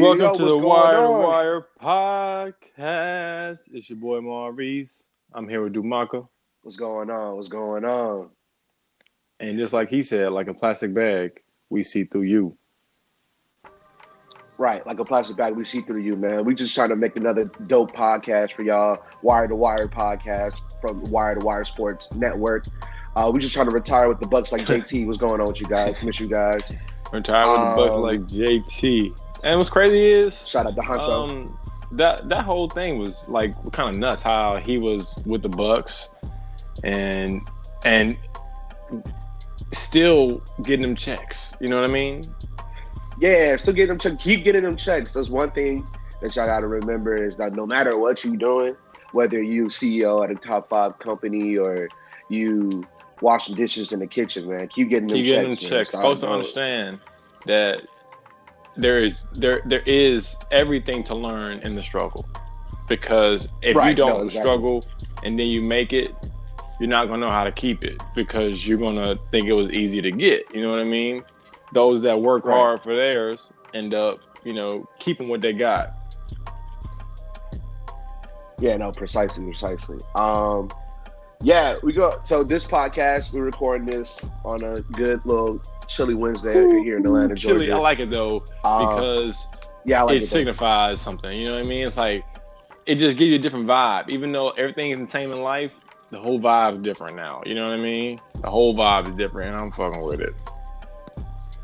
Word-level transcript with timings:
Yo, 0.00 0.14
you 0.14 0.18
Welcome 0.18 0.38
know 0.40 0.46
to 0.46 0.52
the 0.52 0.66
Wire 0.66 0.96
to. 0.96 1.10
Wire 1.10 1.66
podcast. 1.78 3.68
It's 3.74 3.90
your 3.90 3.98
boy 3.98 4.22
Maurice. 4.22 5.02
I'm 5.34 5.46
here 5.46 5.62
with 5.62 5.74
Dumaka. 5.74 6.26
What's 6.62 6.78
going 6.78 7.10
on? 7.10 7.36
What's 7.36 7.48
going 7.48 7.84
on? 7.84 8.30
And 9.40 9.58
just 9.58 9.74
like 9.74 9.90
he 9.90 10.02
said, 10.02 10.32
like 10.32 10.48
a 10.48 10.54
plastic 10.54 10.94
bag, 10.94 11.42
we 11.68 11.82
see 11.82 12.04
through 12.04 12.22
you. 12.22 12.56
Right, 14.56 14.86
like 14.86 15.00
a 15.00 15.04
plastic 15.04 15.36
bag, 15.36 15.54
we 15.54 15.64
see 15.64 15.82
through 15.82 16.00
you, 16.00 16.16
man. 16.16 16.46
We 16.46 16.54
just 16.54 16.74
trying 16.74 16.88
to 16.88 16.96
make 16.96 17.16
another 17.16 17.50
dope 17.66 17.92
podcast 17.94 18.52
for 18.54 18.62
y'all. 18.62 19.02
Wire 19.20 19.48
to 19.48 19.56
Wire 19.56 19.86
podcast 19.86 20.80
from 20.80 21.02
Wire 21.10 21.34
to 21.34 21.44
Wire 21.44 21.66
Sports 21.66 22.10
Network. 22.14 22.64
Uh, 23.16 23.30
we 23.34 23.40
just 23.40 23.52
trying 23.52 23.66
to 23.68 23.72
retire 23.72 24.08
with 24.08 24.20
the 24.20 24.26
Bucks 24.26 24.50
like 24.50 24.62
JT. 24.62 25.04
What's 25.06 25.18
going 25.18 25.42
on 25.42 25.46
with 25.48 25.60
you 25.60 25.66
guys? 25.66 26.02
Miss 26.02 26.18
you 26.18 26.28
guys. 26.30 26.62
Retire 27.12 27.50
with 27.50 27.76
the 27.76 27.82
Bucks 27.82 27.94
Um, 27.94 28.02
like 28.02 28.20
JT. 28.22 29.10
And 29.42 29.58
what's 29.58 29.70
crazy 29.70 30.10
is 30.10 30.46
Shout 30.46 30.66
out 30.66 30.74
to 30.74 30.82
Hunso. 30.82 31.30
um, 31.30 31.58
that 31.92 32.28
that 32.28 32.44
whole 32.44 32.68
thing 32.68 32.98
was 32.98 33.28
like 33.28 33.54
kind 33.72 33.94
of 33.94 33.98
nuts. 33.98 34.22
How 34.22 34.56
he 34.56 34.78
was 34.78 35.14
with 35.24 35.42
the 35.42 35.48
Bucks 35.48 36.10
and 36.84 37.40
and 37.84 38.16
still 39.72 40.40
getting 40.62 40.82
them 40.82 40.96
checks. 40.96 41.56
You 41.60 41.68
know 41.68 41.80
what 41.80 41.88
I 41.88 41.92
mean? 41.92 42.24
yeah, 43.20 43.56
still 43.56 43.74
getting 43.74 43.88
them 43.88 43.98
checks. 43.98 44.22
Keep 44.22 44.44
getting 44.44 44.62
them 44.62 44.76
checks. 44.76 45.12
That's 45.12 45.28
one 45.28 45.50
thing 45.50 45.82
that 46.22 46.34
y'all 46.34 46.46
got 46.46 46.60
to 46.60 46.66
remember 46.66 47.14
is 47.14 47.36
that 47.36 47.54
no 47.54 47.66
matter 47.66 47.98
what 47.98 48.24
you're 48.24 48.36
doing, 48.36 48.76
whether 49.12 49.42
you 49.42 49.66
CEO 49.66 50.24
at 50.24 50.30
a 50.30 50.34
top 50.34 50.68
five 50.68 50.98
company 50.98 51.56
or 51.56 51.88
you 52.28 52.86
washing 53.20 53.56
dishes 53.56 53.92
in 53.92 54.00
the 54.00 54.06
kitchen, 54.06 54.48
man, 54.48 54.68
keep 54.68 54.88
getting 54.88 55.08
them 55.08 55.16
keep 55.16 55.26
getting 55.26 55.50
them 55.50 55.58
checks. 55.58 55.70
checks. 55.70 55.90
Supposed 55.90 56.22
to 56.22 56.30
understand 56.30 57.00
that 57.46 57.82
there 58.76 59.02
is 59.02 59.24
there 59.32 59.60
there 59.64 59.82
is 59.86 60.36
everything 60.50 61.02
to 61.04 61.14
learn 61.14 61.60
in 61.60 61.74
the 61.74 61.82
struggle. 61.82 62.26
Because 62.88 63.52
if 63.62 63.74
you 63.74 63.80
Right, 63.80 63.96
no, 63.96 64.06
don't 64.08 64.24
exactly. 64.26 64.40
struggle 64.50 64.84
and 65.22 65.38
then 65.38 65.46
you 65.46 65.62
make 65.62 65.92
it, 65.92 66.14
you're 66.80 66.88
not 66.88 67.06
gonna 67.06 67.24
know 67.26 67.32
how 67.32 67.44
to 67.44 67.52
keep 67.52 67.84
it 67.84 68.02
because 68.14 68.66
you're 68.66 68.78
gonna 68.78 69.16
think 69.30 69.46
it 69.46 69.52
was 69.52 69.70
easy 69.70 70.00
to 70.02 70.10
get. 70.10 70.44
You 70.54 70.62
know 70.62 70.70
what 70.70 70.80
I 70.80 70.84
mean? 70.84 71.22
Those 71.72 72.02
that 72.02 72.20
work 72.20 72.44
Right. 72.44 72.54
hard 72.56 72.82
for 72.82 72.96
theirs 72.96 73.40
end 73.74 73.94
up, 73.94 74.18
you 74.44 74.52
know, 74.52 74.88
keeping 74.98 75.28
what 75.28 75.40
they 75.40 75.52
got. 75.52 75.94
Yeah, 78.60 78.76
no, 78.76 78.92
precisely, 78.92 79.44
precisely. 79.44 79.98
Um, 80.14 80.70
yeah, 81.42 81.74
we 81.82 81.92
go. 81.92 82.20
So 82.24 82.42
this 82.44 82.64
podcast, 82.64 83.32
we're 83.32 83.44
recording 83.44 83.86
this 83.86 84.18
on 84.44 84.62
a 84.62 84.80
good 84.80 85.24
little 85.24 85.60
chilly 85.88 86.14
Wednesday 86.14 86.52
here 86.82 86.96
in 86.98 87.06
Atlanta, 87.06 87.34
Georgia. 87.34 87.72
I 87.72 87.78
like 87.78 87.98
it 87.98 88.10
though 88.10 88.42
Um, 88.64 88.88
because 88.94 89.48
yeah, 89.86 90.00
I 90.00 90.04
like 90.04 90.16
it 90.16 90.22
it. 90.24 90.26
signifies 90.26 91.00
something. 91.00 91.38
You 91.38 91.46
know 91.48 91.56
what 91.56 91.64
I 91.64 91.68
mean? 91.68 91.86
It's 91.86 91.96
like 91.96 92.24
it 92.86 92.96
just 92.96 93.16
gives 93.16 93.28
you 93.30 93.36
a 93.36 93.38
different 93.38 93.66
vibe. 93.66 94.08
Even 94.10 94.32
though 94.32 94.50
everything 94.50 94.90
is 94.90 94.98
the 94.98 95.06
same 95.06 95.32
in 95.32 95.40
life, 95.40 95.72
the 96.10 96.18
whole 96.20 96.38
vibe 96.40 96.74
is 96.74 96.78
different 96.80 97.16
now. 97.16 97.42
You 97.46 97.54
know 97.54 97.68
what 97.70 97.78
I 97.78 97.82
mean? 97.82 98.20
The 98.42 98.50
whole 98.50 98.74
vibe 98.74 99.08
is 99.08 99.14
different, 99.16 99.48
and 99.48 99.56
I'm 99.56 99.70
fucking 99.70 100.02
with 100.02 100.20
it. 100.20 100.34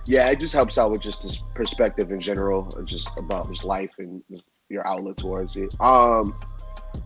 Yeah, 0.06 0.30
it 0.30 0.38
just 0.38 0.54
helps 0.54 0.78
out 0.78 0.90
with 0.92 1.02
just 1.02 1.22
this 1.22 1.42
perspective 1.54 2.12
in 2.12 2.20
general, 2.20 2.70
just 2.84 3.10
about 3.18 3.48
just 3.48 3.64
life 3.64 3.90
and 3.98 4.22
your 4.70 4.86
outlook 4.86 5.16
towards 5.16 5.56
it. 5.56 5.74
Um, 5.80 6.32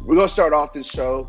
we're 0.05 0.17
gonna 0.17 0.29
start 0.29 0.53
off 0.53 0.73
this 0.73 0.87
show 0.87 1.27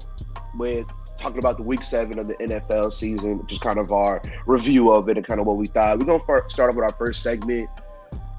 with 0.58 0.88
talking 1.22 1.40
about 1.40 1.58
the 1.58 1.64
week 1.64 1.84
seven 1.84 2.20
of 2.20 2.28
the 2.28 2.36
NFL 2.36 2.94
season, 2.94 3.46
just 3.48 3.62
kind 3.62 3.80
of 3.80 3.92
our 3.92 4.22
review 4.46 4.92
of 4.92 5.08
it 5.10 5.18
and 5.18 5.26
kind 5.26 5.40
of 5.40 5.46
what 5.46 5.58
we 5.58 5.68
thought. 5.68 6.00
We're 6.00 6.06
gonna 6.06 6.50
start 6.50 6.70
off 6.70 6.76
with 6.76 6.84
our 6.84 6.94
first 6.94 7.22
segment, 7.22 7.70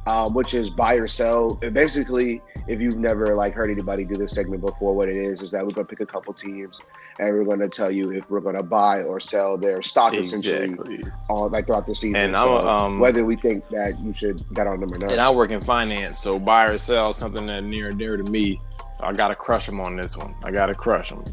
um, 0.07 0.35
which 0.35 0.53
is 0.55 0.69
buy 0.71 0.95
or 0.95 1.07
sell. 1.07 1.59
And 1.63 1.73
basically, 1.73 2.43
if 2.67 2.81
you've 2.81 2.99
never 2.99 3.35
like 3.37 3.55
heard 3.55 3.71
anybody 3.71 4.05
do 4.05 4.17
this 4.17 4.33
segment 4.33 4.61
before, 4.63 4.95
what 4.95 5.09
it 5.09 5.17
is 5.17 5.41
is 5.41 5.51
that 5.53 5.63
we're 5.65 5.71
gonna 5.71 5.87
pick 5.87 6.01
a 6.01 6.07
couple 6.07 6.33
teams 6.35 6.79
and 7.19 7.33
we're 7.33 7.45
gonna 7.45 7.69
tell 7.69 7.91
you 7.91 8.11
if 8.11 8.29
we're 8.31 8.41
gonna 8.41 8.63
buy 8.63 9.03
or 9.03 9.21
sell 9.21 9.57
their 9.57 9.81
stock 9.83 10.15
essentially 10.15 10.65
Exactly. 10.65 11.01
on 11.29 11.53
like 11.53 11.67
throughout 11.67 11.87
the 11.87 11.95
season. 11.95 12.17
And 12.17 12.33
So, 12.35 12.69
um, 12.69 12.99
whether 12.99 13.25
we 13.25 13.37
think 13.37 13.69
that 13.69 13.99
you 14.01 14.13
should 14.15 14.43
bet 14.55 14.67
on 14.67 14.81
them 14.81 14.93
or 14.93 14.99
not. 14.99 15.13
And 15.13 15.21
I 15.21 15.31
work 15.31 15.51
in 15.51 15.61
finance, 15.61 16.19
so 16.19 16.39
buy 16.39 16.65
or 16.65 16.79
sell 16.79 17.11
is 17.11 17.17
something 17.17 17.47
that 17.47 17.63
near 17.63 17.91
and 17.91 17.99
dear 17.99 18.17
to 18.17 18.25
me. 18.25 18.61
So 18.97 19.05
I 19.05 19.13
gotta 19.13 19.37
crush 19.37 19.67
them 19.67 19.81
on 19.81 19.97
this 19.97 20.17
one. 20.17 20.35
I 20.43 20.51
gotta 20.51 20.75
crush 20.75 21.11
them. 21.11 21.25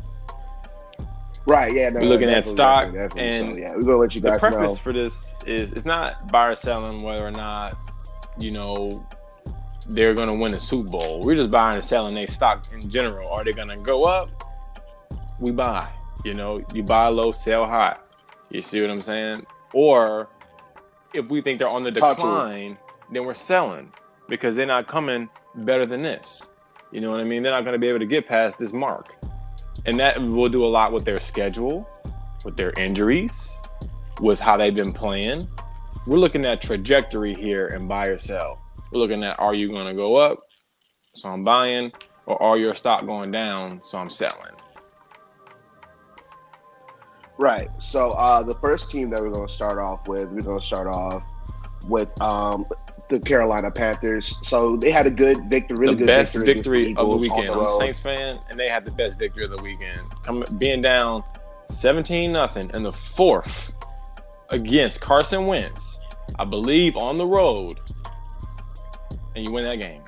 Right? 1.47 1.73
Yeah. 1.73 1.89
No, 1.89 1.99
We're 2.01 2.07
looking 2.07 2.29
at 2.29 2.47
stock, 2.47 2.93
definitely, 2.93 3.21
and 3.21 3.31
definitely. 3.33 3.61
so, 3.61 3.67
yeah, 3.67 3.75
we're 3.75 3.81
gonna 3.81 3.97
let 3.97 4.15
you 4.15 4.21
guys. 4.21 4.33
the 4.33 4.39
preface 4.39 4.71
know. 4.71 4.75
for 4.75 4.93
this 4.93 5.35
is 5.45 5.71
it's 5.73 5.85
not 5.85 6.31
buy 6.31 6.47
or 6.47 6.55
selling 6.55 7.01
whether 7.03 7.25
or 7.25 7.31
not 7.31 7.73
you 8.37 8.51
know 8.51 9.05
they're 9.87 10.13
gonna 10.13 10.35
win 10.35 10.53
a 10.53 10.59
Super 10.59 10.89
Bowl. 10.89 11.21
We're 11.21 11.35
just 11.35 11.51
buying 11.51 11.75
and 11.75 11.83
selling 11.83 12.13
their 12.15 12.27
stock 12.27 12.65
in 12.73 12.89
general. 12.89 13.29
Are 13.29 13.43
they 13.43 13.53
gonna 13.53 13.81
go 13.83 14.03
up? 14.05 14.29
We 15.39 15.51
buy. 15.51 15.87
You 16.25 16.33
know, 16.33 16.61
you 16.73 16.83
buy 16.83 17.07
low, 17.07 17.31
sell 17.31 17.65
high. 17.65 17.97
You 18.49 18.61
see 18.61 18.81
what 18.81 18.89
I'm 18.89 19.01
saying? 19.01 19.45
Or 19.73 20.27
if 21.13 21.29
we 21.29 21.41
think 21.41 21.59
they're 21.59 21.69
on 21.69 21.83
the 21.83 21.91
Talk 21.91 22.17
to 22.17 22.23
'em. 22.23 22.29
decline, 22.29 22.77
then 23.11 23.25
we're 23.25 23.33
selling 23.33 23.91
because 24.27 24.55
they're 24.55 24.65
not 24.65 24.87
coming 24.87 25.29
better 25.55 25.85
than 25.85 26.01
this. 26.03 26.51
You 26.91 27.01
know 27.01 27.11
what 27.11 27.19
I 27.19 27.23
mean? 27.23 27.41
They're 27.41 27.51
not 27.53 27.63
going 27.63 27.73
to 27.73 27.79
be 27.79 27.87
able 27.87 27.99
to 27.99 28.05
get 28.05 28.27
past 28.27 28.59
this 28.59 28.73
mark. 28.73 29.15
And 29.85 29.99
that 29.99 30.21
will 30.21 30.49
do 30.49 30.63
a 30.63 30.67
lot 30.67 30.91
with 30.91 31.05
their 31.05 31.19
schedule, 31.19 31.89
with 32.45 32.57
their 32.57 32.71
injuries, 32.77 33.57
with 34.21 34.39
how 34.39 34.57
they've 34.57 34.75
been 34.75 34.93
playing. 34.93 35.47
We're 36.07 36.17
looking 36.17 36.45
at 36.45 36.61
trajectory 36.61 37.33
here 37.33 37.67
and 37.67 37.87
buy 37.87 38.07
or 38.07 38.17
sell. 38.17 38.59
We're 38.91 38.99
looking 38.99 39.23
at 39.23 39.39
are 39.39 39.53
you 39.53 39.69
going 39.69 39.87
to 39.87 39.93
go 39.93 40.15
up? 40.15 40.39
So 41.15 41.29
I'm 41.29 41.43
buying, 41.43 41.91
or 42.25 42.41
are 42.41 42.57
your 42.57 42.75
stock 42.75 43.05
going 43.05 43.31
down? 43.31 43.81
So 43.83 43.97
I'm 43.97 44.09
selling. 44.09 44.53
Right. 47.39 47.69
So 47.79 48.11
uh, 48.11 48.43
the 48.43 48.55
first 48.55 48.91
team 48.91 49.09
that 49.11 49.21
we're 49.21 49.31
gonna 49.31 49.47
start 49.47 49.79
off 49.79 50.09
with, 50.09 50.29
we're 50.29 50.41
gonna 50.41 50.61
start 50.61 50.87
off 50.87 51.23
with 51.87 52.09
um, 52.21 52.65
the 53.09 53.19
Carolina 53.19 53.71
Panthers. 53.71 54.35
So 54.47 54.77
they 54.77 54.91
had 54.91 55.07
a 55.07 55.11
good 55.11 55.49
victory, 55.49 55.77
really 55.77 55.95
the 55.95 55.99
good 55.99 56.07
best 56.07 56.35
victory, 56.35 56.53
victory 56.53 56.95
of 56.95 57.09
the 57.09 57.15
Eagles 57.15 57.15
on 57.15 57.21
weekend. 57.21 57.49
I'm 57.49 57.65
a. 57.65 57.77
Saints 57.79 57.99
fan, 57.99 58.39
and 58.49 58.59
they 58.59 58.69
had 58.69 58.85
the 58.85 58.91
best 58.91 59.19
victory 59.19 59.43
of 59.43 59.51
the 59.51 59.61
weekend. 59.61 59.99
Coming 60.25 60.57
being 60.57 60.81
down 60.81 61.23
17 61.69 62.31
nothing 62.31 62.71
in 62.73 62.83
the 62.83 62.93
fourth 62.93 63.73
against 64.49 65.01
Carson 65.01 65.47
Wentz, 65.47 65.99
I 66.37 66.45
believe 66.45 66.95
on 66.95 67.17
the 67.17 67.25
road, 67.25 67.79
and 69.35 69.45
you 69.45 69.51
win 69.51 69.65
that 69.65 69.77
game. 69.77 70.03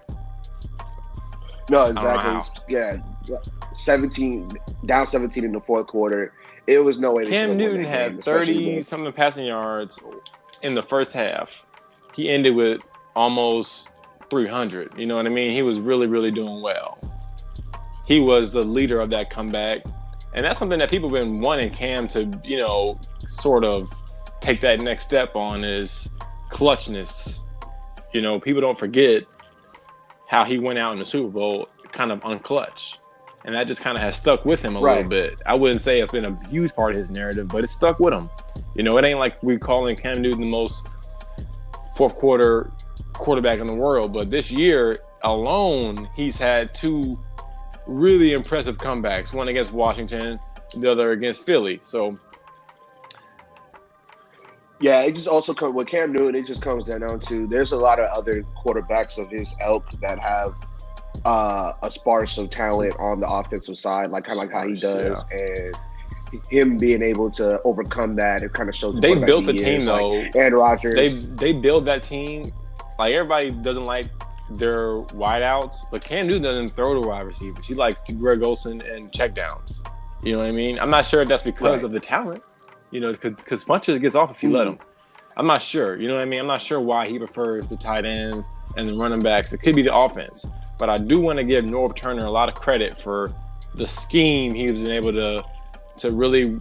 No, 1.70 1.86
exactly. 1.86 2.62
Yeah, 2.68 2.98
seventeen 3.74 4.52
down, 4.86 5.08
seventeen 5.08 5.46
in 5.46 5.54
the 5.54 5.62
fourth 5.62 5.88
quarter. 5.88 6.34
It 6.68 6.80
was 6.80 7.00
no 7.00 7.14
way. 7.14 7.28
Cam 7.28 7.50
could've 7.50 7.58
Newton 7.58 7.86
had 7.86 8.24
30 8.24 8.84
something 8.84 9.12
passing 9.14 9.46
yards 9.46 10.00
in 10.62 10.76
the 10.76 10.84
first 10.84 11.12
half. 11.14 11.66
He 12.14 12.30
ended 12.30 12.56
with 12.56 12.82
almost 13.16 13.90
300. 14.30 14.94
You 14.98 15.06
know 15.06 15.16
what 15.18 15.26
I 15.26 15.30
mean? 15.30 15.54
He 15.54 15.62
was 15.62 15.80
really, 15.80 16.08
really 16.08 16.32
doing 16.32 16.62
well. 16.62 16.98
He 18.06 18.20
was 18.20 18.54
the 18.54 18.62
leader 18.64 19.00
of 19.00 19.10
that 19.12 19.30
comeback. 19.30 19.84
And 20.34 20.46
that's 20.46 20.58
something 20.58 20.80
that 20.80 20.90
people 20.90 21.10
have 21.14 21.26
been 21.26 21.42
wanting 21.42 21.72
Cam 21.72 22.08
to, 22.10 22.32
you 22.44 22.58
know, 22.58 23.00
sort 23.28 23.64
of 23.66 23.88
take 24.40 24.62
that 24.62 24.80
next 24.80 25.06
step 25.06 25.36
on 25.36 25.64
is 25.64 26.10
clutchness. 26.50 27.40
You 28.14 28.22
know, 28.22 28.40
people 28.40 28.62
don't 28.62 28.80
forget 28.80 29.24
how 30.28 30.46
he 30.46 30.58
went 30.58 30.80
out 30.80 30.94
in 30.94 31.00
the 31.00 31.06
Super 31.06 31.30
Bowl 31.30 31.68
kind 31.92 32.12
of 32.12 32.22
unclutch. 32.22 32.98
And 33.44 33.56
that 33.56 33.68
just 33.68 33.82
kind 33.82 33.98
of 33.98 34.04
has 34.04 34.16
stuck 34.16 34.46
with 34.46 34.64
him 34.64 34.76
a 34.76 34.80
Right. 34.80 34.98
little 34.98 35.10
bit. 35.10 35.42
I 35.46 35.56
wouldn't 35.58 35.82
say 35.82 36.00
it's 36.00 36.12
been 36.12 36.26
a 36.26 36.48
huge 36.48 36.74
part 36.76 36.92
of 36.92 36.98
his 36.98 37.10
narrative, 37.10 37.48
but 37.48 37.64
it's 37.64 37.74
stuck 37.74 38.00
with 38.00 38.14
him. 38.14 38.30
You 38.76 38.84
know, 38.84 38.98
it 38.98 39.04
ain't 39.04 39.20
like 39.20 39.42
we 39.44 39.58
calling 39.58 39.96
Cam 39.98 40.22
Newton 40.22 40.40
the 40.42 40.46
most 40.48 40.88
fourth 41.96 42.16
quarter 42.16 42.72
quarterback 43.22 43.60
in 43.60 43.68
the 43.68 43.76
world, 43.76 44.12
but 44.12 44.32
this 44.32 44.52
year 44.52 45.00
alone, 45.24 46.10
he's 46.16 46.38
had 46.38 46.74
two 46.74 47.20
really 47.86 48.34
impressive 48.34 48.78
comebacks. 48.78 49.32
One 49.32 49.48
against 49.48 49.72
Washington, 49.72 50.40
the 50.76 50.92
other 50.92 51.12
against 51.12 51.46
Philly. 51.46 51.80
So 51.84 52.18
Yeah, 54.80 55.02
it 55.02 55.14
just 55.14 55.28
also 55.28 55.54
comes 55.54 55.76
with 55.76 55.88
Cam 55.88 56.12
Newton. 56.12 56.36
It 56.36 56.48
just 56.48 56.64
comes 56.64 56.86
down 56.86 57.20
to 57.20 57.48
there's 57.48 57.72
a 57.72 57.78
lot 57.78 58.00
of 58.00 58.10
other 58.10 58.44
quarterbacks 58.66 59.20
of 59.20 59.30
his 59.30 59.54
ilk 59.64 59.88
that 60.02 60.20
have 60.20 60.52
uh, 61.24 61.74
a 61.84 61.92
sparse 61.92 62.40
of 62.40 62.50
talent 62.50 62.96
on 62.98 63.20
the 63.20 63.30
offensive 63.30 63.78
side, 63.78 64.10
like 64.10 64.26
kind 64.26 64.40
of 64.40 64.46
like 64.46 64.52
how 64.52 64.68
he 64.68 64.74
does, 64.74 65.24
yeah. 65.32 65.38
and 65.38 65.76
him 66.50 66.78
being 66.78 67.04
able 67.04 67.30
to 67.30 67.62
overcome 67.64 68.16
that, 68.16 68.42
it 68.42 68.54
kind 68.54 68.68
of 68.70 68.76
shows. 68.76 69.00
They 69.00 69.14
built 69.14 69.46
the 69.46 69.54
team 69.54 69.82
is, 69.82 69.86
though, 69.86 70.12
like, 70.12 70.36
and 70.36 70.56
Rodgers. 70.56 70.96
They 70.96 71.10
they 71.36 71.54
build 71.54 71.86
that 71.86 72.04
team. 72.04 72.52
Like 73.00 73.14
everybody 73.14 73.50
doesn't 73.50 73.86
like 73.86 74.06
their 74.50 74.92
wideouts, 74.92 75.90
but 75.92 76.04
Cam 76.04 76.28
Newton 76.28 76.44
doesn't 76.44 76.70
throw 76.70 77.00
to 77.02 77.08
wide 77.08 77.22
receivers. 77.22 77.66
He 77.66 77.74
likes 77.74 78.02
Greg 78.12 78.44
Olsen 78.44 78.82
and 78.82 79.12
checkdowns. 79.12 79.86
You 80.24 80.34
know 80.34 80.40
what 80.40 80.48
I 80.48 80.52
mean? 80.52 80.80
I'm 80.80 80.90
not 80.90 81.06
sure 81.06 81.22
if 81.22 81.28
that's 81.28 81.44
because 81.44 81.82
right. 81.82 81.86
of 81.86 81.92
the 81.92 82.00
talent. 82.00 82.44
You 82.92 83.00
know, 83.00 83.14
because 83.14 83.64
Funchess 83.64 84.00
gets 84.02 84.16
off 84.16 84.32
if 84.32 84.44
you 84.44 84.50
mm-hmm. 84.50 84.58
let 84.58 84.68
him. 84.68 84.80
I'm 85.38 85.48
not 85.48 85.62
sure. 85.62 85.98
You 86.00 86.08
know 86.08 86.16
what 86.16 86.24
I 86.24 86.26
mean? 86.26 86.40
I'm 86.42 86.48
not 86.48 86.62
sure 86.62 86.80
why 86.80 87.08
he 87.08 87.18
prefers 87.18 87.66
the 87.66 87.78
tight 87.78 88.06
ends 88.06 88.50
and 88.78 88.90
the 88.90 88.94
running 88.94 89.22
backs. 89.22 89.54
It 89.54 89.60
could 89.60 89.76
be 89.76 89.82
the 89.82 89.96
offense, 89.96 90.46
but 90.78 90.90
I 90.90 90.98
do 90.98 91.20
want 91.22 91.38
to 91.38 91.44
give 91.44 91.64
Norv 91.64 91.96
Turner 91.96 92.26
a 92.26 92.32
lot 92.32 92.50
of 92.50 92.56
credit 92.56 92.98
for 92.98 93.34
the 93.76 93.88
scheme 93.88 94.54
he 94.54 94.70
was 94.70 94.84
able 94.88 95.14
to 95.14 95.44
to 95.98 96.12
really 96.12 96.60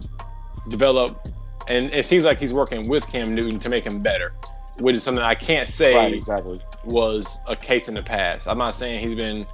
develop. 0.69 1.27
And 1.67 1.93
it 1.93 2.05
seems 2.05 2.23
like 2.23 2.39
he's 2.39 2.53
working 2.53 2.87
with 2.87 3.07
Cam 3.07 3.35
Newton 3.35 3.59
to 3.59 3.69
make 3.69 3.83
him 3.83 4.01
better, 4.01 4.33
which 4.81 4.95
is 4.95 5.03
something 5.03 5.23
I 5.23 5.35
can't 5.35 5.67
say 5.67 5.95
right, 5.95 6.13
exactly. 6.13 6.59
was 6.85 7.39
a 7.47 7.55
case 7.55 7.87
in 7.87 7.93
the 7.93 8.03
past. 8.03 8.47
I'm 8.47 8.57
not 8.57 8.75
saying 8.75 9.07
he's 9.07 9.15
been 9.15 9.45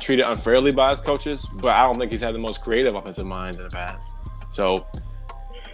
treated 0.00 0.24
unfairly 0.24 0.72
by 0.72 0.90
his 0.90 1.00
coaches, 1.00 1.46
but 1.60 1.74
I 1.74 1.80
don't 1.80 1.98
think 1.98 2.12
he's 2.12 2.20
had 2.20 2.34
the 2.34 2.38
most 2.38 2.62
creative 2.62 2.94
offensive 2.94 3.26
minds 3.26 3.58
in 3.58 3.64
the 3.64 3.70
past. 3.70 4.06
So, 4.52 4.86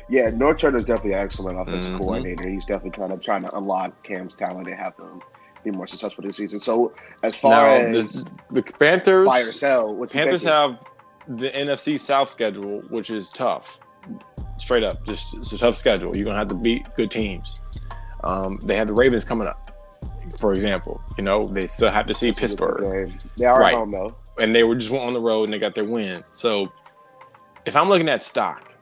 yeah, 0.08 0.30
Norv 0.30 0.58
Turner 0.58 0.78
is 0.78 0.84
definitely 0.84 1.12
an 1.12 1.20
excellent 1.20 1.60
offensive 1.60 1.92
mm-hmm. 1.92 2.02
coordinator. 2.02 2.48
He's 2.48 2.64
definitely 2.64 2.90
trying 2.90 3.10
to 3.10 3.18
trying 3.18 3.42
to 3.42 3.56
unlock 3.56 4.02
Cam's 4.02 4.34
talent 4.34 4.68
and 4.68 4.76
have 4.76 4.96
him 4.96 5.22
be 5.64 5.70
more 5.70 5.86
successful 5.86 6.22
this 6.24 6.36
season. 6.36 6.60
So, 6.60 6.92
as 7.22 7.36
far 7.36 7.66
now, 7.66 7.98
as 7.98 8.12
the, 8.12 8.30
the 8.50 8.62
Panthers, 8.62 9.28
or 9.28 9.52
sell, 9.52 10.06
Panthers 10.06 10.44
have 10.44 10.78
the 11.26 11.50
NFC 11.50 11.98
South 11.98 12.28
schedule, 12.28 12.82
which 12.90 13.10
is 13.10 13.30
tough. 13.30 13.80
Straight 14.58 14.84
up, 14.84 15.04
just 15.06 15.34
it's 15.34 15.52
a 15.52 15.58
tough 15.58 15.76
schedule. 15.76 16.16
You're 16.16 16.26
gonna 16.26 16.38
have 16.38 16.48
to 16.48 16.54
beat 16.54 16.86
good 16.96 17.10
teams. 17.10 17.60
Um, 18.24 18.58
they 18.64 18.76
have 18.76 18.86
the 18.86 18.92
Ravens 18.92 19.24
coming 19.24 19.46
up 19.46 19.74
for 20.38 20.52
example. 20.52 21.00
You 21.16 21.24
know, 21.24 21.46
they 21.46 21.66
still 21.66 21.90
have 21.90 22.06
to 22.06 22.14
see 22.14 22.32
Pittsburgh. 22.32 23.12
They 23.36 23.44
are 23.44 23.58
right. 23.58 23.74
home 23.74 23.90
though. 23.90 24.14
And 24.38 24.54
they 24.54 24.64
were 24.64 24.74
just 24.74 24.92
on 24.92 25.12
the 25.12 25.20
road 25.20 25.44
and 25.44 25.52
they 25.52 25.58
got 25.58 25.74
their 25.74 25.84
win. 25.84 26.24
So 26.32 26.72
if 27.66 27.76
I'm 27.76 27.88
looking 27.88 28.08
at 28.08 28.22
stock 28.22 28.72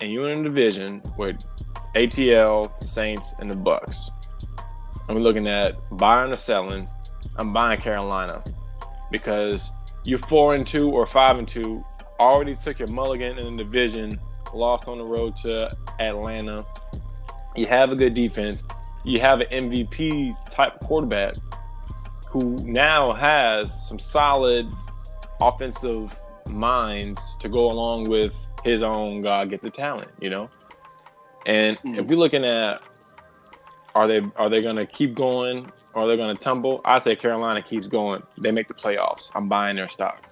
and 0.00 0.12
you're 0.12 0.30
in 0.30 0.40
a 0.40 0.44
division 0.44 1.02
with 1.16 1.36
ATL, 1.94 2.78
Saints, 2.80 3.34
and 3.38 3.50
the 3.50 3.54
Bucks, 3.54 4.10
I'm 5.08 5.18
looking 5.18 5.48
at 5.48 5.76
buying 5.96 6.32
or 6.32 6.36
selling. 6.36 6.88
I'm 7.36 7.52
buying 7.52 7.78
Carolina 7.78 8.42
because 9.10 9.72
you're 10.04 10.18
four 10.18 10.54
and 10.54 10.66
two 10.66 10.90
or 10.90 11.06
five 11.06 11.38
and 11.38 11.46
two. 11.46 11.84
Already 12.18 12.56
took 12.56 12.78
your 12.78 12.88
mulligan 12.88 13.38
in 13.38 13.56
the 13.56 13.62
division, 13.62 14.18
lost 14.52 14.88
on 14.88 14.98
the 14.98 15.04
road 15.04 15.36
to 15.38 15.68
Atlanta. 16.00 16.64
You 17.56 17.66
have 17.66 17.90
a 17.90 17.96
good 17.96 18.14
defense 18.14 18.62
you 19.06 19.20
have 19.20 19.40
an 19.40 19.70
MVP 19.70 20.36
type 20.50 20.80
quarterback 20.80 21.36
who 22.28 22.56
now 22.64 23.12
has 23.14 23.88
some 23.88 24.00
solid 24.00 24.68
offensive 25.40 26.18
minds 26.50 27.36
to 27.36 27.48
go 27.48 27.70
along 27.70 28.08
with 28.08 28.34
his 28.64 28.82
own 28.82 29.22
God 29.22 29.48
get 29.48 29.62
the 29.62 29.70
talent, 29.70 30.10
you 30.20 30.28
know? 30.28 30.50
And 31.46 31.78
mm-hmm. 31.78 32.00
if 32.00 32.06
we're 32.06 32.18
looking 32.18 32.44
at 32.44 32.82
are 33.94 34.08
they 34.08 34.20
are 34.34 34.50
they 34.50 34.60
gonna 34.60 34.84
keep 34.84 35.14
going 35.14 35.70
or 35.94 36.02
are 36.02 36.08
they 36.08 36.16
gonna 36.16 36.34
tumble? 36.34 36.80
I 36.84 36.98
say 36.98 37.14
Carolina 37.14 37.62
keeps 37.62 37.86
going. 37.86 38.24
They 38.42 38.50
make 38.50 38.66
the 38.66 38.74
playoffs. 38.74 39.30
I'm 39.36 39.48
buying 39.48 39.76
their 39.76 39.88
stock. 39.88 40.26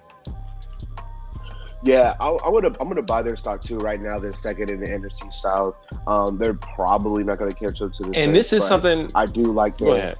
Yeah, 1.85 2.15
I, 2.19 2.29
I 2.29 2.49
would. 2.49 2.65
I'm 2.65 2.73
going 2.73 2.95
to 2.95 3.03
buy 3.03 3.21
their 3.21 3.35
stock 3.35 3.61
too. 3.61 3.77
Right 3.77 4.01
now, 4.01 4.17
they're 4.17 4.33
second 4.33 4.71
in 4.71 4.79
the 4.79 4.87
NFC 4.87 5.31
South. 5.31 5.75
Um, 6.07 6.39
they're 6.39 6.55
probably 6.55 7.23
not 7.23 7.37
going 7.37 7.51
to 7.51 7.57
catch 7.57 7.79
up 7.81 7.93
to 7.93 8.03
this. 8.03 8.11
And 8.15 8.35
this 8.35 8.51
is 8.51 8.65
something 8.65 9.09
I 9.13 9.27
do 9.27 9.43
like. 9.43 9.77
Their, 9.77 9.87
go 9.87 9.95
ahead. 9.95 10.17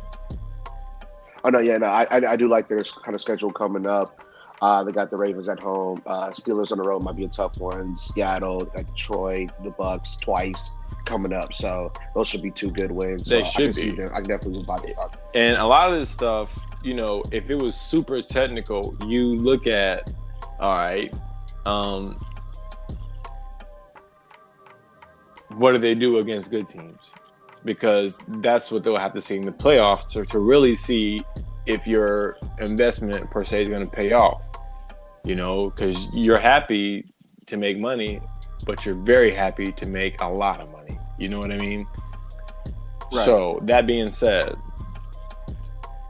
Oh 1.43 1.49
no, 1.49 1.59
yeah, 1.59 1.77
no, 1.77 1.87
I, 1.87 2.07
I, 2.11 2.33
I 2.33 2.35
do 2.35 2.47
like 2.47 2.67
their 2.67 2.81
kind 3.03 3.15
of 3.15 3.21
schedule 3.21 3.51
coming 3.51 3.87
up. 3.87 4.21
Uh, 4.61 4.83
they 4.83 4.91
got 4.91 5.09
the 5.09 5.17
Ravens 5.17 5.49
at 5.49 5.59
home. 5.59 6.01
Uh, 6.05 6.29
Steelers 6.29 6.71
on 6.71 6.77
the 6.77 6.83
road 6.83 7.03
might 7.03 7.15
be 7.15 7.25
a 7.25 7.29
tough 7.29 7.57
one. 7.57 7.97
Seattle, 7.97 8.65
Detroit, 8.75 9.51
the 9.63 9.71
Bucks 9.71 10.15
twice 10.15 10.71
coming 11.05 11.33
up. 11.33 11.53
So 11.53 11.91
those 12.13 12.27
should 12.27 12.41
be 12.41 12.51
two 12.51 12.71
good 12.71 12.91
wins. 12.91 13.23
They 13.23 13.43
should 13.43 13.75
be. 13.75 13.91
I 13.91 14.21
can 14.21 14.27
definitely 14.27 14.63
buy 14.63 14.77
the 14.77 14.95
And 15.33 15.57
a 15.57 15.65
lot 15.65 15.91
of 15.91 15.99
this 15.99 16.09
stuff, 16.09 16.79
you 16.83 16.93
know, 16.93 17.23
if 17.31 17.49
it 17.49 17.55
was 17.55 17.75
super 17.75 18.21
technical, 18.21 18.95
you 19.05 19.35
look 19.35 19.67
at, 19.67 20.11
all 20.59 20.75
right, 20.75 21.15
um, 21.65 22.17
what 25.55 25.71
do 25.71 25.77
they 25.77 25.95
do 25.95 26.19
against 26.19 26.51
good 26.51 26.67
teams? 26.67 27.11
Because 27.63 28.21
that's 28.27 28.71
what 28.71 28.83
they'll 28.83 28.97
have 28.97 29.13
to 29.13 29.21
see 29.21 29.37
in 29.37 29.45
the 29.45 29.51
playoffs 29.51 30.07
to, 30.09 30.25
to 30.25 30.39
really 30.39 30.75
see 30.75 31.21
if 31.65 31.87
your 31.87 32.37
investment 32.59 33.29
per 33.31 33.43
se 33.43 33.63
is 33.63 33.69
going 33.69 33.83
to 33.83 33.89
pay 33.89 34.11
off. 34.11 34.43
You 35.25 35.35
know, 35.35 35.71
because 35.71 36.07
you're 36.13 36.37
happy 36.37 37.11
to 37.47 37.57
make 37.57 37.79
money, 37.79 38.21
but 38.65 38.85
you're 38.85 38.95
very 38.95 39.31
happy 39.31 39.71
to 39.71 39.87
make 39.87 40.21
a 40.21 40.27
lot 40.27 40.61
of 40.61 40.71
money. 40.71 40.99
You 41.17 41.29
know 41.29 41.39
what 41.39 41.51
I 41.51 41.57
mean? 41.57 41.87
Right. 43.11 43.25
So 43.25 43.59
that 43.63 43.87
being 43.87 44.07
said, 44.07 44.55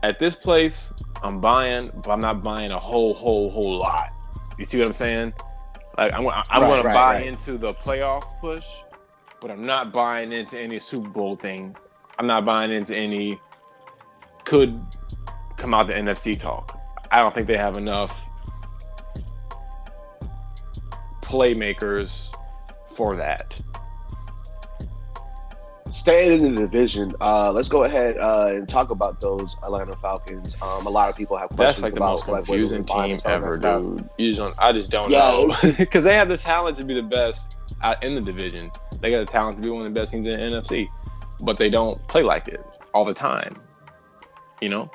at 0.02 0.18
this 0.18 0.34
place, 0.34 0.92
I'm 1.22 1.40
buying, 1.40 1.88
but 2.04 2.10
I'm 2.10 2.20
not 2.20 2.42
buying 2.42 2.70
a 2.70 2.78
whole, 2.78 3.14
whole, 3.14 3.48
whole 3.48 3.78
lot. 3.78 4.10
You 4.58 4.64
see 4.64 4.78
what 4.78 4.86
I'm 4.86 4.92
saying? 4.92 5.34
Like 5.98 6.12
I'm, 6.12 6.26
I'm 6.26 6.26
right, 6.26 6.60
going 6.60 6.82
to 6.82 6.88
buy 6.88 7.14
right. 7.14 7.26
into 7.26 7.58
the 7.58 7.72
playoff 7.74 8.24
push, 8.40 8.66
but 9.40 9.50
I'm 9.50 9.64
not 9.64 9.92
buying 9.92 10.32
into 10.32 10.58
any 10.58 10.78
Super 10.78 11.08
Bowl 11.08 11.36
thing. 11.36 11.76
I'm 12.18 12.26
not 12.26 12.44
buying 12.44 12.70
into 12.70 12.96
any 12.96 13.40
could 14.44 14.80
come 15.56 15.74
out 15.74 15.86
the 15.86 15.94
NFC 15.94 16.38
talk. 16.38 16.78
I 17.10 17.18
don't 17.18 17.34
think 17.34 17.46
they 17.46 17.56
have 17.56 17.76
enough 17.76 18.22
playmakers 21.22 22.32
for 22.94 23.16
that 23.16 23.60
staying 25.96 26.40
in 26.40 26.54
the 26.54 26.60
division, 26.62 27.12
uh, 27.20 27.50
let's 27.52 27.68
go 27.68 27.84
ahead 27.84 28.18
uh, 28.18 28.48
and 28.50 28.68
talk 28.68 28.90
about 28.90 29.20
those 29.20 29.56
Atlanta 29.62 29.94
Falcons. 29.96 30.60
Um, 30.62 30.86
a 30.86 30.90
lot 30.90 31.08
of 31.08 31.16
people 31.16 31.36
have 31.36 31.48
questions 31.50 31.76
That's 31.76 31.82
like 31.82 31.94
the 31.94 32.00
about, 32.00 32.10
most 32.10 32.24
confusing 32.24 32.84
like, 32.86 33.08
team 33.10 33.20
ever, 33.24 33.56
dude. 33.56 34.08
You 34.18 34.28
just 34.28 34.38
don't, 34.38 34.54
I 34.58 34.72
just 34.72 34.90
don't 34.90 35.10
yeah. 35.10 35.18
know 35.18 35.54
because 35.78 36.04
they 36.04 36.14
have 36.14 36.28
the 36.28 36.36
talent 36.36 36.76
to 36.78 36.84
be 36.84 36.94
the 36.94 37.02
best 37.02 37.56
in 38.02 38.14
the 38.14 38.20
division. 38.20 38.70
They 39.00 39.10
got 39.10 39.26
the 39.26 39.32
talent 39.32 39.56
to 39.56 39.62
be 39.62 39.70
one 39.70 39.86
of 39.86 39.92
the 39.92 39.98
best 39.98 40.12
teams 40.12 40.26
in 40.26 40.38
the 40.38 40.56
NFC, 40.56 40.88
but 41.44 41.56
they 41.56 41.70
don't 41.70 42.06
play 42.08 42.22
like 42.22 42.48
it 42.48 42.64
all 42.94 43.04
the 43.04 43.14
time. 43.14 43.60
You 44.60 44.68
know. 44.68 44.90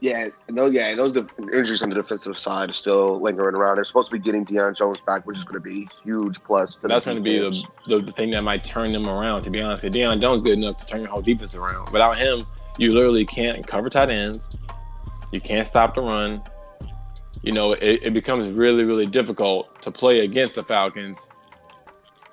Yeah, 0.00 0.28
those 0.48 0.72
yeah, 0.72 0.94
those 0.94 1.14
injuries 1.38 1.82
on 1.82 1.90
the 1.90 1.94
defensive 1.94 2.38
side 2.38 2.70
are 2.70 2.72
still 2.72 3.20
lingering 3.20 3.54
around. 3.54 3.76
They're 3.76 3.84
supposed 3.84 4.10
to 4.10 4.16
be 4.16 4.18
getting 4.18 4.46
Deion 4.46 4.74
Jones 4.74 4.98
back, 5.00 5.26
which 5.26 5.36
is 5.36 5.44
going 5.44 5.62
to 5.62 5.68
be 5.68 5.88
huge 6.02 6.42
plus. 6.42 6.76
That's 6.76 7.04
going 7.04 7.18
to 7.18 7.22
be 7.22 7.38
the, 7.38 7.62
the, 7.86 8.00
the 8.00 8.12
thing 8.12 8.30
that 8.30 8.42
might 8.42 8.64
turn 8.64 8.92
them 8.92 9.06
around. 9.06 9.42
To 9.42 9.50
be 9.50 9.60
honest, 9.60 9.82
because 9.82 9.94
Deion 9.94 10.20
Jones 10.20 10.40
good 10.40 10.54
enough 10.54 10.78
to 10.78 10.86
turn 10.86 11.00
your 11.00 11.10
whole 11.10 11.20
defense 11.20 11.54
around. 11.54 11.90
Without 11.90 12.16
him, 12.16 12.44
you 12.78 12.92
literally 12.92 13.26
can't 13.26 13.66
cover 13.66 13.90
tight 13.90 14.08
ends. 14.08 14.48
You 15.32 15.40
can't 15.40 15.66
stop 15.66 15.94
the 15.94 16.00
run. 16.00 16.42
You 17.42 17.52
know, 17.52 17.72
it, 17.72 18.02
it 18.02 18.14
becomes 18.14 18.56
really, 18.56 18.84
really 18.84 19.06
difficult 19.06 19.82
to 19.82 19.90
play 19.90 20.20
against 20.20 20.54
the 20.54 20.64
Falcons 20.64 21.30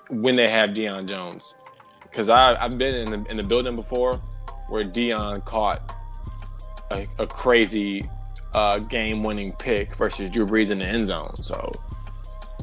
when 0.09 0.37
they 0.37 0.49
have 0.49 0.69
Deion 0.69 1.07
Jones. 1.07 1.57
Because 2.03 2.29
I've 2.29 2.77
been 2.77 2.95
in 2.95 3.23
the, 3.23 3.29
in 3.29 3.37
the 3.37 3.43
building 3.43 3.75
before 3.75 4.21
where 4.69 4.85
Deion 4.85 5.43
caught 5.43 5.96
a, 6.91 7.07
a 7.19 7.27
crazy 7.27 8.01
uh, 8.53 8.79
game-winning 8.79 9.53
pick 9.59 9.95
versus 9.95 10.29
Drew 10.29 10.45
Brees 10.45 10.71
in 10.71 10.79
the 10.79 10.87
end 10.87 11.05
zone. 11.05 11.35
So 11.41 11.71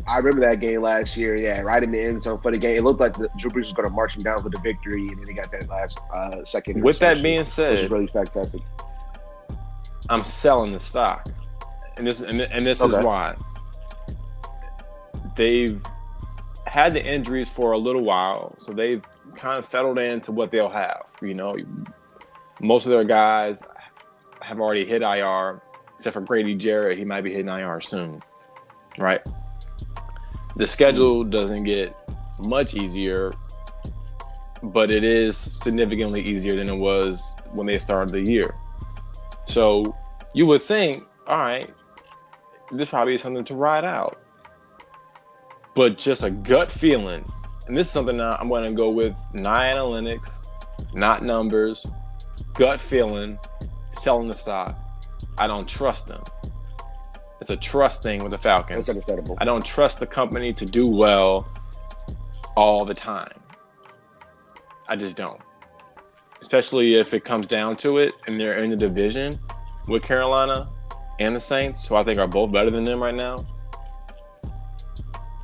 I 0.07 0.19
remember 0.19 0.41
that 0.41 0.61
game 0.61 0.83
last 0.83 1.17
year. 1.17 1.41
Yeah, 1.41 1.61
right 1.63 1.83
in 1.83 1.93
the 1.93 2.01
end 2.01 2.23
zone 2.23 2.39
for 2.39 2.51
the 2.51 2.59
game. 2.59 2.77
It 2.77 2.85
looked 2.85 3.01
like 3.01 3.17
the, 3.17 3.29
Drew 3.39 3.51
Brees 3.51 3.67
was 3.67 3.73
going 3.73 3.89
to 3.89 3.95
march 3.95 4.17
him 4.17 4.23
down 4.23 4.43
for 4.43 4.51
the 4.51 4.61
victory, 4.61 5.09
and 5.09 5.19
then 5.19 5.27
he 5.27 5.35
got 5.35 5.51
that 5.53 5.69
last 5.69 6.01
uh, 6.13 6.45
second. 6.45 6.83
With 6.83 6.99
that 6.99 7.23
being 7.23 7.45
said, 7.45 7.91
really 7.91 8.07
fantastic. 8.07 8.61
I'm 10.09 10.23
selling 10.23 10.73
the 10.73 10.81
stock, 10.81 11.29
and 11.97 12.07
this 12.07 12.21
and, 12.21 12.41
and 12.41 12.67
this 12.67 12.81
okay. 12.81 12.99
is 12.99 13.05
why 13.05 13.37
they've 15.37 15.81
had 16.67 16.93
the 16.93 17.05
injuries 17.05 17.49
for 17.49 17.73
a 17.73 17.79
little 17.79 18.03
while, 18.03 18.55
so 18.59 18.73
they've 18.73 19.03
kind 19.37 19.59
of 19.59 19.65
settled 19.65 19.99
into 19.99 20.33
what 20.33 20.51
they'll 20.51 20.69
have. 20.69 21.05
You 21.23 21.35
know, 21.35 21.57
most 22.61 22.85
of 22.85 22.91
their 22.91 23.05
guys 23.05 23.63
have 24.45 24.61
already 24.61 24.85
hit 24.85 25.03
IR, 25.03 25.63
except 25.97 26.15
for 26.15 26.21
Grady 26.21 26.55
Jarrett. 26.55 26.99
He 26.99 27.05
might 27.05 27.23
be 27.23 27.33
hitting 27.33 27.49
IR 27.49 27.81
soon, 27.81 28.23
right? 28.99 29.21
The 30.57 30.67
schedule 30.67 31.25
doesn't 31.25 31.65
get 31.65 31.95
much 32.39 32.75
easier 32.75 33.33
but 34.73 34.91
it 34.91 35.05
is 35.05 35.37
significantly 35.37 36.23
easier 36.23 36.57
than 36.57 36.69
it 36.69 36.77
was 36.77 37.37
when 37.53 37.67
they 37.67 37.79
started 37.79 38.13
the 38.13 38.31
year. 38.31 38.55
So 39.47 39.95
you 40.33 40.47
would 40.47 40.63
think, 40.63 41.05
all 41.27 41.39
right, 41.39 41.73
this 42.73 42.89
probably 42.89 43.15
is 43.15 43.23
something 43.23 43.45
to 43.45 43.55
ride 43.55 43.85
out. 43.85 44.21
But 45.75 45.99
just 45.99 46.23
a 46.23 46.31
gut 46.31 46.71
feeling, 46.71 47.25
and 47.67 47.77
this 47.77 47.89
is 47.89 47.93
something 47.93 48.21
I'm 48.21 48.49
going 48.49 48.65
to 48.65 48.73
go 48.73 48.89
with 48.89 49.19
not 49.35 49.59
analytics, 49.59 50.47
not 50.95 51.23
numbers, 51.23 51.85
gut 52.55 52.81
feeling, 52.81 53.37
selling 53.95 54.29
the 54.29 54.35
stock. 54.35 54.79
I 55.39 55.47
don't 55.47 55.69
trust 55.69 56.09
them. 56.09 56.23
It's 57.41 57.51
a 57.51 57.57
trust 57.57 58.03
thing 58.03 58.23
with 58.23 58.33
the 58.33 58.39
Falcons. 58.39 58.87
That's 58.87 58.91
understandable. 58.91 59.37
I 59.41 59.45
don't 59.45 59.65
trust 59.65 60.01
the 60.01 60.07
company 60.07 60.53
to 60.55 60.65
do 60.65 60.89
well 60.89 61.47
all 62.57 62.85
the 62.85 62.95
time. 62.95 63.41
I 64.89 64.97
just 64.97 65.17
don't. 65.17 65.41
Especially 66.41 66.95
if 66.95 67.15
it 67.15 67.25
comes 67.25 67.47
down 67.47 67.77
to 67.79 67.99
it 67.99 68.15
and 68.27 68.39
they're 68.39 68.59
in 68.59 68.71
the 68.71 68.77
division 68.77 69.39
with 69.89 70.03
Carolina 70.03 70.71
and 71.19 71.35
the 71.35 71.41
Saints, 71.41 71.87
who 71.87 71.97
I 71.97 72.05
think 72.05 72.19
are 72.19 72.27
both 72.27 72.53
better 72.53 72.71
than 72.71 72.85
them 72.85 73.03
right 73.03 73.15
now. 73.15 73.47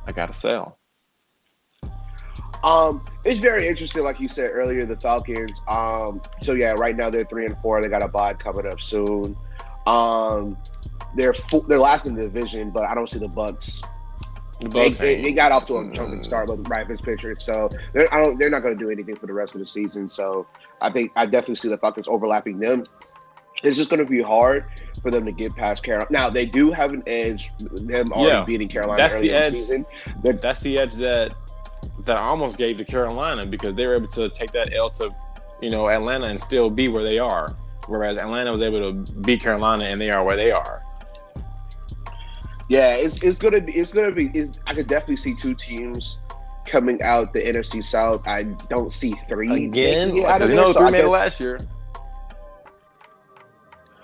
I 0.07 0.11
gotta 0.11 0.33
sell. 0.33 0.77
Um, 2.63 3.01
it's 3.25 3.39
very 3.39 3.67
interesting, 3.67 4.03
like 4.03 4.19
you 4.19 4.29
said 4.29 4.51
earlier, 4.53 4.85
the 4.85 4.95
Falcons. 4.97 5.61
Um, 5.67 6.21
so 6.41 6.53
yeah, 6.53 6.71
right 6.73 6.95
now 6.95 7.09
they're 7.09 7.25
three 7.25 7.45
and 7.45 7.57
four. 7.59 7.81
They 7.81 7.87
got 7.87 8.03
a 8.03 8.07
bye 8.07 8.33
coming 8.33 8.67
up 8.67 8.79
soon. 8.81 9.35
Um, 9.87 10.57
they're 11.15 11.33
full, 11.33 11.61
they're 11.61 11.79
last 11.79 12.05
in 12.05 12.15
the 12.15 12.21
division, 12.23 12.69
but 12.69 12.83
I 12.83 12.93
don't 12.93 13.09
see 13.09 13.19
the 13.19 13.27
Bucks. 13.27 13.81
The 14.59 14.69
They, 14.69 14.85
Bucks 14.89 14.97
they, 14.99 15.15
ain't- 15.15 15.23
they 15.23 15.31
got 15.33 15.51
off 15.51 15.65
to 15.67 15.77
a 15.79 15.91
jumping 15.91 16.21
start 16.23 16.49
with 16.49 16.67
Ryan 16.69 16.87
Fitzpatrick, 16.87 17.41
so 17.41 17.69
they're 17.93 18.13
I 18.13 18.21
don't, 18.21 18.37
they're 18.37 18.49
not 18.51 18.61
going 18.61 18.77
to 18.77 18.79
do 18.83 18.91
anything 18.91 19.15
for 19.15 19.25
the 19.25 19.33
rest 19.33 19.55
of 19.55 19.59
the 19.59 19.65
season. 19.67 20.07
So 20.07 20.45
I 20.81 20.91
think 20.91 21.11
I 21.15 21.25
definitely 21.25 21.55
see 21.55 21.67
the 21.69 21.77
Falcons 21.79 22.07
overlapping 22.07 22.59
them. 22.59 22.83
It's 23.63 23.75
just 23.75 23.89
going 23.89 23.99
to 23.99 24.05
be 24.09 24.21
hard 24.21 24.65
for 25.01 25.11
them 25.11 25.25
to 25.25 25.31
get 25.31 25.55
past 25.55 25.83
Carolina. 25.83 26.07
Now 26.11 26.29
they 26.29 26.45
do 26.45 26.71
have 26.71 26.93
an 26.93 27.03
edge, 27.07 27.51
them 27.59 28.13
already 28.13 28.35
Yeah, 28.35 28.45
beating 28.45 28.67
Carolina 28.67 29.09
early 29.11 29.27
the 29.29 29.35
in 29.35 29.43
the 29.43 29.49
season. 29.49 29.85
They're, 30.23 30.33
That's 30.33 30.61
the 30.61 30.77
edge 30.79 30.93
that 30.95 31.33
that 32.11 32.19
I 32.19 32.25
almost 32.25 32.57
gave 32.57 32.77
to 32.77 32.83
Carolina 32.83 33.45
because 33.45 33.73
they 33.73 33.87
were 33.87 33.95
able 33.95 34.07
to 34.07 34.29
take 34.29 34.51
that 34.51 34.73
L 34.73 34.89
to, 34.91 35.15
you 35.61 35.69
know, 35.69 35.87
Atlanta 35.87 36.27
and 36.27 36.39
still 36.39 36.69
be 36.69 36.89
where 36.89 37.03
they 37.03 37.19
are. 37.19 37.55
Whereas 37.87 38.17
Atlanta 38.17 38.51
was 38.51 38.61
able 38.61 38.89
to 38.89 39.11
beat 39.21 39.41
Carolina 39.41 39.85
and 39.85 39.99
they 39.99 40.11
are 40.11 40.21
where 40.21 40.35
they 40.35 40.51
are. 40.51 40.83
Yeah, 42.67 42.95
it's 42.95 43.23
it's 43.23 43.39
gonna 43.39 43.61
be 43.61 43.71
it's 43.73 43.91
gonna 43.91 44.11
be. 44.11 44.29
It's, 44.33 44.59
I 44.67 44.73
could 44.73 44.87
definitely 44.87 45.17
see 45.17 45.35
two 45.35 45.55
teams 45.55 46.19
coming 46.65 47.01
out 47.01 47.33
the 47.33 47.41
NFC 47.41 47.83
South. 47.83 48.27
I 48.27 48.43
don't 48.69 48.93
see 48.93 49.13
three 49.29 49.65
Again, 49.65 50.09
making 50.09 50.23
it 50.23 50.29
out 50.29 50.41
of 50.41 50.49
you 50.49 50.55
there, 50.55 50.65
know, 50.65 50.71
so 50.73 50.79
three 50.79 50.87
I 50.87 50.91
made 50.91 51.05
it 51.05 51.09
last 51.09 51.39
year. 51.39 51.59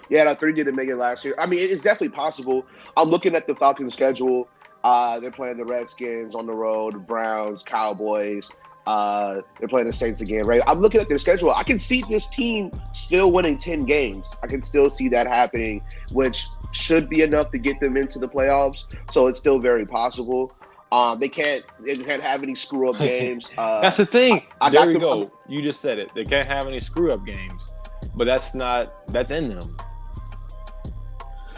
Yeah, 0.10 0.24
no, 0.24 0.36
three 0.36 0.54
didn't 0.54 0.76
make 0.76 0.88
it 0.88 0.96
last 0.96 1.26
year. 1.26 1.36
I 1.38 1.46
mean, 1.46 1.60
it's 1.60 1.84
definitely 1.84 2.16
possible. 2.16 2.66
I'm 2.96 3.10
looking 3.10 3.36
at 3.36 3.48
the 3.48 3.56
Falcons' 3.56 3.94
schedule. 3.94 4.48
Uh, 4.88 5.20
they're 5.20 5.32
playing 5.32 5.58
the 5.58 5.66
Redskins 5.66 6.34
on 6.34 6.46
the 6.46 6.54
road, 6.54 7.06
Browns, 7.06 7.62
Cowboys. 7.62 8.50
Uh, 8.86 9.42
they're 9.60 9.68
playing 9.68 9.86
the 9.90 9.94
Saints 9.94 10.22
again, 10.22 10.46
right? 10.46 10.62
I'm 10.66 10.80
looking 10.80 11.02
at 11.02 11.10
their 11.10 11.20
schedule. 11.20 11.52
I 11.54 11.64
can 11.64 11.78
see 11.78 12.06
this 12.10 12.26
team 12.28 12.72
still 12.94 13.34
winning 13.34 13.58
10 13.58 13.86
games. 13.86 14.24
I 14.42 14.48
can 14.48 14.64
still 14.64 14.90
see 14.90 15.10
that 15.10 15.28
happening, 15.28 15.84
which 16.14 16.48
should 16.72 17.10
be 17.10 17.22
enough 17.22 17.52
to 17.52 17.58
get 17.58 17.82
them 17.82 17.98
into 17.98 18.18
the 18.18 18.30
playoffs. 18.30 18.86
So 19.12 19.28
it's 19.28 19.38
still 19.40 19.60
very 19.60 19.86
possible. 19.86 20.54
Um, 20.94 21.20
they 21.20 21.28
can't 21.28 21.66
they 21.86 21.96
can't 21.96 22.24
have 22.24 22.42
any 22.44 22.56
screw 22.56 22.90
up 22.90 22.98
games. 23.12 23.52
Uh, 23.58 23.82
That's 23.82 23.98
the 23.98 24.06
thing. 24.06 24.44
I- 24.62 24.68
I 24.68 24.70
there 24.70 24.80
got 24.80 24.88
you 24.88 24.94
them- 24.94 25.02
go. 25.02 25.32
You 25.50 25.62
just 25.62 25.82
said 25.82 26.00
it. 26.00 26.12
They 26.16 26.24
can't 26.24 26.48
have 26.48 26.66
any 26.66 26.80
screw 26.80 27.12
up 27.12 27.26
games, 27.26 27.74
but 28.16 28.24
that's 28.24 28.56
not 28.56 29.06
that's 29.10 29.32
in 29.32 29.50
them. 29.50 29.76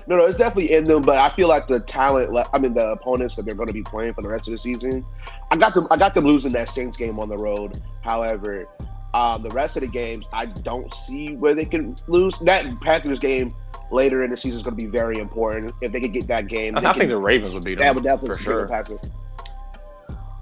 No, 0.09 0.17
no, 0.17 0.25
it's 0.25 0.37
definitely 0.39 0.73
in 0.73 0.85
them, 0.85 1.03
but 1.03 1.17
I 1.19 1.29
feel 1.29 1.47
like 1.47 1.67
the 1.67 1.79
talent, 1.81 2.33
le- 2.33 2.47
I 2.51 2.57
mean, 2.57 2.73
the 2.73 2.83
opponents 2.93 3.35
that 3.35 3.45
they're 3.45 3.53
going 3.53 3.67
to 3.67 3.73
be 3.73 3.83
playing 3.83 4.15
for 4.15 4.23
the 4.23 4.27
rest 4.27 4.47
of 4.47 4.51
the 4.53 4.57
season, 4.57 5.05
I 5.51 5.55
got 5.55 5.75
them. 5.75 5.87
I 5.91 5.97
got 5.97 6.15
them 6.15 6.25
losing 6.25 6.51
that 6.53 6.67
Saints 6.69 6.97
game 6.97 7.19
on 7.19 7.29
the 7.29 7.37
road. 7.37 7.79
However, 8.01 8.65
um, 9.13 9.43
the 9.43 9.51
rest 9.51 9.77
of 9.77 9.81
the 9.83 9.87
games, 9.87 10.25
I 10.33 10.47
don't 10.47 10.91
see 10.93 11.35
where 11.35 11.53
they 11.53 11.63
can 11.65 11.95
lose. 12.07 12.35
That 12.41 12.65
Panthers 12.81 13.19
game 13.19 13.53
later 13.91 14.23
in 14.23 14.31
the 14.31 14.37
season 14.37 14.57
is 14.57 14.63
going 14.63 14.75
to 14.75 14.83
be 14.83 14.89
very 14.89 15.19
important. 15.19 15.75
If 15.81 15.91
they 15.91 15.99
could 16.01 16.13
get 16.13 16.25
that 16.25 16.47
game, 16.47 16.75
I, 16.75 16.89
I 16.89 16.93
think 16.93 17.09
the 17.09 17.17
Ravens 17.17 17.53
would 17.53 17.63
beat 17.63 17.77
them. 17.77 17.85
that 17.85 17.93
would 17.93 18.03
definitely 18.03 18.29
for 18.29 18.37
sure. 18.41 18.61
the 18.65 18.73
Panthers. 18.73 18.99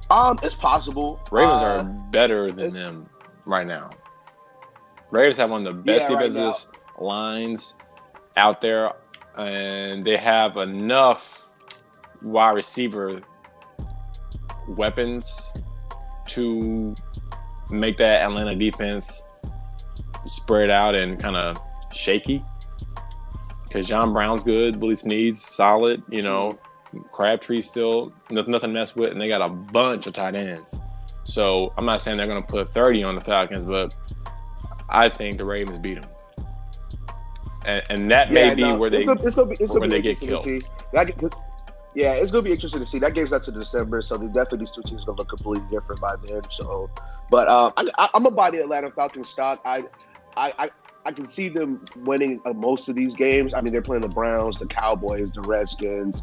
Um, 0.09 0.39
it's 0.43 0.55
possible. 0.55 1.19
Ravens 1.29 1.61
Uh, 1.61 1.65
are 1.65 1.83
better 2.11 2.53
than 2.53 2.71
them 2.71 3.09
right 3.45 3.67
now. 3.67 3.89
Raiders 5.11 5.35
have 5.35 5.51
one 5.51 5.67
of 5.67 5.75
the 5.75 5.81
best 5.83 6.09
Yeah, 6.09 6.15
right 6.15 6.31
defensive 6.31 6.67
lines 6.99 7.75
out 8.37 8.61
there, 8.61 8.93
and 9.37 10.03
they 10.03 10.17
have 10.17 10.57
enough 10.57 11.49
wide 12.21 12.51
receiver 12.51 13.21
weapons 14.67 15.53
to 16.27 16.95
make 17.69 17.97
that 17.97 18.23
Atlanta 18.23 18.55
defense 18.55 19.23
spread 20.25 20.69
out 20.69 20.95
and 20.95 21.19
kind 21.19 21.35
of 21.35 21.57
shaky. 21.93 22.43
Because 23.63 23.87
John 23.87 24.13
Brown's 24.13 24.43
good, 24.43 24.77
Willie 24.77 24.95
Snead's 24.95 25.41
solid, 25.41 26.01
you 26.09 26.21
know. 26.21 26.57
Crabtree 27.11 27.61
still 27.61 28.13
nothing, 28.29 28.57
to 28.57 28.67
mess 28.67 28.95
with, 28.95 29.11
and 29.11 29.19
they 29.19 29.27
got 29.27 29.41
a 29.41 29.49
bunch 29.49 30.07
of 30.07 30.13
tight 30.13 30.35
ends. 30.35 30.81
So 31.25 31.73
I'm 31.77 31.85
not 31.85 31.99
saying 31.99 32.17
they're 32.17 32.27
going 32.27 32.41
to 32.41 32.47
put 32.47 32.73
30 32.73 33.03
on 33.03 33.15
the 33.15 33.21
Falcons, 33.21 33.65
but 33.65 33.93
I 34.89 35.09
think 35.09 35.37
the 35.37 35.43
Ravens 35.45 35.79
beat 35.79 36.01
them, 36.01 36.09
and, 37.67 37.83
and 37.89 38.11
that 38.11 38.31
may 38.31 38.49
Yeah, 38.49 38.55
be 38.55 38.61
no, 38.61 38.77
where 38.77 38.89
they 38.89 38.97
it's 38.99 39.07
gonna, 39.07 39.21
it's 39.23 39.35
gonna 39.35 39.49
be, 39.49 39.55
it's 39.59 39.71
gonna 39.71 39.87
be 39.87 40.01
get 40.01 40.17
see. 40.17 40.61
That, 40.93 41.11
yeah, 41.93 42.13
it's 42.13 42.31
gonna 42.31 42.43
be 42.43 42.51
interesting 42.51 42.79
to 42.79 42.85
see. 42.85 42.99
That 42.99 43.13
game's 43.13 43.31
not 43.31 43.43
to 43.43 43.51
December, 43.51 44.01
so 44.01 44.17
they 44.17 44.27
definitely 44.27 44.59
these 44.59 44.71
two 44.71 44.83
teams 44.83 45.03
are 45.03 45.07
gonna 45.07 45.17
look 45.19 45.29
completely 45.29 45.67
different 45.69 46.01
by 46.01 46.15
then. 46.27 46.41
So, 46.57 46.89
but 47.29 47.47
um, 47.47 47.73
I, 47.77 48.09
I'm 48.13 48.23
gonna 48.23 48.31
buy 48.35 48.51
the 48.51 48.61
Atlanta 48.61 48.89
Falcons 48.91 49.29
stock. 49.29 49.61
I, 49.65 49.83
I, 50.37 50.53
I, 50.57 50.69
I 51.05 51.11
can 51.11 51.27
see 51.27 51.49
them 51.49 51.85
winning 51.97 52.41
uh, 52.45 52.53
most 52.53 52.89
of 52.89 52.95
these 52.95 53.15
games. 53.15 53.53
I 53.53 53.61
mean, 53.61 53.73
they're 53.73 53.81
playing 53.81 54.01
the 54.01 54.09
Browns, 54.09 54.59
the 54.59 54.67
Cowboys, 54.67 55.29
the 55.33 55.41
Redskins, 55.41 56.21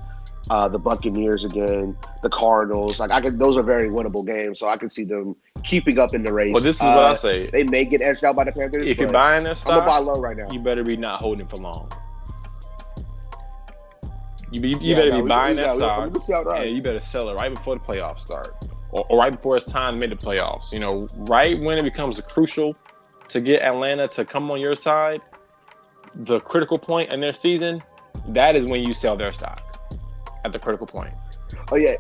uh, 0.51 0.69
the 0.69 0.79
Buccaneers 0.79 1.45
again, 1.45 1.97
the 2.23 2.31
Cardinals. 2.31 2.99
Like 2.99 3.11
I 3.11 3.21
can, 3.21 3.39
those 3.39 3.57
are 3.57 3.63
very 3.63 3.89
winnable 3.89 4.27
games. 4.27 4.59
So 4.59 4.69
I 4.69 4.77
can 4.77 4.91
see 4.91 5.05
them 5.05 5.37
keeping 5.65 5.99
up 5.99 6.15
in 6.15 6.23
the 6.23 6.33
race. 6.33 6.53
Well, 6.53 6.63
this 6.63 6.77
is 6.77 6.83
Uh, 6.83 6.93
what 6.95 7.05
I 7.07 7.15
say. 7.15 7.51
They 7.51 7.65
may 7.65 7.85
get 7.85 8.03
edged 8.03 8.25
out 8.25 8.37
by 8.37 8.45
the 8.45 8.53
Panthers. 8.53 8.87
If 8.89 8.99
you're 9.01 9.09
buying 9.11 9.43
their 9.45 9.55
I'm 9.67 9.79
gonna 9.79 9.85
buy 9.87 9.99
low 9.99 10.15
right 10.15 10.37
now. 10.37 10.47
you 10.53 10.61
better 10.61 10.85
be 10.85 10.97
not 10.97 11.23
holding 11.23 11.47
for 11.47 11.57
long. 11.57 11.91
You, 14.51 14.61
you, 14.61 14.69
you 14.69 14.77
Yeah, 14.81 14.97
better 14.97 15.11
no, 15.11 15.17
be 15.17 15.23
we- 15.23 15.29
buying 15.29 15.57
we- 15.57 15.63
that 15.63 15.73
we- 15.73 15.79
stock, 15.79 16.15
we 16.15 16.21
see 16.21 16.33
how 16.33 16.41
it 16.43 16.47
rides. 16.47 16.65
and 16.67 16.73
you 16.77 16.83
better 16.83 17.01
sell 17.01 17.29
it 17.31 17.35
right 17.35 17.53
before 17.53 17.75
the 17.77 17.81
playoffs 17.85 18.19
start, 18.21 18.49
or, 18.91 19.05
or 19.09 19.19
right 19.19 19.33
before 19.33 19.57
it's 19.57 19.67
time 19.71 19.95
to 19.95 20.07
make 20.07 20.17
the 20.17 20.27
playoffs. 20.27 20.73
You 20.73 20.79
know, 20.81 21.09
right 21.29 21.59
when 21.61 21.79
it 21.79 21.83
becomes 21.83 22.21
crucial 22.21 22.77
to 23.29 23.41
get 23.41 23.63
Atlanta 23.63 24.07
to 24.09 24.25
come 24.25 24.51
on 24.51 24.61
your 24.61 24.77
side, 24.77 25.21
the 26.15 26.41
critical 26.41 26.79
point 26.79 27.11
in 27.11 27.21
their 27.21 27.33
season, 27.33 27.83
that 28.29 28.55
is 28.55 28.67
when 28.67 28.83
you 28.85 28.93
sell 28.93 29.17
their 29.17 29.33
stock 29.33 29.61
at 30.45 30.53
the 30.53 30.59
critical 30.59 30.87
point. 30.87 31.15
Oh 31.73 31.77
yeah, 31.77 31.97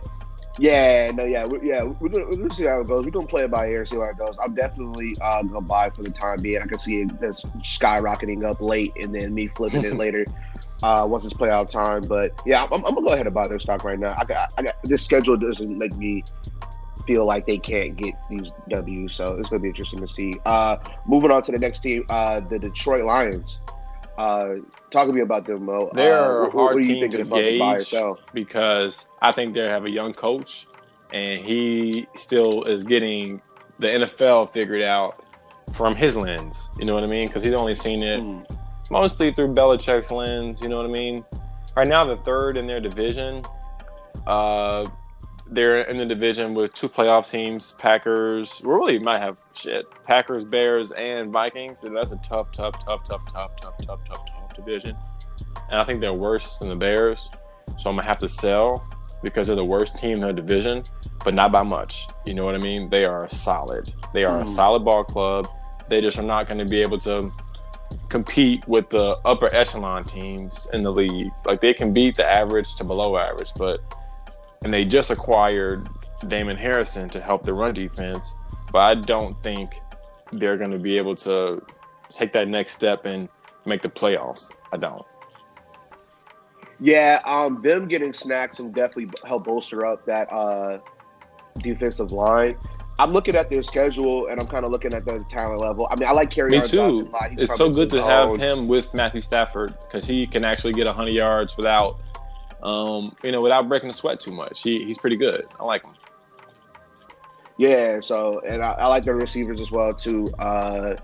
yeah, 0.58 1.10
no, 1.12 1.24
yeah, 1.24 1.46
we, 1.46 1.68
yeah. 1.68 1.82
We're 1.82 2.08
gonna, 2.08 2.26
we're 2.26 2.36
gonna 2.36 2.54
see 2.54 2.64
how 2.64 2.80
it 2.80 2.86
goes. 2.86 3.04
We're 3.04 3.10
gonna 3.10 3.26
play 3.26 3.44
it 3.44 3.50
by 3.50 3.68
ear, 3.68 3.84
see 3.86 3.96
how 3.96 4.04
it 4.04 4.18
goes. 4.18 4.36
I'm 4.42 4.54
definitely 4.54 5.14
uh, 5.20 5.42
gonna 5.42 5.60
buy 5.60 5.90
for 5.90 6.02
the 6.02 6.10
time 6.10 6.40
being. 6.40 6.62
I 6.62 6.66
can 6.66 6.78
see 6.78 7.02
it 7.02 7.20
that's 7.20 7.42
skyrocketing 7.42 8.48
up 8.48 8.60
late, 8.60 8.92
and 9.00 9.14
then 9.14 9.34
me 9.34 9.48
flipping 9.48 9.84
it 9.84 9.96
later 9.96 10.24
uh, 10.82 11.06
once 11.08 11.24
it's 11.24 11.34
playoff 11.34 11.70
time. 11.70 12.02
But 12.02 12.40
yeah, 12.46 12.64
I'm, 12.64 12.84
I'm 12.84 12.94
gonna 12.94 13.06
go 13.06 13.14
ahead 13.14 13.26
and 13.26 13.34
buy 13.34 13.48
their 13.48 13.58
stock 13.58 13.84
right 13.84 13.98
now. 13.98 14.14
I 14.16 14.24
got, 14.24 14.52
I 14.56 14.62
got 14.62 14.74
this 14.84 15.02
schedule 15.02 15.36
doesn't 15.36 15.76
make 15.76 15.96
me 15.96 16.22
feel 17.04 17.26
like 17.26 17.46
they 17.46 17.58
can't 17.58 17.96
get 17.96 18.14
these 18.30 18.50
W's, 18.68 19.12
so 19.12 19.34
it's 19.34 19.48
gonna 19.48 19.60
be 19.60 19.68
interesting 19.68 20.00
to 20.00 20.08
see. 20.08 20.36
Uh, 20.46 20.76
moving 21.06 21.30
on 21.30 21.42
to 21.42 21.52
the 21.52 21.58
next 21.58 21.80
team, 21.80 22.04
uh, 22.10 22.40
the 22.40 22.58
Detroit 22.58 23.04
Lions. 23.04 23.58
Uh, 24.16 24.56
talk 24.90 25.06
to 25.06 25.12
me 25.12 25.20
about 25.22 25.44
them, 25.44 25.64
Mo. 25.64 25.90
They're 25.94 26.14
uh, 26.16 26.28
a 26.28 26.42
what, 26.44 26.52
hard 26.52 26.74
what 26.76 26.84
team 26.84 27.10
to 27.10 27.24
gauge. 27.24 27.58
yourself? 27.60 28.20
because 28.32 29.08
I 29.20 29.32
think 29.32 29.54
they 29.54 29.60
have 29.60 29.84
a 29.86 29.90
young 29.90 30.12
coach 30.12 30.66
and 31.12 31.44
he 31.44 32.06
still 32.14 32.62
is 32.64 32.84
getting 32.84 33.40
the 33.78 33.88
NFL 33.88 34.52
figured 34.52 34.82
out 34.82 35.24
from 35.74 35.94
his 35.96 36.14
lens. 36.16 36.70
You 36.78 36.84
know 36.84 36.94
what 36.94 37.02
I 37.04 37.08
mean? 37.08 37.26
Because 37.26 37.42
he's 37.42 37.54
only 37.54 37.74
seen 37.74 38.02
it 38.02 38.20
Hmm. 38.20 38.42
mostly 38.90 39.32
through 39.32 39.54
Belichick's 39.54 40.10
lens. 40.10 40.60
You 40.62 40.68
know 40.68 40.76
what 40.76 40.86
I 40.86 40.90
mean? 40.90 41.24
Right 41.76 41.88
now, 41.88 42.04
the 42.04 42.16
third 42.18 42.56
in 42.56 42.66
their 42.68 42.80
division. 42.80 43.42
Uh, 44.26 44.86
they're 45.50 45.82
in 45.82 45.96
the 45.96 46.06
division 46.06 46.54
with 46.54 46.74
two 46.74 46.88
playoff 46.88 47.30
teams: 47.30 47.72
Packers. 47.78 48.60
We 48.62 48.72
really 48.72 48.98
might 48.98 49.20
have 49.20 49.36
shit. 49.54 49.86
Packers, 50.04 50.44
Bears, 50.44 50.92
and 50.92 51.30
Vikings. 51.30 51.84
And 51.84 51.96
that's 51.96 52.12
a 52.12 52.16
tough, 52.16 52.52
tough, 52.52 52.84
tough, 52.84 53.04
tough, 53.04 53.32
tough, 53.32 53.60
tough, 53.60 53.78
tough, 53.78 54.04
tough, 54.04 54.26
tough 54.26 54.54
division. 54.54 54.96
And 55.70 55.80
I 55.80 55.84
think 55.84 56.00
they're 56.00 56.12
worse 56.12 56.58
than 56.58 56.68
the 56.68 56.76
Bears. 56.76 57.30
So 57.76 57.90
I'm 57.90 57.96
gonna 57.96 58.06
have 58.06 58.20
to 58.20 58.28
sell 58.28 58.82
because 59.22 59.46
they're 59.46 59.56
the 59.56 59.64
worst 59.64 59.98
team 59.98 60.12
in 60.12 60.20
their 60.20 60.32
division, 60.32 60.84
but 61.24 61.34
not 61.34 61.50
by 61.50 61.62
much. 61.62 62.06
You 62.26 62.34
know 62.34 62.44
what 62.44 62.54
I 62.54 62.58
mean? 62.58 62.90
They 62.90 63.04
are 63.04 63.28
solid. 63.28 63.92
They 64.12 64.24
are 64.24 64.38
mm. 64.38 64.42
a 64.42 64.46
solid 64.46 64.84
ball 64.84 65.02
club. 65.02 65.48
They 65.88 66.00
just 66.00 66.18
are 66.18 66.22
not 66.22 66.46
going 66.46 66.58
to 66.58 66.70
be 66.70 66.80
able 66.80 66.98
to 66.98 67.28
compete 68.08 68.66
with 68.68 68.88
the 68.90 69.16
upper 69.24 69.52
echelon 69.54 70.04
teams 70.04 70.68
in 70.72 70.82
the 70.82 70.92
league. 70.92 71.32
Like 71.44 71.60
they 71.60 71.74
can 71.74 71.92
beat 71.92 72.16
the 72.16 72.30
average 72.30 72.74
to 72.76 72.84
below 72.84 73.16
average, 73.16 73.50
but 73.56 73.80
and 74.64 74.72
they 74.72 74.84
just 74.84 75.10
acquired 75.10 75.80
Damon 76.26 76.56
Harrison 76.56 77.08
to 77.10 77.20
help 77.20 77.42
the 77.42 77.52
run 77.52 77.74
defense, 77.74 78.38
but 78.72 78.78
I 78.78 78.94
don't 78.94 79.40
think 79.42 79.74
they're 80.32 80.56
going 80.56 80.70
to 80.70 80.78
be 80.78 80.96
able 80.96 81.14
to 81.16 81.64
take 82.10 82.32
that 82.32 82.48
next 82.48 82.72
step 82.72 83.06
and 83.06 83.28
make 83.64 83.82
the 83.82 83.88
playoffs. 83.88 84.50
I 84.72 84.78
don't. 84.78 85.04
Yeah, 86.80 87.20
um, 87.24 87.62
them 87.62 87.86
getting 87.88 88.12
snacks 88.12 88.58
and 88.58 88.74
definitely 88.74 89.10
help 89.24 89.44
bolster 89.44 89.86
up 89.86 90.04
that 90.06 90.32
uh, 90.32 90.78
defensive 91.58 92.10
line. 92.10 92.56
I'm 92.98 93.12
looking 93.12 93.34
at 93.36 93.50
their 93.50 93.62
schedule 93.62 94.28
and 94.28 94.40
I'm 94.40 94.46
kind 94.46 94.64
of 94.64 94.70
looking 94.70 94.94
at 94.94 95.04
the 95.04 95.24
talent 95.30 95.60
level. 95.60 95.88
I 95.90 95.96
mean, 95.96 96.08
I 96.08 96.12
like 96.12 96.30
Kerryon. 96.30 96.62
Me 96.62 96.68
too. 96.68 97.10
It's 97.42 97.56
so 97.56 97.70
good 97.70 97.90
to 97.90 98.02
have 98.02 98.38
him 98.38 98.68
with 98.68 98.92
Matthew 98.94 99.20
Stafford 99.20 99.74
because 99.86 100.06
he 100.06 100.26
can 100.26 100.44
actually 100.44 100.72
get 100.72 100.86
100 100.86 101.10
yards 101.10 101.56
without, 101.56 102.00
um, 102.62 103.16
you 103.22 103.32
know, 103.32 103.40
without 103.40 103.68
breaking 103.68 103.88
the 103.88 103.92
sweat 103.92 104.20
too 104.20 104.32
much. 104.32 104.62
He, 104.62 104.84
he's 104.84 104.98
pretty 104.98 105.16
good. 105.16 105.46
I 105.58 105.64
like 105.64 105.84
him. 105.84 105.94
Yeah. 107.58 108.00
So, 108.00 108.40
and 108.48 108.62
I, 108.62 108.72
I 108.72 108.86
like 108.88 109.04
the 109.04 109.14
receivers 109.14 109.60
as 109.60 109.70
well 109.70 109.92
too. 109.92 110.28
Uh, 110.38 110.96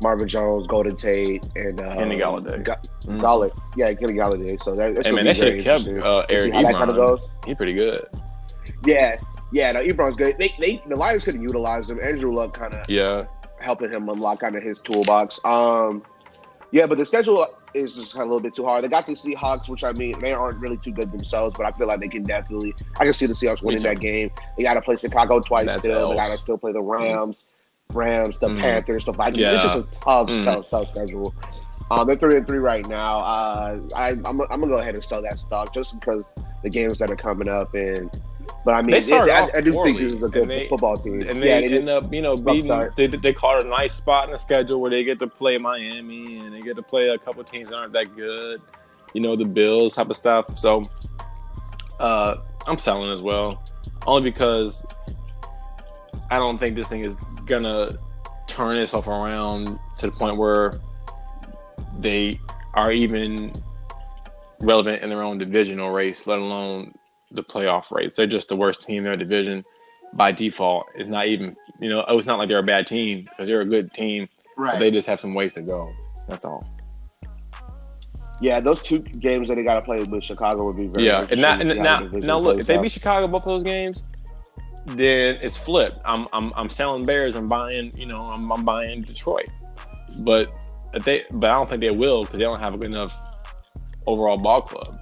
Marvin 0.00 0.28
Jones, 0.28 0.66
Golden 0.66 0.96
Tate, 0.96 1.44
and 1.56 1.80
uh, 1.80 1.94
Kenny 1.94 2.18
Golladay. 2.18 2.64
Ga- 2.64 2.76
mm-hmm. 2.76 3.18
Golladay. 3.18 3.58
Yeah, 3.76 3.92
Kenny 3.94 4.12
Golladay. 4.12 4.62
So 4.62 4.74
that, 4.76 4.94
that's 4.94 5.08
hey, 5.08 5.12
man, 5.12 5.24
that 5.24 5.36
shit 5.36 5.64
kept 5.64 5.88
uh, 5.88 6.24
Eric 6.28 6.52
Ebron. 6.52 6.72
Kind 6.72 6.90
of 6.90 6.96
goes. 6.96 7.20
He 7.44 7.54
pretty 7.54 7.74
good. 7.74 8.06
Yeah, 8.84 9.18
yeah. 9.52 9.72
No, 9.72 9.82
Ebron's 9.82 10.16
good. 10.16 10.38
They, 10.38 10.54
they, 10.60 10.82
the 10.88 10.96
Lions 10.96 11.24
could 11.24 11.34
have 11.34 11.42
utilized 11.42 11.90
him. 11.90 11.98
Andrew 12.00 12.32
Luck 12.32 12.54
kind 12.54 12.74
of 12.74 12.88
yeah 12.88 13.24
helping 13.60 13.92
him 13.92 14.08
unlock 14.08 14.40
kind 14.40 14.56
of 14.56 14.62
his 14.62 14.80
toolbox. 14.80 15.40
Um, 15.44 16.04
yeah, 16.70 16.86
but 16.86 16.98
the 16.98 17.06
schedule 17.06 17.46
is 17.74 17.94
just 17.94 18.12
kind 18.12 18.22
of 18.22 18.28
a 18.28 18.34
little 18.34 18.40
bit 18.40 18.54
too 18.54 18.64
hard. 18.64 18.84
They 18.84 18.88
got 18.88 19.06
the 19.06 19.12
Seahawks, 19.12 19.68
which 19.68 19.84
I 19.84 19.92
mean, 19.92 20.18
they 20.20 20.32
aren't 20.32 20.60
really 20.60 20.76
too 20.76 20.92
good 20.92 21.10
themselves, 21.10 21.56
but 21.56 21.66
I 21.66 21.76
feel 21.76 21.86
like 21.86 22.00
they 22.00 22.08
can 22.08 22.22
definitely. 22.22 22.74
I 22.98 23.04
can 23.04 23.14
see 23.14 23.26
the 23.26 23.34
Seahawks 23.34 23.62
winning 23.62 23.82
that 23.82 24.00
game. 24.00 24.30
They 24.56 24.64
got 24.64 24.74
to 24.74 24.82
play 24.82 24.96
Chicago 24.96 25.40
twice 25.40 25.66
That's 25.66 25.80
still. 25.80 25.98
Else. 25.98 26.16
They 26.16 26.22
got 26.22 26.30
to 26.30 26.36
still 26.36 26.58
play 26.58 26.72
the 26.72 26.82
Rams. 26.82 27.38
Mm-hmm. 27.38 27.98
Rams, 27.98 28.38
the 28.38 28.48
mm. 28.48 28.60
Panthers, 28.60 29.02
stuff 29.02 29.18
like 29.18 29.34
yeah. 29.34 29.54
It's 29.54 29.62
just 29.62 29.78
a 29.78 29.82
tough, 29.92 30.28
mm. 30.28 30.44
tough, 30.44 30.68
tough 30.70 30.90
schedule. 30.90 31.34
Um, 31.90 32.06
they're 32.06 32.16
three 32.16 32.36
and 32.36 32.46
three 32.46 32.58
right 32.58 32.86
now. 32.86 33.20
Uh, 33.20 33.80
I, 33.96 34.10
I'm, 34.10 34.26
I'm 34.26 34.36
gonna 34.36 34.66
go 34.66 34.78
ahead 34.78 34.94
and 34.94 35.02
sell 35.02 35.22
that 35.22 35.40
stock 35.40 35.72
just 35.72 35.98
because 35.98 36.22
the 36.62 36.68
games 36.68 36.98
that 36.98 37.10
are 37.10 37.16
coming 37.16 37.48
up 37.48 37.72
and. 37.74 38.10
But 38.64 38.74
I 38.74 38.82
mean, 38.82 38.90
they 38.90 39.00
started 39.00 39.32
it, 39.32 39.42
off 39.42 39.50
I, 39.54 39.58
I 39.58 39.60
do 39.60 39.72
poorly, 39.72 39.92
think 39.92 40.10
this 40.10 40.22
is 40.22 40.28
a 40.28 40.32
good 40.32 40.48
they, 40.48 40.68
football 40.68 40.96
team. 40.96 41.22
And 41.22 41.42
they, 41.42 41.48
yeah, 41.48 41.60
they 41.60 41.78
end 41.78 41.88
up, 41.88 42.12
you 42.12 42.22
know, 42.22 42.36
beating. 42.36 42.90
They, 42.96 43.06
they 43.06 43.32
caught 43.32 43.64
a 43.64 43.68
nice 43.68 43.94
spot 43.94 44.26
in 44.26 44.32
the 44.32 44.38
schedule 44.38 44.80
where 44.80 44.90
they 44.90 45.04
get 45.04 45.18
to 45.20 45.26
play 45.26 45.58
Miami 45.58 46.38
and 46.38 46.52
they 46.52 46.60
get 46.60 46.76
to 46.76 46.82
play 46.82 47.08
a 47.08 47.18
couple 47.18 47.42
teams 47.44 47.70
that 47.70 47.76
aren't 47.76 47.92
that 47.92 48.14
good. 48.14 48.60
You 49.14 49.20
know, 49.22 49.36
the 49.36 49.44
Bills 49.44 49.94
type 49.94 50.10
of 50.10 50.16
stuff. 50.16 50.58
So, 50.58 50.82
uh, 52.00 52.36
I'm 52.66 52.78
selling 52.78 53.10
as 53.10 53.22
well, 53.22 53.62
only 54.06 54.30
because 54.30 54.86
I 56.30 56.36
don't 56.36 56.58
think 56.58 56.76
this 56.76 56.88
thing 56.88 57.02
is 57.02 57.18
gonna 57.46 57.90
turn 58.46 58.76
itself 58.76 59.06
around 59.06 59.78
to 59.98 60.06
the 60.06 60.12
point 60.12 60.38
where 60.38 60.74
they 61.98 62.38
are 62.74 62.92
even 62.92 63.52
relevant 64.62 65.02
in 65.02 65.08
their 65.08 65.22
own 65.22 65.38
divisional 65.38 65.90
race, 65.90 66.26
let 66.26 66.38
alone 66.38 66.97
the 67.30 67.42
playoff 67.42 67.90
race. 67.90 68.16
They're 68.16 68.26
just 68.26 68.48
the 68.48 68.56
worst 68.56 68.84
team 68.84 68.98
in 68.98 69.04
their 69.04 69.16
division 69.16 69.64
by 70.14 70.32
default. 70.32 70.86
It's 70.94 71.10
not 71.10 71.26
even, 71.26 71.56
you 71.80 71.88
know, 71.88 72.04
oh, 72.08 72.18
it's 72.18 72.26
not 72.26 72.38
like 72.38 72.48
they're 72.48 72.58
a 72.58 72.62
bad 72.62 72.86
team 72.86 73.24
because 73.24 73.48
they're 73.48 73.60
a 73.60 73.66
good 73.66 73.92
team. 73.92 74.28
Right. 74.56 74.78
they 74.78 74.90
just 74.90 75.06
have 75.06 75.20
some 75.20 75.34
ways 75.34 75.54
to 75.54 75.62
go. 75.62 75.92
That's 76.28 76.44
all. 76.44 76.66
Yeah, 78.40 78.60
those 78.60 78.80
two 78.80 79.00
games 79.00 79.48
that 79.48 79.56
they 79.56 79.64
got 79.64 79.74
to 79.74 79.82
play 79.82 80.02
with 80.02 80.24
Chicago 80.24 80.64
would 80.64 80.76
be 80.76 80.86
very. 80.86 81.06
Yeah, 81.06 81.26
and, 81.30 81.40
not, 81.40 81.60
and 81.60 81.78
now, 81.80 82.00
now 82.00 82.38
look, 82.38 82.60
if 82.60 82.66
they 82.66 82.78
beat 82.78 82.92
Chicago 82.92 83.26
both 83.26 83.42
of 83.42 83.48
those 83.48 83.64
games, 83.64 84.04
then 84.86 85.38
it's 85.42 85.56
flipped. 85.56 85.98
I'm 86.04 86.28
I'm 86.32 86.52
I'm 86.54 86.68
selling 86.68 87.04
Bears. 87.04 87.34
I'm 87.34 87.48
buying. 87.48 87.92
You 87.96 88.06
know, 88.06 88.22
I'm 88.22 88.50
I'm 88.52 88.64
buying 88.64 89.02
Detroit. 89.02 89.48
But 90.20 90.52
they 91.04 91.24
but 91.32 91.50
I 91.50 91.54
don't 91.54 91.68
think 91.68 91.80
they 91.80 91.90
will 91.90 92.22
because 92.22 92.38
they 92.38 92.44
don't 92.44 92.60
have 92.60 92.74
a 92.74 92.78
good 92.78 92.86
enough 92.86 93.18
overall 94.06 94.38
ball 94.38 94.62
club. 94.62 94.98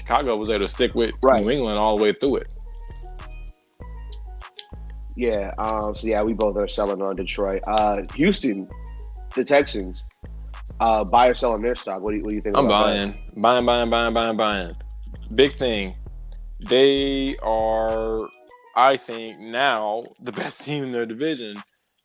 Chicago 0.00 0.36
was 0.36 0.48
able 0.48 0.66
to 0.66 0.68
stick 0.68 0.94
with 0.94 1.12
right. 1.22 1.42
New 1.42 1.50
England 1.50 1.78
all 1.78 1.98
the 1.98 2.02
way 2.02 2.14
through 2.18 2.36
it. 2.36 2.48
Yeah. 5.14 5.52
Um. 5.58 5.94
So 5.94 6.06
yeah, 6.06 6.22
we 6.22 6.32
both 6.32 6.56
are 6.56 6.68
selling 6.68 7.02
on 7.02 7.16
Detroit. 7.16 7.62
Uh, 7.66 8.02
Houston, 8.14 8.66
the 9.34 9.44
Texans. 9.44 10.02
Uh, 10.80 11.04
buy 11.04 11.28
or 11.28 11.34
sell 11.34 11.52
on 11.52 11.60
their 11.60 11.76
stock. 11.76 12.00
What 12.00 12.12
do 12.12 12.16
you, 12.16 12.22
what 12.22 12.30
do 12.30 12.36
you 12.36 12.40
think? 12.40 12.56
I'm 12.56 12.66
buying, 12.66 13.10
that? 13.12 13.42
buying, 13.42 13.66
buying, 13.66 13.90
buying, 13.90 14.14
buying, 14.14 14.36
buying. 14.38 14.76
Big 15.34 15.54
thing. 15.54 15.94
They 16.66 17.36
are 17.42 18.26
I 18.74 18.96
think 18.96 19.40
now 19.40 20.02
the 20.22 20.32
best 20.42 20.62
team 20.62 20.84
in 20.84 20.92
their 20.92 21.04
division 21.04 21.56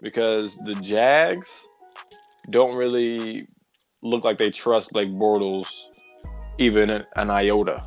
because 0.02 0.58
the 0.66 0.76
Jags 0.76 1.66
don't 2.50 2.76
really 2.76 3.48
look 4.04 4.26
like 4.26 4.38
they 4.38 4.52
trust 4.52 4.92
Blake 4.92 5.10
Bortles 5.10 5.70
even 6.58 6.90
an 6.90 7.30
iota. 7.30 7.84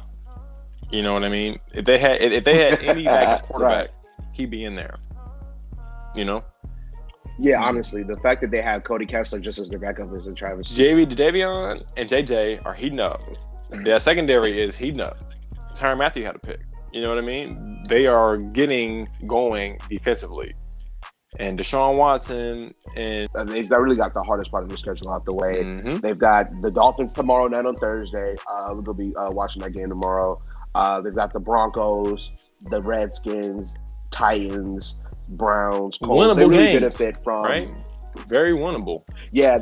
You 0.90 1.02
know 1.02 1.12
what 1.12 1.24
I 1.24 1.28
mean? 1.28 1.58
If 1.74 1.84
they 1.84 1.98
had 1.98 2.20
if 2.22 2.44
they 2.44 2.58
had 2.58 2.80
any 2.82 3.04
backup 3.04 3.42
quarterback, 3.48 3.88
right. 3.88 3.90
he'd 4.32 4.50
be 4.50 4.64
in 4.64 4.74
there. 4.74 4.94
You 6.16 6.24
know? 6.24 6.44
Yeah, 7.38 7.62
honestly, 7.62 8.02
the 8.02 8.16
fact 8.16 8.40
that 8.40 8.50
they 8.50 8.60
have 8.60 8.82
Cody 8.82 9.06
Kessler 9.06 9.38
just 9.38 9.58
as 9.58 9.68
their 9.68 9.78
backup 9.78 10.12
is 10.14 10.26
a 10.26 10.32
Travis. 10.32 10.76
Jadeveon 10.76 11.84
and 11.96 12.08
JJ 12.08 12.64
are 12.66 12.74
heating 12.74 12.98
up. 12.98 13.20
Their 13.70 14.00
secondary 14.00 14.60
is 14.60 14.76
heating 14.76 15.00
up. 15.00 15.18
Tyrann 15.72 15.98
Mathieu 15.98 16.24
had 16.24 16.34
a 16.34 16.38
pick. 16.40 16.60
You 16.92 17.02
know 17.02 17.10
what 17.10 17.18
I 17.18 17.26
mean? 17.26 17.84
They 17.86 18.06
are 18.06 18.38
getting 18.38 19.08
going 19.26 19.78
defensively. 19.88 20.54
And 21.38 21.58
Deshaun 21.58 21.96
Watson 21.96 22.74
and 22.96 23.28
they've 23.44 23.70
really 23.70 23.96
got 23.96 24.14
the 24.14 24.22
hardest 24.22 24.50
part 24.50 24.64
of 24.64 24.70
the 24.70 24.78
schedule 24.78 25.12
out 25.12 25.26
the 25.26 25.34
way. 25.34 25.62
Mm-hmm. 25.62 25.98
They've 25.98 26.18
got 26.18 26.50
the 26.62 26.70
Dolphins 26.70 27.12
tomorrow 27.12 27.46
night 27.48 27.66
on 27.66 27.76
Thursday. 27.76 28.34
Uh, 28.50 28.70
we're 28.72 28.82
gonna 28.82 28.96
be 28.96 29.14
uh, 29.14 29.30
watching 29.30 29.62
that 29.62 29.72
game 29.72 29.90
tomorrow. 29.90 30.40
Uh, 30.74 31.00
they've 31.00 31.14
got 31.14 31.32
the 31.32 31.40
Broncos, 31.40 32.30
the 32.70 32.80
Redskins, 32.80 33.74
Titans, 34.10 34.96
Browns, 35.28 35.98
Colts. 35.98 36.02
Winnable 36.02 36.36
they 36.36 36.46
really 36.46 36.64
games, 36.64 36.80
benefit 36.80 37.22
from 37.22 37.44
right? 37.44 37.68
Very 38.26 38.52
winnable. 38.52 39.02
Yeah, 39.30 39.58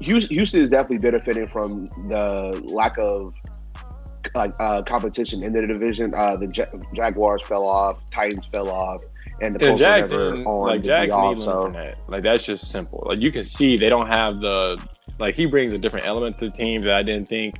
Houston 0.00 0.60
is 0.60 0.70
definitely 0.70 0.98
benefiting 0.98 1.48
from 1.48 1.86
the 2.08 2.60
lack 2.64 2.98
of 2.98 3.32
uh, 4.34 4.82
competition 4.82 5.42
in 5.42 5.52
the 5.52 5.66
division. 5.66 6.14
Uh, 6.14 6.36
the 6.36 6.50
ja- 6.54 6.78
Jaguars 6.94 7.42
fell 7.44 7.64
off, 7.64 7.98
Titans 8.10 8.46
fell 8.50 8.68
off, 8.68 9.00
and 9.40 9.54
the 9.54 9.58
Colts 9.58 9.80
Jackson, 9.80 10.44
on 10.46 10.68
like 10.68 10.82
Jackson 10.82 11.18
off, 11.18 11.42
so. 11.42 11.70
that. 11.72 12.08
Like 12.08 12.22
that's 12.22 12.44
just 12.44 12.70
simple. 12.70 13.04
Like 13.06 13.20
you 13.20 13.32
can 13.32 13.44
see 13.44 13.76
they 13.76 13.88
don't 13.88 14.06
have 14.06 14.40
the 14.40 14.82
like 15.18 15.34
he 15.34 15.46
brings 15.46 15.72
a 15.72 15.78
different 15.78 16.06
element 16.06 16.38
to 16.38 16.46
the 16.46 16.52
team 16.52 16.82
that 16.82 16.94
I 16.94 17.02
didn't 17.02 17.28
think 17.28 17.56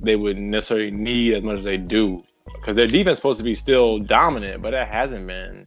they 0.00 0.16
would 0.16 0.38
necessarily 0.38 0.90
need 0.90 1.34
as 1.34 1.42
much 1.42 1.58
as 1.58 1.64
they 1.64 1.76
do 1.76 2.24
because 2.54 2.76
their 2.76 2.86
defense 2.86 3.14
is 3.14 3.18
supposed 3.18 3.38
to 3.38 3.44
be 3.44 3.54
still 3.54 3.98
dominant, 3.98 4.62
but 4.62 4.72
it 4.74 4.88
hasn't 4.88 5.26
been 5.26 5.66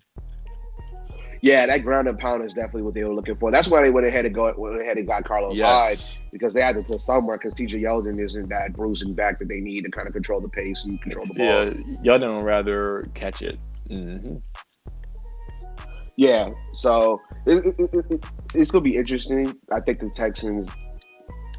yeah, 1.43 1.65
that 1.65 1.83
ground 1.83 2.07
and 2.07 2.17
pound 2.17 2.45
is 2.45 2.53
definitely 2.53 2.83
what 2.83 2.93
they 2.93 3.03
were 3.03 3.13
looking 3.13 3.35
for. 3.35 3.51
That's 3.51 3.67
why 3.67 3.83
they 3.83 3.91
went 3.91 4.07
ahead 4.07 4.25
and 4.25 4.33
go 4.33 4.53
went 4.55 4.79
ahead 4.79 4.95
and 4.95 5.05
got 5.05 5.25
Carlos 5.25 5.57
yes. 5.57 6.15
Hyde 6.15 6.23
because 6.31 6.53
they 6.53 6.61
had 6.61 6.73
to 6.77 6.83
put 6.83 7.01
somewhere 7.01 7.37
because 7.37 7.53
TJ 7.53 7.81
Yeldon 7.81 8.17
isn't 8.23 8.47
that 8.47 8.71
bruising 8.71 9.13
back 9.13 9.39
that 9.39 9.49
they 9.49 9.59
need 9.59 9.83
to 9.83 9.91
kind 9.91 10.07
of 10.07 10.13
control 10.13 10.39
the 10.39 10.47
pace 10.47 10.85
and 10.85 11.01
control 11.01 11.25
the 11.27 11.33
ball. 11.33 11.45
Yeah, 11.45 12.17
Yeldon 12.17 12.37
would 12.37 12.45
rather 12.45 13.09
catch 13.13 13.41
it. 13.41 13.59
Mm-hmm. 13.89 14.37
Yeah, 16.15 16.51
so 16.75 17.19
it, 17.45 17.65
it, 17.79 17.89
it, 18.09 18.25
it's 18.53 18.71
gonna 18.71 18.83
be 18.83 18.97
interesting. 18.97 19.55
I 19.71 19.79
think 19.79 19.99
the 19.99 20.11
Texans 20.11 20.69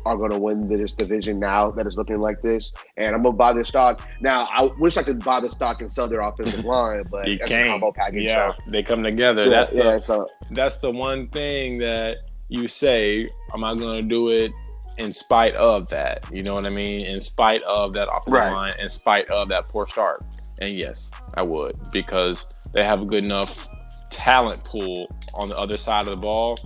are 0.07 0.17
going 0.17 0.31
to 0.31 0.39
win 0.39 0.69
this 0.69 0.93
division 0.93 1.39
now 1.39 1.71
that 1.71 1.87
it's 1.87 1.97
looking 1.97 2.21
like 2.21 2.43
this. 2.43 2.73
And 2.97 3.15
I'm 3.15 3.23
going 3.23 3.35
to 3.35 3.39
buy 3.39 3.53
their 3.53 3.65
stock. 3.65 4.07
Now, 4.21 4.49
I 4.53 4.65
wish 4.79 4.97
I 4.97 5.03
could 5.03 5.25
buy 5.25 5.41
the 5.41 5.51
stock 5.51 5.81
and 5.81 5.91
sell 5.91 6.09
their 6.09 6.21
offensive 6.21 6.65
line, 6.65 7.05
but 7.11 7.27
you 7.27 7.39
can't. 7.39 7.71
combo 7.71 7.93
package. 7.93 8.25
Yeah, 8.25 8.53
so. 8.53 8.71
they 8.71 8.83
come 8.83 9.03
together. 9.03 9.45
So, 9.45 9.51
that's 9.51 9.71
the, 9.71 9.77
yeah, 9.77 9.99
so. 10.01 10.29
that's 10.51 10.77
the 10.79 10.91
one 10.91 11.29
thing 11.29 11.79
that 11.79 12.19
you 12.49 12.69
say, 12.69 13.31
am 13.55 13.65
I 13.65 13.75
going 13.75 14.03
to 14.03 14.09
do 14.09 14.29
it 14.29 14.53
in 14.99 15.13
spite 15.13 15.55
of 15.55 15.89
that? 15.89 16.31
You 16.31 16.43
know 16.43 16.55
what 16.55 16.67
I 16.67 16.71
mean? 16.71 17.07
In 17.07 17.21
spite 17.21 17.63
of 17.63 17.95
that 17.95 18.09
offensive 18.09 18.33
right. 18.33 18.53
line, 18.53 18.75
in 18.79 18.89
spite 18.89 19.31
of 19.31 19.49
that 19.49 19.69
poor 19.69 19.87
start. 19.87 20.23
And 20.61 20.75
yes, 20.77 21.11
I 21.35 21.43
would 21.43 21.77
because 21.93 22.49
they 22.73 22.85
have 22.85 23.01
a 23.01 23.05
good 23.05 23.25
enough 23.25 23.69
talent 24.11 24.64
pool 24.64 25.09
on 25.35 25.49
the 25.49 25.57
other 25.57 25.77
side 25.77 26.07
of 26.07 26.17
the 26.17 26.21
ball. 26.21 26.59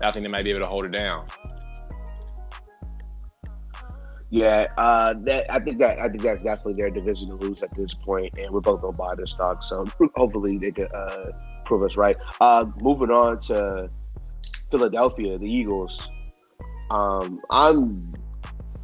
I 0.00 0.10
think 0.10 0.24
they 0.24 0.28
might 0.28 0.44
be 0.44 0.50
able 0.50 0.60
to 0.60 0.66
hold 0.66 0.84
it 0.84 0.92
down. 0.92 1.26
Yeah, 4.28 4.66
uh, 4.76 5.14
that 5.20 5.50
I 5.50 5.60
think 5.60 5.78
that 5.78 5.98
I 6.00 6.08
think 6.08 6.22
that's 6.22 6.42
definitely 6.42 6.74
their 6.74 6.90
division 6.90 7.28
to 7.28 7.36
lose 7.36 7.62
at 7.62 7.70
this 7.76 7.94
point, 7.94 8.36
and 8.38 8.50
we're 8.50 8.60
both 8.60 8.82
gonna 8.82 8.96
buy 8.96 9.14
their 9.14 9.26
stock. 9.26 9.62
So 9.62 9.84
hopefully 10.16 10.58
they 10.58 10.72
can 10.72 10.88
uh, 10.92 11.30
prove 11.64 11.82
us 11.84 11.96
right. 11.96 12.16
Uh, 12.40 12.66
moving 12.80 13.10
on 13.10 13.40
to 13.42 13.88
Philadelphia, 14.70 15.38
the 15.38 15.46
Eagles. 15.46 16.08
Um, 16.90 17.40
I'm 17.50 18.12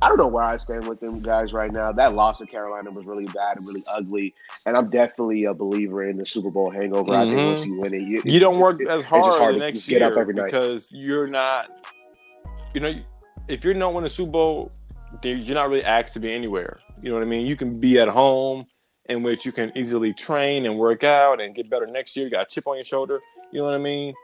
I 0.02 0.08
don't 0.08 0.16
know 0.16 0.26
where 0.26 0.42
I 0.42 0.56
stand 0.56 0.88
with 0.88 0.98
them 0.98 1.20
guys 1.20 1.52
right 1.52 1.70
now. 1.70 1.92
That 1.92 2.14
loss 2.14 2.38
to 2.38 2.46
Carolina 2.46 2.90
was 2.90 3.06
really 3.06 3.26
bad 3.26 3.56
and 3.56 3.66
really 3.66 3.84
ugly, 3.88 4.34
and 4.66 4.76
I'm 4.76 4.90
definitely 4.90 5.44
a 5.44 5.54
believer 5.54 6.02
in 6.02 6.16
the 6.16 6.26
Super 6.26 6.50
Bowl 6.50 6.70
hangover. 6.70 7.12
Mm-hmm. 7.12 7.20
I 7.20 7.24
think 7.24 7.36
once 7.36 7.60
mm-hmm. 7.60 7.72
you 7.72 7.80
win 7.80 7.94
it, 7.94 8.02
you, 8.02 8.22
you 8.24 8.40
don't 8.40 8.58
work 8.58 8.80
as 8.82 9.04
hard, 9.04 9.38
hard 9.38 9.54
the 9.54 9.60
next 9.60 9.86
year 9.86 10.24
because 10.34 10.88
you're 10.90 11.28
not. 11.28 11.86
You 12.74 12.80
know, 12.80 12.94
if 13.46 13.64
you're 13.64 13.74
not 13.74 13.94
winning 13.94 14.04
the 14.04 14.10
Super 14.10 14.32
Bowl, 14.32 14.72
you're 15.22 15.54
not 15.54 15.68
really 15.68 15.84
asked 15.84 16.14
to 16.14 16.20
be 16.20 16.32
anywhere. 16.32 16.80
You 17.00 17.10
know 17.10 17.14
what 17.14 17.22
I 17.22 17.26
mean? 17.26 17.46
You 17.46 17.54
can 17.54 17.78
be 17.78 18.00
at 18.00 18.08
home 18.08 18.66
in 19.06 19.22
which 19.22 19.46
you 19.46 19.52
can 19.52 19.70
easily 19.76 20.12
train 20.12 20.66
and 20.66 20.78
work 20.78 21.04
out 21.04 21.40
and 21.40 21.54
get 21.54 21.70
better 21.70 21.86
next 21.86 22.16
year. 22.16 22.26
You 22.26 22.30
got 22.32 22.42
a 22.42 22.46
chip 22.46 22.66
on 22.66 22.76
your 22.76 22.84
shoulder. 22.84 23.20
You 23.52 23.60
know 23.60 23.66
what 23.66 23.74
I 23.74 23.78
mean? 23.78 24.14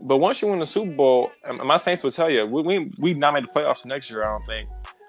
But 0.00 0.16
once 0.16 0.42
you 0.42 0.48
win 0.48 0.58
the 0.58 0.66
Super 0.66 0.92
Bowl, 0.92 1.32
my 1.62 1.76
Saints 1.76 2.02
will 2.02 2.10
tell 2.10 2.30
you 2.30 2.46
we 2.46 2.62
we 2.62 2.90
we 2.98 3.14
not 3.14 3.34
made 3.34 3.44
the 3.44 3.48
playoffs 3.48 3.84
next 3.84 4.10
year. 4.10 4.24
I 4.24 4.30
don't 4.30 4.46
think, 4.46 4.68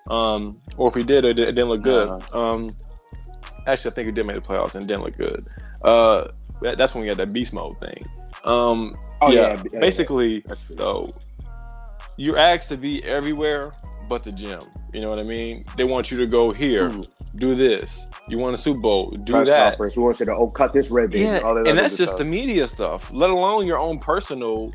um, 0.09 0.61
or 0.77 0.87
if 0.87 0.95
we 0.95 1.03
did, 1.03 1.25
it, 1.25 1.39
it 1.39 1.53
didn't 1.53 1.69
look 1.69 1.83
good. 1.83 2.09
Uh-huh. 2.09 2.39
Um, 2.39 2.75
actually, 3.67 3.91
I 3.91 3.93
think 3.95 4.05
we 4.07 4.11
did 4.11 4.25
make 4.25 4.35
the 4.35 4.41
playoffs 4.41 4.75
and 4.75 4.83
it 4.83 4.87
didn't 4.87 5.03
look 5.03 5.17
good. 5.17 5.47
Uh, 5.83 6.29
that, 6.61 6.77
that's 6.77 6.93
when 6.93 7.03
we 7.03 7.07
had 7.07 7.17
that 7.17 7.33
beast 7.33 7.53
mode 7.53 7.79
thing. 7.79 8.05
Um, 8.43 8.95
oh 9.21 9.31
yeah, 9.31 9.61
yeah 9.71 9.79
basically 9.79 10.43
yeah. 10.47 10.55
though, 10.71 11.09
you're 12.17 12.37
asked 12.37 12.69
to 12.69 12.77
be 12.77 13.03
everywhere 13.03 13.73
but 14.09 14.23
the 14.23 14.31
gym. 14.31 14.61
You 14.93 15.01
know 15.01 15.09
what 15.09 15.19
I 15.19 15.23
mean? 15.23 15.65
They 15.77 15.85
want 15.85 16.11
you 16.11 16.17
to 16.17 16.27
go 16.27 16.51
here, 16.51 16.89
Ooh. 16.89 17.05
do 17.37 17.55
this. 17.55 18.07
You 18.27 18.37
want 18.37 18.53
a 18.53 18.57
Super 18.57 18.79
Bowl, 18.79 19.11
do 19.11 19.33
Press 19.33 19.47
that. 19.47 19.69
Conference. 19.71 19.97
Want 19.97 20.19
you 20.19 20.25
to 20.27 20.35
oh 20.35 20.49
cut 20.49 20.73
this 20.73 20.91
ribbon. 20.91 21.21
Yeah, 21.21 21.39
that 21.39 21.67
and 21.67 21.77
that's 21.77 21.97
just 21.97 22.09
stuff. 22.09 22.19
the 22.19 22.25
media 22.25 22.67
stuff. 22.67 23.11
Let 23.13 23.29
alone 23.29 23.65
your 23.65 23.79
own 23.79 23.99
personal 23.99 24.73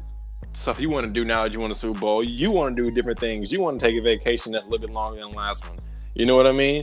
stuff 0.53 0.81
you 0.81 0.91
want 0.91 1.07
to 1.07 1.13
do 1.13 1.25
now 1.25 1.45
that 1.45 1.53
you 1.53 1.61
want 1.61 1.73
a 1.73 1.77
Super 1.77 1.99
Bowl. 1.99 2.25
You 2.25 2.51
want 2.51 2.77
to 2.77 2.83
do 2.83 2.91
different 2.91 3.19
things. 3.19 3.53
You 3.53 3.61
want 3.61 3.81
to 3.81 3.87
take 3.87 3.97
a 3.97 4.03
vacation 4.03 4.53
that's 4.53 4.67
a 4.67 4.69
little 4.69 4.87
bit 4.87 4.95
longer 4.95 5.21
than 5.21 5.31
the 5.31 5.37
last 5.37 5.69
one. 5.69 5.79
You 6.15 6.27
know 6.27 6.37
what 6.37 6.47
I 6.47 6.53
mean? 6.53 6.83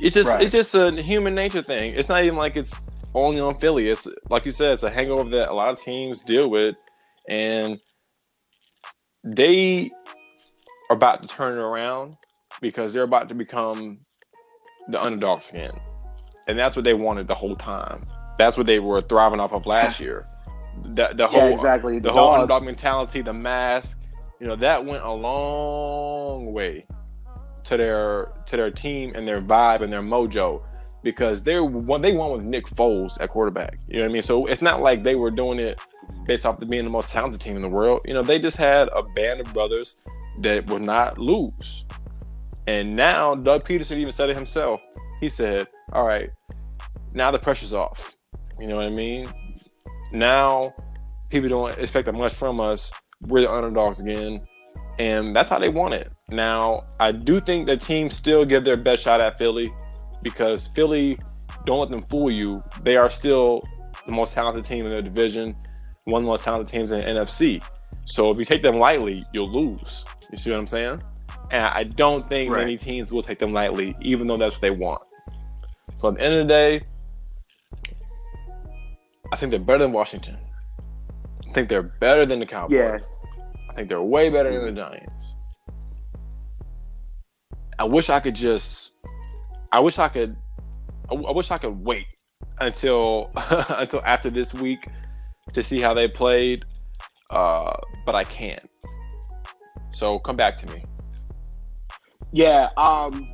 It's 0.00 0.14
just 0.14 0.28
right. 0.28 0.42
it's 0.42 0.52
just 0.52 0.74
a 0.74 0.92
human 1.02 1.34
nature 1.34 1.62
thing. 1.62 1.94
It's 1.94 2.08
not 2.08 2.22
even 2.22 2.38
like 2.38 2.56
it's 2.56 2.80
only 3.14 3.40
on 3.40 3.58
Philly. 3.58 3.88
It's 3.88 4.06
like 4.30 4.44
you 4.44 4.50
said, 4.50 4.74
it's 4.74 4.82
a 4.84 4.90
hangover 4.90 5.28
that 5.30 5.50
a 5.50 5.54
lot 5.54 5.70
of 5.70 5.80
teams 5.80 6.22
deal 6.22 6.48
with, 6.48 6.76
and 7.28 7.80
they 9.24 9.90
are 10.88 10.96
about 10.96 11.22
to 11.22 11.28
turn 11.28 11.58
it 11.58 11.62
around 11.62 12.16
because 12.60 12.92
they're 12.92 13.02
about 13.02 13.28
to 13.28 13.34
become 13.34 13.98
the 14.88 15.02
underdog 15.02 15.42
skin. 15.42 15.72
And 16.46 16.58
that's 16.58 16.76
what 16.76 16.84
they 16.84 16.94
wanted 16.94 17.28
the 17.28 17.34
whole 17.34 17.56
time. 17.56 18.06
That's 18.38 18.56
what 18.56 18.66
they 18.66 18.78
were 18.78 19.00
thriving 19.00 19.40
off 19.40 19.52
of 19.52 19.66
last 19.66 20.00
year. 20.00 20.26
The, 20.82 21.10
the 21.14 21.26
whole 21.26 21.54
exactly. 21.54 21.94
the, 21.98 22.08
the 22.08 22.12
whole 22.12 22.32
underdog 22.32 22.64
mentality, 22.64 23.22
the 23.22 23.32
mask, 23.32 24.02
you 24.40 24.46
know, 24.46 24.56
that 24.56 24.84
went 24.84 25.02
a 25.02 25.12
long 25.12 26.52
way 26.52 26.86
to 27.64 27.76
their 27.76 28.32
to 28.46 28.56
their 28.56 28.70
team 28.70 29.12
and 29.14 29.26
their 29.26 29.40
vibe 29.40 29.82
and 29.82 29.92
their 29.92 30.02
mojo 30.02 30.62
because 31.02 31.42
they're 31.42 31.64
one 31.64 32.02
they 32.02 32.12
won 32.12 32.32
with 32.32 32.42
Nick 32.42 32.66
Foles 32.66 33.20
at 33.20 33.30
quarterback. 33.30 33.78
You 33.88 33.96
know 33.96 34.02
what 34.02 34.10
I 34.10 34.12
mean? 34.12 34.22
So 34.22 34.46
it's 34.46 34.62
not 34.62 34.80
like 34.80 35.02
they 35.02 35.14
were 35.14 35.30
doing 35.30 35.58
it 35.58 35.80
based 36.26 36.44
off 36.46 36.60
of 36.60 36.68
being 36.68 36.84
the 36.84 36.90
most 36.90 37.10
talented 37.10 37.40
team 37.40 37.56
in 37.56 37.62
the 37.62 37.68
world. 37.68 38.00
You 38.04 38.14
know, 38.14 38.22
they 38.22 38.38
just 38.38 38.56
had 38.56 38.88
a 38.88 39.02
band 39.02 39.40
of 39.40 39.52
brothers 39.52 39.96
that 40.40 40.66
would 40.66 40.82
not 40.82 41.18
lose. 41.18 41.84
And 42.66 42.94
now 42.96 43.34
Doug 43.34 43.66
Pederson 43.66 43.96
even 43.96 44.12
said 44.12 44.30
it 44.30 44.36
himself. 44.36 44.80
He 45.20 45.28
said, 45.28 45.66
All 45.92 46.06
right, 46.06 46.30
now 47.14 47.30
the 47.30 47.38
pressure's 47.38 47.72
off. 47.72 48.16
You 48.60 48.66
know 48.66 48.76
what 48.76 48.86
I 48.86 48.90
mean? 48.90 49.26
Now 50.12 50.74
people 51.28 51.48
don't 51.48 51.78
expect 51.78 52.06
that 52.06 52.14
much 52.14 52.34
from 52.34 52.60
us. 52.60 52.92
We're 53.22 53.42
the 53.42 53.50
underdogs 53.52 54.00
again. 54.00 54.42
And 54.98 55.34
that's 55.34 55.48
how 55.48 55.58
they 55.58 55.68
want 55.68 55.94
it. 55.94 56.10
Now, 56.30 56.84
I 56.98 57.12
do 57.12 57.40
think 57.40 57.66
the 57.66 57.76
team 57.76 58.10
still 58.10 58.44
give 58.44 58.64
their 58.64 58.76
best 58.76 59.02
shot 59.02 59.20
at 59.20 59.38
Philly 59.38 59.72
because 60.22 60.66
Philly, 60.68 61.18
don't 61.64 61.78
let 61.78 61.90
them 61.90 62.02
fool 62.02 62.30
you. 62.30 62.62
They 62.82 62.96
are 62.96 63.08
still 63.08 63.62
the 64.06 64.12
most 64.12 64.34
talented 64.34 64.64
team 64.64 64.84
in 64.84 64.90
their 64.90 65.02
division, 65.02 65.56
one 66.04 66.22
of 66.22 66.24
the 66.24 66.30
most 66.30 66.44
talented 66.44 66.72
teams 66.72 66.90
in 66.90 67.00
the 67.00 67.06
NFC. 67.06 67.62
So 68.06 68.30
if 68.30 68.38
you 68.38 68.44
take 68.44 68.62
them 68.62 68.78
lightly, 68.78 69.24
you'll 69.32 69.52
lose. 69.52 70.04
You 70.30 70.36
see 70.36 70.50
what 70.50 70.58
I'm 70.58 70.66
saying? 70.66 71.02
And 71.50 71.64
I 71.64 71.84
don't 71.84 72.28
think 72.28 72.52
right. 72.52 72.60
many 72.60 72.76
teams 72.76 73.12
will 73.12 73.22
take 73.22 73.38
them 73.38 73.52
lightly, 73.52 73.96
even 74.00 74.26
though 74.26 74.36
that's 74.36 74.54
what 74.54 74.62
they 74.62 74.70
want. 74.70 75.02
So 75.96 76.08
at 76.08 76.16
the 76.16 76.22
end 76.22 76.34
of 76.34 76.48
the 76.48 76.52
day, 76.52 76.82
I 79.32 79.36
think 79.36 79.50
they're 79.50 79.60
better 79.60 79.84
than 79.84 79.92
Washington. 79.92 80.38
I 81.48 81.52
think 81.52 81.68
they're 81.68 81.82
better 81.82 82.26
than 82.26 82.40
the 82.40 82.46
Cowboys. 82.46 82.76
Yeah. 82.76 82.98
I 83.70 83.74
think 83.74 83.88
they're 83.88 84.02
way 84.02 84.30
better 84.30 84.52
than 84.52 84.74
the 84.74 84.80
Giants. 84.80 85.34
I 87.78 87.84
wish 87.84 88.10
I 88.10 88.20
could 88.20 88.34
just 88.34 88.94
I 89.70 89.80
wish 89.80 89.98
I 89.98 90.08
could 90.08 90.36
I, 91.10 91.14
I 91.14 91.32
wish 91.32 91.50
I 91.50 91.58
could 91.58 91.84
wait 91.84 92.06
until 92.60 93.30
until 93.68 94.02
after 94.04 94.30
this 94.30 94.52
week 94.52 94.88
to 95.52 95.62
see 95.62 95.80
how 95.80 95.94
they 95.94 96.08
played. 96.08 96.64
Uh, 97.30 97.76
but 98.04 98.14
I 98.14 98.24
can't. 98.24 98.68
So 99.90 100.18
come 100.18 100.36
back 100.36 100.56
to 100.58 100.66
me. 100.66 100.84
Yeah. 102.32 102.68
Um. 102.76 103.28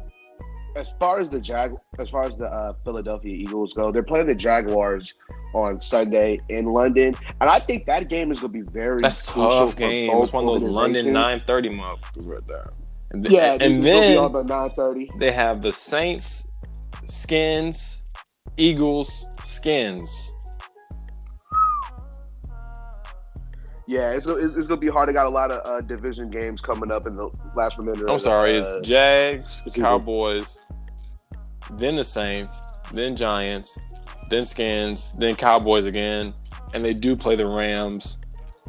As 0.77 0.89
far 0.99 1.21
as 1.21 1.29
the 1.29 1.41
Jag, 1.41 1.77
as 1.99 2.11
far 2.11 2.25
as 2.25 2.37
the 2.37 2.47
uh, 2.47 2.73
Philadelphia 2.85 3.33
Eagles 3.33 3.75
go, 3.75 3.93
they're 3.93 4.03
playing 4.03 4.27
the 4.27 4.35
Jaguars 4.35 5.15
on 5.55 5.81
Sunday 5.81 6.41
in 6.49 6.67
London, 6.67 7.15
and 7.41 7.49
I 7.49 7.61
think 7.61 7.87
that 7.87 8.09
game 8.09 8.33
is 8.33 8.41
going 8.41 8.53
to 8.53 8.59
be 8.65 8.71
very. 8.73 9.01
That's 9.01 9.27
tough 9.27 9.77
game. 9.77 10.11
It's 10.13 10.33
one 10.33 10.45
of 10.45 10.51
those 10.51 10.63
London 10.63 11.13
nine 11.13 11.39
thirty 11.39 11.69
motherfuckers 11.69 12.27
right 12.27 12.47
there. 12.49 12.73
And 13.13 13.25
yeah, 13.31 13.57
and 13.61 13.87
then 13.87 14.19
on 14.19 14.47
nine 14.47 14.71
thirty. 14.71 15.11
They 15.19 15.31
have 15.31 15.63
the 15.63 15.71
Saints, 15.71 16.49
Skins, 17.05 18.05
Eagles, 18.57 19.27
Skins. 19.45 20.35
Yeah, 23.87 24.13
it's, 24.13 24.27
it's, 24.27 24.57
it's 24.57 24.67
gonna 24.67 24.81
be 24.81 24.89
hard. 24.89 25.09
I 25.11 25.13
got 25.13 25.27
a 25.27 25.31
lot 25.31 25.51
of 25.51 25.61
uh, 25.67 25.81
division 25.83 26.31
games 26.31 26.61
coming 26.63 26.91
up 26.91 27.07
in 27.07 27.17
the 27.17 27.31
last 27.55 27.79
remainder. 27.79 28.09
I'm 28.09 28.19
sorry, 28.19 28.59
uh, 28.59 28.63
it's 28.63 28.89
Jags, 28.89 29.63
Cowboys, 29.77 30.59
then 31.73 31.97
the 31.97 32.05
Saints, 32.05 32.63
then 32.93 33.17
Giants, 33.17 33.79
then 34.31 34.47
Skins, 34.47 35.13
then 35.19 35.37
Cowboys 35.37 35.85
again, 35.85 36.35
and 36.73 36.85
they 36.85 36.95
do 36.95 37.17
play 37.17 37.37
the 37.37 37.47
Rams 37.47 38.19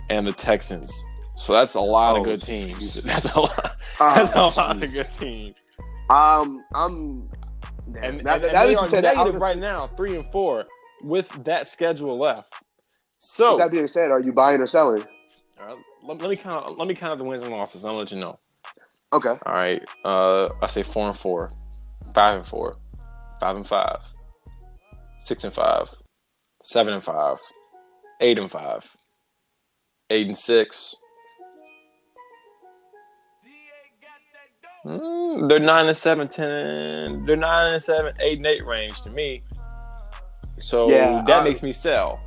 and 0.09 0.27
the 0.27 0.33
Texans. 0.33 1.05
So 1.35 1.53
that's 1.53 1.75
a 1.75 1.81
lot 1.81 2.15
oh, 2.15 2.19
of 2.19 2.23
good 2.25 2.41
teams. 2.41 2.79
Jesus. 2.79 3.03
That's 3.03 3.25
a 3.35 3.39
lot. 3.41 3.75
Oh, 3.99 4.15
that's 4.15 4.33
a 4.35 4.41
lot 4.41 4.81
of 4.81 4.93
good 4.93 5.11
teams. 5.11 5.67
Um, 6.09 6.63
I'm. 6.73 7.29
And, 7.87 8.21
and, 8.21 8.27
and 8.27 8.43
they 8.43 8.75
are 8.75 8.89
negative 8.89 9.35
right 9.35 9.57
now, 9.57 9.87
three 9.95 10.15
and 10.15 10.25
four, 10.25 10.65
with 11.03 11.29
that 11.43 11.69
schedule 11.69 12.17
left. 12.17 12.53
So 13.17 13.53
With 13.53 13.63
that 13.63 13.71
being 13.71 13.87
said, 13.87 14.11
are 14.11 14.19
you 14.19 14.33
buying 14.33 14.59
or 14.59 14.67
selling? 14.67 15.03
All 15.61 15.67
right, 15.67 15.77
let, 16.03 16.21
let 16.21 16.29
me 16.29 16.35
count. 16.35 16.77
Let 16.77 16.87
me 16.87 16.95
count 16.95 17.17
the 17.17 17.23
wins 17.23 17.43
and 17.43 17.51
losses. 17.51 17.85
I'll 17.85 17.97
let 17.97 18.11
you 18.11 18.19
know. 18.19 18.35
Okay. 19.13 19.29
All 19.29 19.53
right. 19.53 19.83
Uh, 20.03 20.49
I 20.61 20.67
say 20.67 20.83
four 20.83 21.07
and 21.07 21.17
four, 21.17 21.51
five 22.13 22.37
and 22.37 22.47
four, 22.47 22.77
five 23.39 23.55
and 23.55 23.67
five, 23.67 23.99
six 25.19 25.43
and 25.43 25.53
five, 25.53 25.89
seven 26.63 26.93
and 26.93 27.03
five, 27.03 27.37
eight 28.21 28.37
and 28.37 28.51
five, 28.51 28.85
eight 30.09 30.27
and 30.27 30.37
six. 30.37 30.95
Mm, 34.85 35.49
they're 35.49 35.59
nine 35.59 35.87
and 35.87 35.97
seven, 35.97 36.27
ten. 36.27 37.25
They're 37.25 37.35
nine 37.35 37.73
and 37.73 37.81
seven, 37.81 38.13
eight 38.19 38.37
and 38.37 38.45
eight 38.45 38.65
range 38.65 39.01
to 39.01 39.09
me. 39.09 39.43
So 40.59 40.89
yeah, 40.89 41.23
that 41.25 41.43
makes 41.43 41.63
me 41.63 41.73
sell 41.73 42.19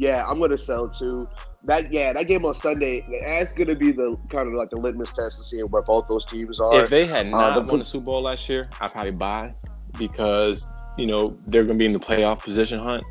yeah, 0.00 0.26
I'm 0.26 0.40
gonna 0.40 0.56
sell 0.56 0.88
too. 0.88 1.28
That 1.64 1.92
yeah, 1.92 2.14
that 2.14 2.26
game 2.26 2.44
on 2.46 2.54
Sunday, 2.54 3.04
that's 3.22 3.52
gonna 3.52 3.74
be 3.74 3.92
the 3.92 4.16
kind 4.30 4.46
of 4.46 4.54
like 4.54 4.70
the 4.70 4.78
litmus 4.78 5.12
test 5.12 5.36
to 5.38 5.44
see 5.44 5.60
where 5.60 5.82
both 5.82 6.08
those 6.08 6.24
teams 6.24 6.58
are. 6.58 6.84
If 6.84 6.90
they 6.90 7.06
had 7.06 7.26
uh, 7.26 7.30
not 7.30 7.50
uh, 7.50 7.60
the, 7.60 7.66
won 7.66 7.78
the 7.80 7.84
Super 7.84 8.06
Bowl 8.06 8.22
last 8.22 8.48
year, 8.48 8.70
I'd 8.80 8.92
probably 8.92 9.10
buy 9.10 9.54
because 9.98 10.66
you 10.96 11.06
know 11.06 11.36
they're 11.46 11.64
gonna 11.64 11.78
be 11.78 11.84
in 11.84 11.92
the 11.92 12.00
playoff 12.00 12.42
position 12.42 12.78
hunt. 12.78 13.04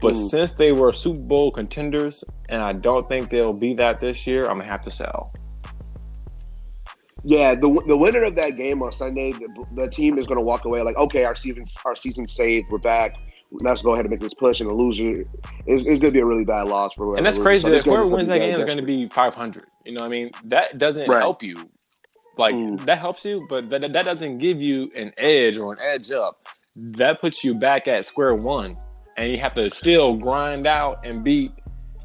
But 0.00 0.12
mm. 0.12 0.28
since 0.28 0.52
they 0.52 0.70
were 0.70 0.92
Super 0.92 1.18
Bowl 1.18 1.50
contenders, 1.50 2.22
and 2.48 2.62
I 2.62 2.72
don't 2.72 3.08
think 3.08 3.30
they'll 3.30 3.52
be 3.52 3.74
that 3.74 3.98
this 3.98 4.28
year, 4.28 4.42
I'm 4.42 4.58
gonna 4.58 4.70
have 4.70 4.82
to 4.82 4.90
sell. 4.90 5.32
Yeah, 7.24 7.56
the 7.56 7.82
the 7.88 7.96
winner 7.96 8.22
of 8.22 8.36
that 8.36 8.56
game 8.56 8.80
on 8.80 8.92
Sunday, 8.92 9.32
the, 9.32 9.66
the 9.74 9.88
team 9.88 10.18
is 10.18 10.26
going 10.26 10.38
to 10.38 10.44
walk 10.44 10.66
away 10.66 10.82
like, 10.82 10.96
okay, 10.96 11.24
our 11.24 11.34
season 11.34 11.64
our 11.84 11.96
season 11.96 12.28
saved, 12.28 12.70
we're 12.70 12.78
back 12.78 13.16
let's 13.50 13.82
go 13.82 13.92
ahead 13.92 14.04
and 14.04 14.10
make 14.10 14.20
this 14.20 14.34
push. 14.34 14.60
And 14.60 14.70
a 14.70 14.74
loser 14.74 15.24
is, 15.66 15.82
going 15.82 16.00
to 16.00 16.10
be 16.10 16.20
a 16.20 16.24
really 16.24 16.44
bad 16.44 16.68
loss 16.68 16.92
for. 16.96 17.16
And 17.16 17.26
that's 17.26 17.38
crazy. 17.38 17.64
So 17.64 17.72
if 17.72 17.84
whoever 17.84 18.06
wins 18.06 18.28
that 18.28 18.38
game 18.38 18.56
is 18.56 18.64
going 18.64 18.78
to 18.78 18.84
be 18.84 19.08
500. 19.08 19.66
You 19.84 19.92
know, 19.92 20.00
what 20.00 20.06
I 20.06 20.10
mean, 20.10 20.30
that 20.44 20.78
doesn't 20.78 21.08
right. 21.08 21.20
help 21.20 21.42
you. 21.42 21.68
Like 22.36 22.54
mm. 22.54 22.82
that 22.86 22.98
helps 22.98 23.24
you, 23.24 23.46
but 23.48 23.68
that 23.70 23.80
that 23.92 24.04
doesn't 24.04 24.38
give 24.38 24.62
you 24.62 24.90
an 24.96 25.12
edge 25.18 25.58
or 25.58 25.72
an 25.72 25.78
edge 25.80 26.10
up. 26.10 26.46
That 26.76 27.20
puts 27.20 27.44
you 27.44 27.54
back 27.54 27.86
at 27.88 28.06
square 28.06 28.34
one, 28.34 28.78
and 29.18 29.30
you 29.30 29.38
have 29.40 29.54
to 29.56 29.68
still 29.68 30.14
grind 30.14 30.66
out 30.66 31.04
and 31.04 31.22
beat 31.22 31.52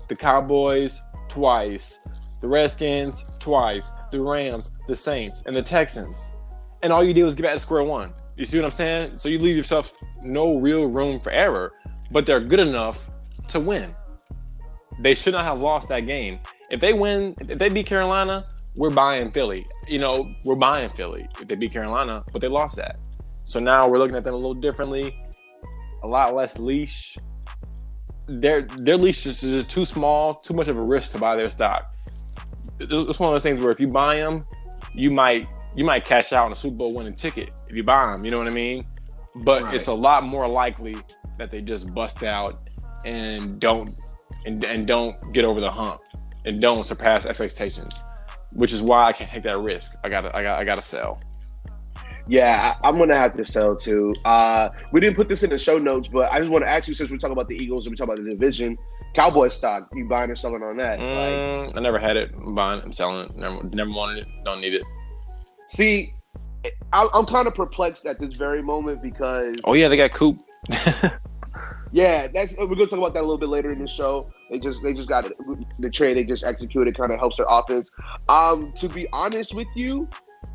the 0.10 0.15
Cowboys 0.15 1.01
twice, 1.29 1.99
the 2.41 2.47
Redskins 2.47 3.23
twice, 3.39 3.91
the 4.12 4.19
Rams, 4.19 4.75
the 4.88 4.95
Saints, 4.95 5.43
and 5.45 5.55
the 5.55 5.62
Texans. 5.62 6.34
And 6.84 6.91
all 6.91 7.03
you 7.03 7.13
did 7.13 7.23
was 7.23 7.36
get 7.36 7.43
back 7.43 7.53
to 7.53 7.60
square 7.60 7.84
one. 7.84 8.13
You 8.37 8.45
see 8.45 8.57
what 8.57 8.65
I'm 8.65 8.71
saying? 8.71 9.17
So 9.17 9.29
you 9.29 9.39
leave 9.39 9.55
yourself 9.55 9.93
no 10.21 10.57
real 10.57 10.89
room 10.89 11.19
for 11.19 11.31
error, 11.31 11.73
but 12.11 12.25
they're 12.25 12.41
good 12.41 12.59
enough 12.59 13.09
to 13.49 13.59
win. 13.59 13.95
They 14.99 15.15
should 15.15 15.33
not 15.33 15.45
have 15.45 15.59
lost 15.59 15.87
that 15.89 16.01
game. 16.01 16.39
If 16.69 16.79
they 16.79 16.93
win, 16.93 17.35
if 17.47 17.57
they 17.57 17.69
beat 17.69 17.85
Carolina, 17.85 18.47
we're 18.75 18.89
buying 18.89 19.31
Philly. 19.31 19.65
You 19.87 19.99
know, 19.99 20.33
we're 20.43 20.55
buying 20.55 20.89
Philly 20.89 21.27
if 21.39 21.47
they 21.47 21.55
beat 21.55 21.71
Carolina, 21.71 22.23
but 22.33 22.41
they 22.41 22.47
lost 22.47 22.75
that. 22.75 22.97
So 23.43 23.59
now 23.59 23.87
we're 23.87 23.99
looking 23.99 24.17
at 24.17 24.23
them 24.23 24.33
a 24.33 24.37
little 24.37 24.53
differently, 24.53 25.17
a 26.03 26.07
lot 26.07 26.35
less 26.35 26.59
leash. 26.59 27.17
Their 28.27 28.63
their 28.63 28.97
leash 28.97 29.25
is 29.25 29.41
just 29.41 29.69
too 29.69 29.85
small, 29.85 30.35
too 30.35 30.55
much 30.55 30.67
of 30.67 30.77
a 30.77 30.81
risk 30.81 31.11
to 31.11 31.19
buy 31.19 31.35
their 31.35 31.49
stock. 31.49 31.93
It's 32.79 33.19
one 33.19 33.29
of 33.29 33.33
those 33.33 33.43
things 33.43 33.61
where 33.61 33.71
if 33.71 33.79
you 33.79 33.87
buy 33.87 34.17
them, 34.17 34.45
you 34.93 35.11
might 35.11 35.47
you 35.75 35.83
might 35.83 36.05
cash 36.05 36.33
out 36.33 36.45
on 36.45 36.51
a 36.51 36.55
Super 36.55 36.77
Bowl 36.77 36.93
winning 36.93 37.15
ticket 37.15 37.49
if 37.67 37.75
you 37.75 37.83
buy 37.83 38.11
them. 38.11 38.25
You 38.25 38.31
know 38.31 38.38
what 38.38 38.47
I 38.47 38.51
mean? 38.51 38.85
But 39.43 39.63
right. 39.63 39.73
it's 39.73 39.88
a 39.88 39.93
lot 39.93 40.23
more 40.23 40.47
likely 40.47 40.95
that 41.38 41.51
they 41.51 41.61
just 41.61 41.93
bust 41.93 42.23
out 42.23 42.69
and 43.03 43.59
don't 43.59 43.95
and, 44.45 44.63
and 44.63 44.88
don't 44.88 45.33
get 45.33 45.43
over 45.43 45.59
the 45.59 45.69
hump 45.69 46.01
and 46.45 46.61
don't 46.61 46.83
surpass 46.83 47.25
expectations, 47.25 48.03
which 48.51 48.71
is 48.71 48.81
why 48.81 49.09
I 49.09 49.13
can't 49.13 49.29
take 49.29 49.43
that 49.43 49.59
risk. 49.59 49.95
I 50.03 50.09
gotta 50.09 50.35
I 50.35 50.43
got 50.43 50.59
I 50.59 50.63
gotta 50.63 50.81
sell. 50.81 51.19
Yeah, 52.27 52.75
I, 52.81 52.89
am 52.89 52.97
gonna 52.97 53.17
have 53.17 53.35
to 53.38 53.45
sell 53.45 53.75
too. 53.75 54.13
Uh, 54.23 54.69
we 54.91 54.99
didn't 54.99 55.15
put 55.15 55.27
this 55.27 55.43
in 55.43 55.51
the 55.51 55.59
show 55.59 55.77
notes, 55.77 56.07
but 56.07 56.31
I 56.31 56.39
just 56.39 56.49
want 56.49 56.63
to 56.63 56.69
ask 56.69 56.88
you 56.88 56.95
since 56.95 57.11
we're 57.11 57.17
talking 57.17 57.33
about 57.33 57.47
the 57.47 57.55
Eagles 57.55 57.85
and 57.85 57.91
we're 57.91 57.97
talking 57.97 58.13
about 58.13 58.23
the 58.23 58.31
division, 58.31 58.77
Cowboy 59.13 59.49
stock, 59.49 59.89
you 59.93 60.07
buying 60.07 60.31
or 60.31 60.35
selling 60.35 60.63
on 60.63 60.75
that? 60.77 60.99
Mm, 60.99 61.67
like, 61.67 61.77
I 61.77 61.81
never 61.81 61.99
had 61.99 62.17
it. 62.17 62.31
I'm 62.35 62.55
buying, 62.55 62.81
I'm 62.81 62.91
selling 62.91 63.29
it. 63.29 63.35
Never, 63.35 63.63
never 63.63 63.91
wanted 63.91 64.25
it. 64.25 64.27
Don't 64.43 64.59
need 64.59 64.73
it. 64.73 64.81
See, 65.69 66.13
I, 66.93 67.08
am 67.13 67.25
kind 67.25 67.47
of 67.47 67.56
perplexed 67.56 68.06
at 68.06 68.19
this 68.19 68.36
very 68.36 68.62
moment 68.62 69.01
because. 69.01 69.58
Oh 69.63 69.73
yeah, 69.73 69.88
they 69.88 69.97
got 69.97 70.13
Coop. 70.13 70.39
yeah, 71.91 72.28
that's 72.28 72.54
we're 72.58 72.67
gonna 72.67 72.88
talk 72.88 72.99
about 72.99 73.13
that 73.13 73.21
a 73.21 73.28
little 73.28 73.38
bit 73.38 73.49
later 73.49 73.71
in 73.71 73.80
the 73.80 73.88
show. 73.88 74.30
They 74.49 74.60
just 74.60 74.82
they 74.84 74.93
just 74.93 75.10
got 75.10 75.32
the 75.80 75.89
trade 75.89 76.17
they 76.17 76.23
just 76.23 76.43
executed 76.43 76.97
kind 76.97 77.12
of 77.12 77.19
helps 77.19 77.38
their 77.38 77.47
offense. 77.49 77.89
Um, 78.30 78.73
to 78.78 78.89
be 78.89 79.08
honest 79.12 79.54
with 79.54 79.67
you, 79.75 80.08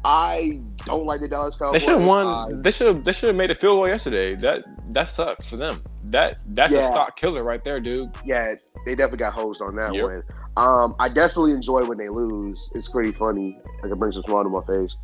I 0.05 0.61
don't 0.85 1.07
like 1.07 1.21
the 1.21 1.29
Dallas 1.29 1.57
Cowboys. 1.57 1.81
They 1.81 1.87
should 1.87 1.99
have 1.99 2.07
won. 2.07 2.27
I, 2.27 2.49
they 2.53 2.71
should 2.71 2.87
have. 2.87 3.05
They 3.05 3.13
should 3.13 3.29
have 3.29 3.37
made 3.37 3.51
a 3.51 3.55
field 3.55 3.79
goal 3.79 3.89
yesterday. 3.89 4.35
That 4.37 4.65
that 4.93 5.05
sucks 5.09 5.47
for 5.47 5.57
them. 5.57 5.85
That 6.05 6.39
that's 6.49 6.73
yeah. 6.73 6.89
a 6.89 6.93
stock 6.93 7.17
killer 7.17 7.43
right 7.43 7.63
there, 7.63 7.81
dude. 7.81 8.11
Yeah, 8.25 8.55
they 8.87 8.95
definitely 8.95 9.19
got 9.19 9.35
hosed 9.35 9.61
on 9.61 9.77
that 9.77 9.95
yep. 9.95 10.05
one. 10.05 10.23
Um, 10.57 10.95
I 10.99 11.09
definitely 11.09 11.53
enjoy 11.53 11.85
when 11.85 11.99
they 11.99 12.09
lose. 12.09 12.71
It's 12.75 12.89
pretty 12.89 13.13
funny. 13.13 13.59
Like 13.83 13.93
it 13.93 13.97
brings 13.97 14.17
a 14.17 14.23
smile 14.23 14.43
to 14.43 14.49
my 14.49 14.65
face. 14.67 14.95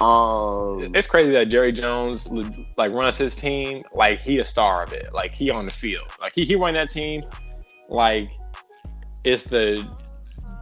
Um, 0.00 0.94
it's 0.94 1.08
crazy 1.08 1.32
that 1.32 1.46
Jerry 1.46 1.72
Jones 1.72 2.28
like 2.76 2.92
runs 2.92 3.16
his 3.16 3.34
team 3.34 3.82
like 3.92 4.20
he 4.20 4.38
a 4.38 4.44
star 4.44 4.82
of 4.82 4.92
it. 4.92 5.12
Like 5.12 5.34
he 5.34 5.50
on 5.50 5.66
the 5.66 5.72
field. 5.72 6.06
Like 6.20 6.32
he 6.34 6.44
he 6.44 6.54
run 6.54 6.74
that 6.74 6.88
team 6.88 7.24
like 7.88 8.30
it's 9.24 9.44
the 9.44 9.86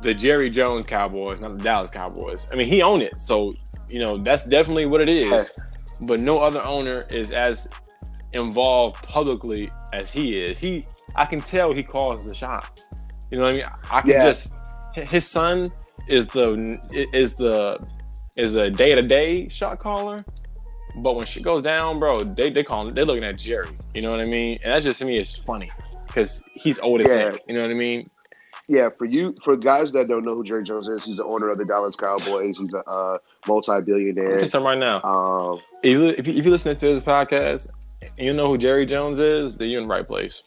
the 0.02 0.14
Jerry 0.14 0.50
Jones 0.50 0.86
Cowboys, 0.86 1.40
not 1.40 1.58
the 1.58 1.64
Dallas 1.64 1.90
Cowboys. 1.90 2.46
I 2.52 2.56
mean, 2.56 2.68
he 2.68 2.82
owned 2.82 3.02
it, 3.02 3.20
so 3.20 3.54
you 3.88 4.00
know 4.00 4.16
that's 4.18 4.44
definitely 4.44 4.86
what 4.86 5.00
it 5.00 5.08
is. 5.08 5.52
But 6.00 6.20
no 6.20 6.38
other 6.40 6.62
owner 6.62 7.06
is 7.10 7.32
as 7.32 7.68
involved 8.32 9.02
publicly 9.02 9.70
as 9.92 10.12
he 10.12 10.36
is. 10.36 10.58
He, 10.58 10.86
I 11.14 11.24
can 11.24 11.40
tell 11.40 11.72
he 11.72 11.82
calls 11.82 12.26
the 12.26 12.34
shots. 12.34 12.92
You 13.30 13.38
know 13.38 13.44
what 13.44 13.54
I 13.54 13.56
mean? 13.56 13.66
I 13.90 14.00
can 14.00 14.10
yeah. 14.10 14.24
just 14.24 14.56
his 14.94 15.26
son 15.26 15.70
is 16.08 16.28
the 16.28 16.78
is 17.12 17.34
the 17.36 17.78
is 18.36 18.54
a 18.54 18.70
day 18.70 18.94
to 18.94 19.02
day 19.02 19.48
shot 19.48 19.78
caller. 19.78 20.24
But 20.98 21.14
when 21.14 21.26
shit 21.26 21.42
goes 21.42 21.62
down, 21.62 21.98
bro, 21.98 22.24
they 22.24 22.50
they 22.50 22.62
call 22.62 22.90
They're 22.90 23.04
looking 23.04 23.24
at 23.24 23.36
Jerry. 23.36 23.68
You 23.94 24.02
know 24.02 24.10
what 24.10 24.20
I 24.20 24.24
mean? 24.24 24.58
And 24.62 24.72
that's 24.72 24.84
just 24.84 25.00
to 25.00 25.04
me 25.04 25.18
is 25.18 25.36
funny 25.36 25.70
because 26.06 26.42
he's 26.54 26.78
old 26.78 27.02
as 27.02 27.08
yeah. 27.08 27.32
heck. 27.32 27.40
You 27.46 27.54
know 27.54 27.62
what 27.62 27.70
I 27.70 27.74
mean? 27.74 28.08
Yeah, 28.68 28.88
for 28.98 29.04
you, 29.04 29.32
for 29.44 29.56
guys 29.56 29.92
that 29.92 30.08
don't 30.08 30.24
know 30.24 30.34
who 30.34 30.42
Jerry 30.42 30.64
Jones 30.64 30.88
is, 30.88 31.04
he's 31.04 31.16
the 31.16 31.24
owner 31.24 31.50
of 31.50 31.58
the 31.58 31.64
Dallas 31.64 31.94
Cowboys. 31.94 32.56
He's 32.58 32.74
a 32.74 32.78
uh, 32.90 33.18
multi-billionaire. 33.46 34.42
I'll 34.42 34.64
right 34.64 34.76
now. 34.76 35.00
Um, 35.04 35.60
if, 35.84 35.90
you, 35.92 36.04
if, 36.06 36.26
you, 36.26 36.34
if 36.34 36.44
you 36.44 36.50
listen 36.50 36.76
to 36.76 36.86
this 36.86 37.04
podcast 37.04 37.68
and 38.00 38.10
you 38.18 38.32
know 38.32 38.48
who 38.48 38.58
Jerry 38.58 38.84
Jones 38.84 39.20
is, 39.20 39.56
then 39.56 39.68
you're 39.68 39.82
in 39.82 39.86
the 39.86 39.94
right 39.94 40.06
place. 40.06 40.42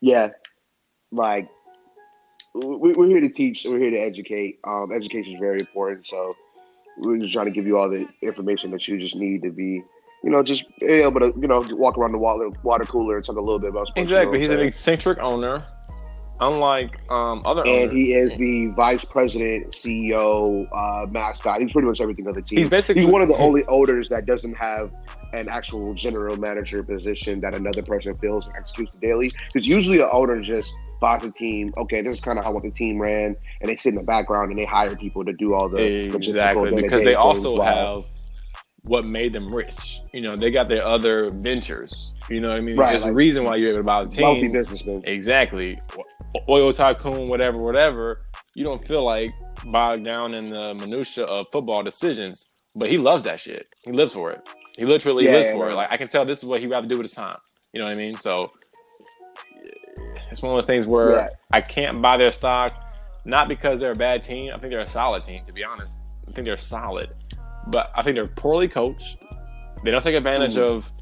Yeah, 0.00 0.30
like 1.12 1.48
we, 2.54 2.92
are 2.92 3.06
here 3.06 3.20
to 3.20 3.30
teach. 3.30 3.64
We're 3.64 3.78
here 3.78 3.90
to 3.90 3.98
educate. 3.98 4.58
Um, 4.64 4.92
education 4.92 5.34
is 5.34 5.40
very 5.40 5.60
important. 5.60 6.06
So 6.06 6.36
we're 6.98 7.18
just 7.18 7.32
trying 7.32 7.46
to 7.46 7.52
give 7.52 7.66
you 7.66 7.78
all 7.78 7.88
the 7.88 8.08
information 8.22 8.70
that 8.72 8.86
you 8.88 8.98
just 8.98 9.16
need 9.16 9.42
to 9.42 9.50
be, 9.50 9.82
you 10.24 10.30
know, 10.30 10.42
just 10.42 10.64
able 10.82 11.20
to, 11.20 11.32
you 11.40 11.48
know, 11.48 11.64
walk 11.70 11.96
around 11.96 12.12
the 12.12 12.18
water, 12.18 12.50
water 12.62 12.84
cooler 12.84 13.16
and 13.16 13.24
talk 13.24 13.36
a 13.36 13.40
little 13.40 13.58
bit 13.58 13.70
about 13.70 13.88
sports. 13.88 14.10
Exactly. 14.10 14.40
He's 14.40 14.50
an 14.50 14.60
eccentric 14.60 15.18
owner. 15.18 15.62
Unlike 16.40 17.10
um, 17.10 17.42
other, 17.44 17.62
and 17.62 17.90
owners. 17.90 17.94
he 17.94 18.14
is 18.14 18.36
the 18.36 18.68
vice 18.76 19.04
president, 19.04 19.72
CEO, 19.72 20.68
uh, 20.72 21.10
mascot. 21.10 21.60
He's 21.60 21.72
pretty 21.72 21.88
much 21.88 22.00
everything 22.00 22.28
on 22.28 22.34
the 22.34 22.42
team. 22.42 22.58
He's 22.58 22.68
basically 22.68 23.02
he's 23.02 23.10
one 23.10 23.22
of 23.22 23.28
the 23.28 23.36
only 23.38 23.64
owners 23.64 24.08
that 24.10 24.24
doesn't 24.24 24.54
have 24.54 24.92
an 25.32 25.48
actual 25.48 25.94
general 25.94 26.36
manager 26.36 26.84
position 26.84 27.40
that 27.40 27.56
another 27.56 27.82
person 27.82 28.14
fills 28.14 28.46
and 28.46 28.54
executes 28.54 28.92
the 28.92 29.04
daily. 29.04 29.32
Because 29.52 29.66
usually 29.66 29.98
an 29.98 30.08
owner 30.12 30.40
just 30.40 30.72
a 31.02 31.30
team. 31.30 31.72
Okay, 31.76 32.02
this 32.02 32.12
is 32.12 32.20
kind 32.20 32.38
of 32.38 32.44
how 32.44 32.52
what 32.52 32.62
the 32.62 32.70
team 32.70 33.00
ran, 33.00 33.36
and 33.60 33.70
they 33.70 33.76
sit 33.76 33.90
in 33.90 33.94
the 33.96 34.02
background 34.02 34.50
and 34.50 34.58
they 34.58 34.64
hire 34.64 34.94
people 34.96 35.24
to 35.24 35.32
do 35.32 35.54
all 35.54 35.68
the 35.68 35.78
exactly 35.78 36.74
because 36.74 37.04
they 37.04 37.14
also 37.14 37.60
have 37.60 38.04
what 38.82 39.04
made 39.04 39.32
them 39.32 39.52
rich. 39.52 40.00
You 40.12 40.20
know, 40.20 40.36
they 40.36 40.50
got 40.50 40.68
their 40.68 40.84
other 40.84 41.30
ventures. 41.30 42.14
You 42.30 42.40
know 42.40 42.48
what 42.48 42.58
I 42.58 42.60
mean? 42.60 42.76
Right, 42.76 42.90
There's 42.90 43.04
like, 43.04 43.12
a 43.12 43.14
reason 43.14 43.44
why 43.44 43.56
you're 43.56 43.70
able 43.70 43.80
to 43.80 43.84
buy 43.84 44.04
the 44.04 44.10
team. 44.10 44.24
Wealthy 44.24 44.48
businessman. 44.48 45.02
Exactly. 45.04 45.80
Oil 46.48 46.72
tycoon, 46.72 47.28
whatever, 47.28 47.58
whatever. 47.58 48.22
You 48.54 48.64
don't 48.64 48.84
feel 48.84 49.04
like 49.04 49.30
bogged 49.64 50.04
down 50.04 50.34
in 50.34 50.46
the 50.46 50.74
minutia 50.74 51.24
of 51.24 51.46
football 51.52 51.82
decisions, 51.82 52.48
but 52.74 52.90
he 52.90 52.98
loves 52.98 53.24
that 53.24 53.40
shit. 53.40 53.66
He 53.84 53.92
lives 53.92 54.12
for 54.12 54.30
it. 54.30 54.48
He 54.76 54.84
literally 54.84 55.24
yeah, 55.24 55.32
lives 55.32 55.48
yeah, 55.48 55.54
for 55.54 55.66
yeah. 55.66 55.72
it. 55.72 55.76
Like 55.76 55.92
I 55.92 55.96
can 55.96 56.08
tell 56.08 56.24
this 56.24 56.38
is 56.38 56.44
what 56.44 56.60
he'd 56.60 56.68
rather 56.68 56.86
do 56.86 56.96
with 56.96 57.04
his 57.04 57.14
time. 57.14 57.38
You 57.72 57.80
know 57.80 57.86
what 57.86 57.92
I 57.92 57.96
mean? 57.96 58.14
So 58.14 58.50
it's 60.30 60.42
one 60.42 60.52
of 60.52 60.56
those 60.56 60.66
things 60.66 60.86
where 60.86 61.12
yeah. 61.12 61.28
I 61.52 61.60
can't 61.60 62.02
buy 62.02 62.16
their 62.16 62.30
stock, 62.30 62.72
not 63.24 63.48
because 63.48 63.80
they're 63.80 63.92
a 63.92 63.96
bad 63.96 64.22
team. 64.22 64.52
I 64.54 64.58
think 64.58 64.70
they're 64.70 64.80
a 64.80 64.86
solid 64.86 65.24
team, 65.24 65.44
to 65.46 65.52
be 65.52 65.64
honest. 65.64 66.00
I 66.28 66.32
think 66.32 66.44
they're 66.44 66.56
solid, 66.56 67.10
but 67.68 67.90
I 67.94 68.02
think 68.02 68.16
they're 68.16 68.28
poorly 68.28 68.68
coached. 68.68 69.18
They 69.84 69.90
don't 69.90 70.02
take 70.02 70.14
advantage 70.14 70.56
mm. 70.56 70.62
of 70.62 70.92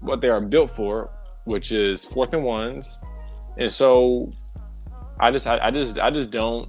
what 0.00 0.20
they 0.20 0.28
are 0.28 0.40
built 0.40 0.74
for, 0.74 1.10
which 1.44 1.72
is 1.72 2.04
fourth 2.04 2.32
and 2.32 2.44
ones. 2.44 3.00
And 3.58 3.70
so 3.70 4.32
I 5.20 5.30
just, 5.30 5.46
I, 5.46 5.58
I 5.58 5.70
just, 5.70 5.98
I 5.98 6.10
just 6.10 6.30
don't, 6.30 6.68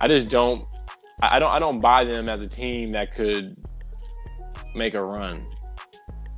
I 0.00 0.08
just 0.08 0.28
don't, 0.28 0.64
I 1.22 1.38
don't, 1.38 1.50
I 1.50 1.58
don't 1.58 1.80
buy 1.80 2.04
them 2.04 2.28
as 2.28 2.42
a 2.42 2.46
team 2.46 2.92
that 2.92 3.14
could 3.14 3.56
make 4.74 4.94
a 4.94 5.02
run. 5.02 5.46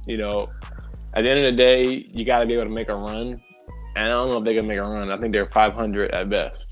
You 0.06 0.18
know, 0.18 0.48
at 1.14 1.22
the 1.22 1.30
end 1.30 1.44
of 1.44 1.52
the 1.52 1.56
day, 1.56 2.08
you 2.12 2.24
got 2.24 2.40
to 2.40 2.46
be 2.46 2.54
able 2.54 2.64
to 2.64 2.70
make 2.70 2.88
a 2.88 2.94
run 2.94 3.38
and 3.96 4.06
I 4.06 4.08
don't 4.08 4.28
know 4.28 4.38
if 4.38 4.44
they 4.44 4.54
can 4.54 4.66
make 4.66 4.78
a 4.78 4.82
run. 4.82 5.10
I 5.10 5.18
think 5.18 5.32
they're 5.32 5.46
500 5.46 6.10
at 6.12 6.30
best. 6.30 6.66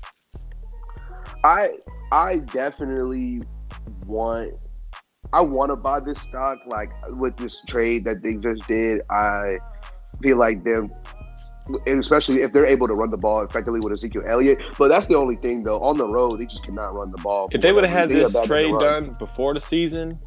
I 1.43 1.69
I 2.11 2.37
definitely 2.51 3.41
want 4.05 4.53
I 5.31 5.41
want 5.41 5.69
to 5.69 5.75
buy 5.75 5.99
this 5.99 6.19
stock 6.21 6.57
like 6.65 6.89
with 7.09 7.37
this 7.37 7.61
trade 7.67 8.03
that 8.05 8.21
they 8.23 8.35
just 8.35 8.67
did. 8.67 9.01
I 9.09 9.57
feel 10.21 10.37
like 10.37 10.63
them 10.63 10.91
especially 11.87 12.41
if 12.41 12.51
they're 12.51 12.65
able 12.65 12.87
to 12.87 12.95
run 12.95 13.09
the 13.09 13.17
ball 13.17 13.43
effectively 13.43 13.79
with 13.79 13.93
Ezekiel 13.93 14.23
Elliott. 14.27 14.57
But 14.77 14.89
that's 14.89 15.07
the 15.07 15.15
only 15.15 15.35
thing 15.35 15.63
though. 15.63 15.79
On 15.81 15.97
the 15.97 16.07
road, 16.07 16.39
they 16.39 16.45
just 16.45 16.63
cannot 16.63 16.93
run 16.95 17.11
the 17.11 17.21
ball. 17.21 17.47
If 17.51 17.61
they 17.61 17.71
would 17.71 17.83
have 17.83 17.93
had 17.93 18.09
this 18.09 18.35
trade 18.45 18.71
done 18.79 19.15
before 19.19 19.53
the 19.53 19.59
season, 19.59 20.19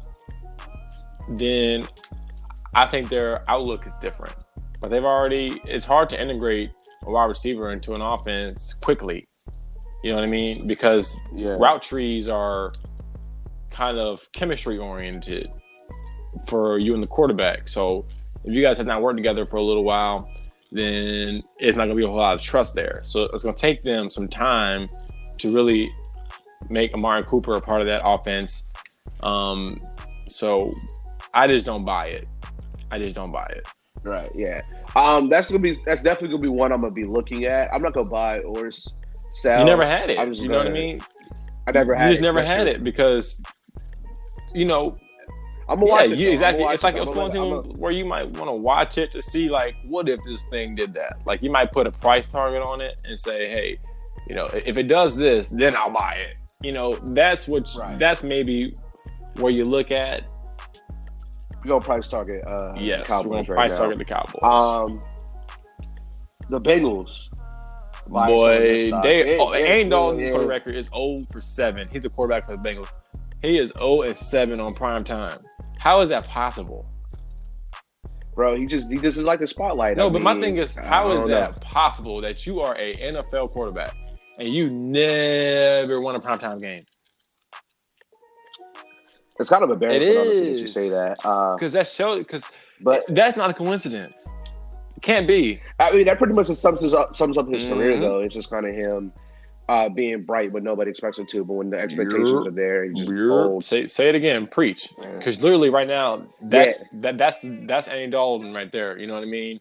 then 1.31 1.87
I 2.75 2.87
think 2.87 3.09
their 3.09 3.49
outlook 3.49 3.85
is 3.85 3.93
different. 3.95 4.35
But 4.79 4.89
they've 4.89 5.03
already 5.03 5.61
it's 5.65 5.85
hard 5.85 6.09
to 6.09 6.21
integrate 6.21 6.71
a 7.05 7.11
wide 7.11 7.25
receiver 7.25 7.71
into 7.71 7.95
an 7.95 8.01
offense 8.01 8.73
quickly. 8.81 9.27
You 10.03 10.11
know 10.11 10.17
what 10.17 10.25
I 10.25 10.27
mean? 10.27 10.67
Because 10.67 11.17
yeah. 11.33 11.55
route 11.59 11.81
trees 11.81 12.27
are 12.29 12.73
kind 13.69 13.97
of 13.97 14.27
chemistry 14.33 14.77
oriented 14.77 15.49
for 16.47 16.77
you 16.77 16.93
and 16.93 17.01
the 17.01 17.07
quarterback. 17.07 17.67
So 17.67 18.05
if 18.43 18.53
you 18.53 18.61
guys 18.61 18.77
have 18.77 18.87
not 18.87 19.01
worked 19.01 19.17
together 19.17 19.45
for 19.45 19.57
a 19.57 19.61
little 19.61 19.83
while, 19.83 20.27
then 20.71 21.43
it's 21.59 21.77
not 21.77 21.85
going 21.85 21.89
to 21.89 21.95
be 21.95 22.03
a 22.03 22.07
whole 22.07 22.17
lot 22.17 22.35
of 22.35 22.41
trust 22.41 22.75
there. 22.75 22.99
So 23.03 23.23
it's 23.23 23.43
going 23.43 23.55
to 23.55 23.61
take 23.61 23.83
them 23.83 24.09
some 24.09 24.27
time 24.27 24.89
to 25.37 25.53
really 25.53 25.89
make 26.69 26.93
Amari 26.93 27.23
Cooper 27.23 27.55
a 27.55 27.61
part 27.61 27.81
of 27.81 27.87
that 27.87 28.01
offense 28.05 28.63
Um, 29.21 29.81
so 30.27 30.73
I 31.33 31.47
just 31.47 31.65
don't 31.65 31.85
buy 31.85 32.07
it. 32.07 32.27
I 32.91 32.99
just 32.99 33.15
don't 33.15 33.31
buy 33.31 33.45
it. 33.45 33.67
Right. 34.03 34.29
Yeah. 34.35 34.61
Um. 34.95 35.29
That's 35.29 35.49
gonna 35.49 35.61
be. 35.61 35.79
That's 35.85 36.03
definitely 36.03 36.29
gonna 36.29 36.41
be 36.41 36.47
one 36.49 36.71
I'm 36.71 36.81
gonna 36.81 36.93
be 36.93 37.05
looking 37.05 37.45
at. 37.45 37.73
I'm 37.73 37.81
not 37.81 37.93
gonna 37.93 38.09
buy 38.09 38.39
or 38.39 38.69
sell. 39.33 39.59
You 39.59 39.65
never 39.65 39.85
had 39.85 40.09
it. 40.09 40.17
You 40.37 40.47
know 40.49 40.57
what 40.57 40.67
I 40.67 40.71
mean? 40.71 40.99
I 41.67 41.71
never 41.71 41.95
had. 41.95 42.07
You 42.07 42.11
just 42.11 42.19
it. 42.19 42.23
never 42.23 42.41
had 42.43 42.63
true. 42.63 42.71
it 42.71 42.83
because, 42.83 43.41
you 44.53 44.65
know, 44.65 44.97
I'm 45.69 45.79
gonna 45.79 45.85
yeah, 45.87 45.91
watch 45.93 46.09
it. 46.11 46.19
you, 46.19 46.29
exactly. 46.31 46.65
I'm 46.65 46.73
It's 46.73 46.83
watch 46.83 46.93
like 46.93 47.01
it. 47.01 47.07
it's 47.07 47.11
I'm 47.11 47.17
one 47.17 47.31
gonna- 47.31 47.61
thing 47.63 47.71
I'm 47.73 47.79
where 47.79 47.91
you 47.93 48.03
might 48.03 48.29
want 48.31 48.49
to 48.49 48.53
watch 48.53 48.97
it 48.97 49.11
to 49.11 49.21
see, 49.21 49.49
like, 49.49 49.75
what 49.85 50.09
if 50.09 50.19
this 50.25 50.43
thing 50.49 50.75
did 50.75 50.93
that? 50.95 51.19
Like, 51.25 51.41
you 51.41 51.49
might 51.49 51.71
put 51.71 51.87
a 51.87 51.91
price 51.91 52.27
target 52.27 52.61
on 52.61 52.81
it 52.81 52.95
and 53.05 53.17
say, 53.17 53.49
hey, 53.49 53.79
you 54.27 54.35
know, 54.35 54.45
if 54.47 54.77
it 54.77 54.89
does 54.89 55.15
this, 55.15 55.47
then 55.47 55.75
I'll 55.77 55.89
buy 55.91 56.15
it. 56.15 56.35
You 56.61 56.73
know, 56.73 56.99
that's 57.13 57.47
what. 57.47 57.69
Right. 57.77 57.97
That's 57.97 58.23
maybe 58.23 58.75
where 59.37 59.51
you 59.53 59.63
look 59.63 59.89
at. 59.91 60.29
We 61.63 61.69
gonna 61.69 61.81
price 61.83 62.07
target. 62.07 62.45
Uh, 62.45 62.73
Yes, 62.77 63.07
Cowboys 63.07 63.47
we're 63.47 63.55
gonna 63.55 63.67
right 63.67 63.71
target 63.71 63.97
the 63.97 64.05
Cowboys. 64.05 64.39
Um, 64.43 65.01
the 66.49 66.59
Bengals. 66.59 67.29
Buying 68.07 68.27
some 68.29 68.37
of 68.37 68.37
Boy, 68.37 68.59
they 69.01 69.19
It- 69.35 69.39
oh, 69.39 69.53
it 69.53 69.65
Andy 69.65 69.89
Dalton 69.89 70.33
for 70.33 70.39
the 70.41 70.47
record 70.47 70.75
is 70.75 70.87
0 70.93 71.25
for 71.31 71.39
7. 71.39 71.87
He's 71.91 72.03
a 72.03 72.09
quarterback 72.09 72.45
for 72.49 72.57
the 72.57 72.61
Bengals. 72.61 72.89
He 73.41 73.57
is 73.57 73.71
0 73.77 74.01
and 74.01 74.17
7 74.17 74.59
on 74.59 74.73
prime 74.73 75.05
time. 75.05 75.39
How 75.79 76.01
is 76.01 76.09
that 76.09 76.27
possible? 76.27 76.85
bro. 78.35 78.55
He 78.55 78.65
just 78.65 78.89
he 78.89 78.97
just 78.97 79.17
is 79.17 79.23
like 79.23 79.39
the 79.39 79.47
spotlight. 79.47 79.95
No, 79.97 80.07
I 80.07 80.09
but 80.09 80.21
my 80.21 80.39
thing 80.39 80.57
is, 80.57 80.73
how 80.73 81.11
is 81.11 81.27
that 81.27 81.51
know. 81.51 81.57
possible 81.61 82.19
that 82.21 82.45
you 82.45 82.61
are 82.61 82.75
a 82.77 82.95
NFL 83.13 83.51
quarterback 83.51 83.95
and 84.39 84.49
you 84.49 84.71
never 84.71 86.01
won 86.01 86.15
a 86.15 86.19
primetime 86.19 86.59
game? 86.61 86.83
It's 89.39 89.49
kind 89.49 89.63
of 89.63 89.71
embarrassing 89.71 90.09
It 90.11 90.13
that 90.53 90.59
you 90.59 90.67
say 90.67 90.89
that. 90.89 91.17
Uh, 91.25 91.55
Because 91.55 91.73
that 91.73 91.87
shows 91.87 92.19
because 92.19 92.45
but 92.81 93.03
that's 93.09 93.37
not 93.37 93.49
a 93.49 93.53
coincidence. 93.53 94.27
It 94.97 95.01
can't 95.01 95.27
be. 95.27 95.61
I 95.79 95.91
mean, 95.91 96.05
that 96.05 96.17
pretty 96.17 96.33
much 96.33 96.47
sums 96.47 96.93
up, 96.93 97.15
sums 97.15 97.37
up 97.37 97.47
his 97.47 97.65
career, 97.65 97.95
Mhm. 97.97 98.01
though. 98.01 98.19
It's 98.19 98.33
just 98.35 98.49
kind 98.49 98.65
of 98.67 98.73
him 98.75 99.11
uh, 99.69 99.87
being 99.89 100.23
bright 100.23 100.51
when 100.51 100.63
nobody 100.63 100.91
expects 100.91 101.17
him 101.17 101.25
to, 101.27 101.43
but 101.45 101.53
when 101.53 101.69
the 101.69 101.79
expectations 101.79 102.29
You're- 102.29 102.47
are 102.47 102.51
there, 102.51 102.83
he 102.83 102.91
just 103.05 103.67
Say 103.69 103.87
say 103.87 104.09
it 104.09 104.15
again. 104.15 104.45
Preach. 104.47 104.89
Yeah. 105.01 105.11
Because 105.17 105.41
literally 105.41 105.69
right 105.69 105.87
now, 105.87 106.23
that's 106.41 106.83
that 107.01 107.17
that's 107.17 107.37
that's 107.43 107.87
Andy 107.87 108.07
Dalton 108.11 108.53
right 108.53 108.71
there. 108.71 108.97
You 108.99 109.07
know 109.07 109.13
what 109.13 109.23
I 109.23 109.27
mean? 109.27 109.59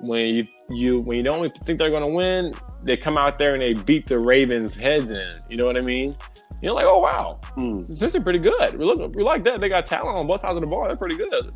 When 0.00 0.26
you 0.26 0.46
you 0.70 1.00
when 1.00 1.16
you 1.16 1.22
don't 1.24 1.56
think 1.64 1.78
they're 1.78 1.90
going 1.90 2.02
to 2.02 2.14
win, 2.14 2.52
they 2.82 2.96
come 2.98 3.16
out 3.16 3.38
there 3.38 3.54
and 3.54 3.62
they 3.62 3.72
beat 3.72 4.06
the 4.06 4.18
Ravens' 4.18 4.76
heads 4.76 5.10
in. 5.12 5.28
You 5.48 5.56
know 5.56 5.64
what 5.64 5.76
I 5.78 5.80
mean? 5.80 6.14
You're 6.62 6.72
like, 6.74 6.86
oh 6.86 6.98
wow, 6.98 7.40
Hmm. 7.54 7.80
this 7.80 8.02
is 8.02 8.22
pretty 8.22 8.38
good. 8.40 8.76
We 8.78 8.84
look 8.84 9.14
we 9.14 9.22
like 9.22 9.44
that. 9.44 9.60
They 9.60 9.68
got 9.68 9.86
talent 9.86 10.18
on 10.18 10.26
both 10.26 10.40
sides 10.40 10.56
of 10.56 10.60
the 10.60 10.66
ball. 10.66 10.86
They're 10.86 10.96
pretty 10.96 11.16
good. 11.16 11.52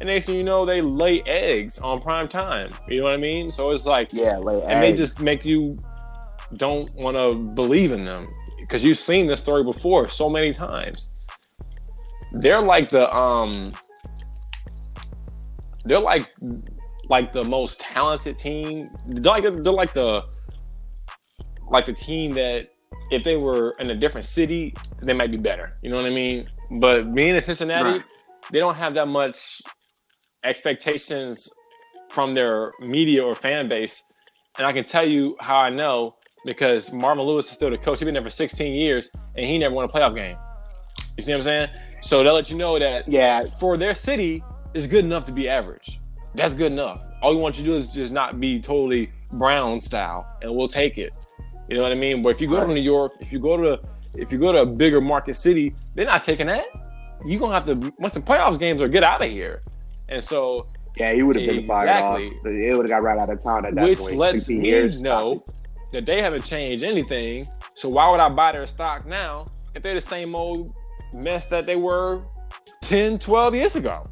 And 0.00 0.08
next 0.08 0.26
thing 0.26 0.34
you 0.36 0.42
know, 0.42 0.64
they 0.66 0.80
lay 0.80 1.22
eggs 1.26 1.78
on 1.78 2.00
prime 2.00 2.28
time. 2.28 2.70
You 2.88 3.00
know 3.00 3.06
what 3.06 3.14
I 3.14 3.18
mean? 3.18 3.50
So 3.50 3.70
it's 3.70 3.86
like 3.86 4.12
Yeah, 4.12 4.36
like 4.38 4.62
and 4.66 4.82
they 4.82 4.92
just 4.92 5.20
make 5.20 5.44
you 5.44 5.76
don't 6.56 6.92
want 6.94 7.16
to 7.16 7.34
believe 7.34 7.92
in 7.92 8.04
them 8.04 8.28
because 8.60 8.84
you've 8.84 8.98
seen 8.98 9.26
this 9.26 9.40
story 9.40 9.64
before 9.64 10.08
so 10.08 10.28
many 10.28 10.52
times. 10.52 11.10
They're 12.32 12.62
like 12.62 12.88
the 12.88 13.14
um, 13.14 13.72
they're 15.84 16.00
like 16.00 16.28
like 17.08 17.32
the 17.32 17.44
most 17.44 17.80
talented 17.80 18.38
team. 18.38 18.90
They're 19.06 19.32
like 19.32 19.42
they're 19.44 19.72
like 19.72 19.92
the 19.92 20.24
like 21.70 21.86
the 21.86 21.92
team 21.92 22.32
that 22.32 22.68
if 23.10 23.22
they 23.24 23.36
were 23.36 23.74
in 23.78 23.90
a 23.90 23.94
different 23.94 24.26
city, 24.26 24.74
they 25.02 25.12
might 25.12 25.30
be 25.30 25.36
better. 25.36 25.76
You 25.82 25.90
know 25.90 25.96
what 25.96 26.06
I 26.06 26.10
mean? 26.10 26.48
But 26.80 27.14
being 27.14 27.34
in 27.36 27.42
Cincinnati, 27.42 27.90
Right. 27.98 28.02
they 28.50 28.58
don't 28.58 28.76
have 28.76 28.94
that 28.94 29.08
much 29.08 29.60
expectations 30.44 31.48
from 32.10 32.34
their 32.34 32.72
media 32.80 33.24
or 33.24 33.34
fan 33.34 33.68
base. 33.68 34.02
And 34.58 34.66
I 34.66 34.72
can 34.72 34.84
tell 34.84 35.06
you 35.06 35.36
how 35.40 35.56
I 35.56 35.70
know 35.70 36.14
because 36.44 36.92
Marvin 36.92 37.24
Lewis 37.24 37.46
is 37.46 37.52
still 37.52 37.70
the 37.70 37.78
coach. 37.78 38.00
He's 38.00 38.04
been 38.06 38.14
there 38.14 38.22
for 38.22 38.30
16 38.30 38.72
years 38.74 39.10
and 39.36 39.46
he 39.46 39.58
never 39.58 39.74
won 39.74 39.84
a 39.84 39.88
playoff 39.88 40.14
game. 40.14 40.36
You 41.16 41.22
see 41.22 41.32
what 41.32 41.38
I'm 41.38 41.42
saying? 41.42 41.68
So 42.00 42.22
they'll 42.24 42.34
let 42.34 42.50
you 42.50 42.56
know 42.56 42.78
that 42.78 43.08
yeah, 43.08 43.46
for 43.60 43.76
their 43.76 43.94
city 43.94 44.42
is 44.74 44.86
good 44.86 45.04
enough 45.04 45.24
to 45.26 45.32
be 45.32 45.48
average. 45.48 46.00
That's 46.34 46.54
good 46.54 46.72
enough. 46.72 47.02
All 47.22 47.30
we 47.34 47.40
want 47.40 47.56
you 47.58 47.64
to 47.64 47.70
do 47.70 47.76
is 47.76 47.92
just 47.92 48.12
not 48.12 48.40
be 48.40 48.60
totally 48.60 49.10
Brown 49.32 49.80
style, 49.80 50.26
and 50.42 50.54
we'll 50.54 50.68
take 50.68 50.98
it. 50.98 51.12
You 51.68 51.76
know 51.76 51.82
what 51.82 51.92
I 51.92 51.96
mean? 51.96 52.22
But 52.22 52.30
if 52.30 52.40
you 52.40 52.48
go 52.48 52.58
Right. 52.58 52.66
to 52.66 52.74
New 52.74 52.80
York, 52.80 53.12
if 53.20 53.32
you 53.32 53.38
go 53.38 53.56
to 53.56 53.80
if 54.14 54.30
you 54.30 54.38
go 54.38 54.52
to 54.52 54.58
a 54.58 54.66
bigger 54.66 55.00
market 55.00 55.34
city, 55.34 55.74
they're 55.94 56.04
not 56.04 56.22
taking 56.22 56.46
that. 56.46 56.64
You're 57.26 57.40
gonna 57.40 57.54
have 57.54 57.64
to 57.66 57.92
once 57.98 58.14
the 58.14 58.20
playoffs 58.20 58.58
games 58.58 58.82
are 58.82 58.88
get 58.88 59.02
out 59.02 59.22
of 59.24 59.30
here. 59.30 59.62
And 60.08 60.22
so 60.22 60.66
yeah, 60.96 61.14
he 61.14 61.22
would 61.22 61.36
have 61.36 61.46
been 61.48 61.66
fired 61.66 61.88
off. 61.88 62.18
It 62.20 62.76
would 62.76 62.90
have 62.90 62.90
got 62.90 63.02
right 63.02 63.18
out 63.18 63.30
of 63.30 63.42
town 63.42 63.64
at 63.64 63.74
that 63.74 63.84
which 63.84 63.98
point. 63.98 64.10
Which 64.10 64.18
lets 64.18 64.32
16 64.46 64.60
me 64.60 64.68
years, 64.68 65.00
know 65.00 65.42
that 65.92 66.04
they 66.04 66.20
haven't 66.20 66.44
changed 66.44 66.82
anything. 66.84 67.48
So 67.74 67.88
why 67.88 68.10
would 68.10 68.20
I 68.20 68.28
buy 68.28 68.52
their 68.52 68.66
stock 68.66 69.06
now 69.06 69.46
if 69.74 69.82
they're 69.82 69.94
the 69.94 70.00
same 70.02 70.34
old 70.34 70.74
mess 71.14 71.46
that 71.46 71.64
they 71.64 71.76
were 71.76 72.20
10, 72.82 73.18
12 73.18 73.54
years 73.54 73.76
ago? 73.76 74.02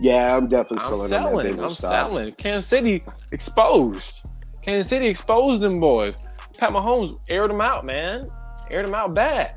Yeah, 0.00 0.36
I'm 0.36 0.48
definitely 0.48 0.78
I'm 0.78 0.94
selling. 0.94 1.08
selling. 1.08 1.60
I'm 1.64 1.74
stock. 1.74 1.90
selling. 1.90 2.32
Kansas 2.32 2.66
City 2.66 3.02
exposed. 3.32 4.26
Kansas 4.62 4.88
City 4.88 5.06
exposed 5.06 5.62
them 5.62 5.80
boys. 5.80 6.16
Pat 6.58 6.70
Mahomes 6.70 7.18
aired 7.28 7.50
them 7.50 7.60
out, 7.60 7.84
man. 7.84 8.28
Aired 8.70 8.84
them 8.86 8.94
out 8.94 9.14
bad. 9.14 9.54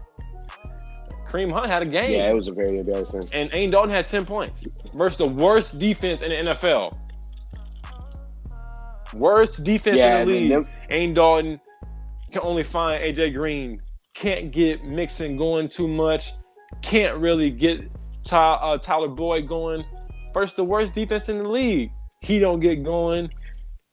Kareem 1.30 1.52
Hunt 1.52 1.68
had 1.68 1.82
a 1.82 1.86
game. 1.86 2.12
Yeah, 2.12 2.30
it 2.30 2.36
was 2.36 2.48
a 2.48 2.52
very 2.52 2.80
embarrassing. 2.80 3.28
and 3.34 3.52
Andy 3.52 3.72
Dalton 3.72 3.94
had 3.94 4.08
10 4.08 4.26
points 4.26 4.68
versus 4.94 5.18
the 5.18 5.28
worst 5.28 5.80
defense 5.80 6.22
in 6.22 6.30
the 6.30 6.52
NFL. 6.54 6.98
Worst 9.13 9.63
defense 9.63 9.98
Yeah, 9.98 10.22
in 10.22 10.28
the 10.28 10.34
league. 10.34 10.50
them- 10.50 10.68
Andy 10.89 11.13
Dalton 11.13 11.62
can 12.32 12.42
only 12.44 12.63
find 12.63 13.04
AJ 13.04 13.32
Green. 13.32 13.82
Can't 14.16 14.52
get 14.52 14.84
Mixon 14.84 15.38
going 15.38 15.68
too 15.68 15.88
much. 15.88 16.32
Can't 16.82 17.18
really 17.18 17.50
get 17.52 17.80
Ty, 18.24 18.54
uh, 18.54 18.78
Tyler 18.78 19.08
Boyd 19.10 19.48
going. 19.48 19.84
Versus 20.34 20.56
the 20.56 20.63
worst 20.63 20.94
defense 20.96 21.30
in 21.30 21.38
the 21.44 21.48
league. 21.48 21.92
He 22.22 22.39
don't 22.39 22.60
get 22.60 22.84
going. 22.84 23.30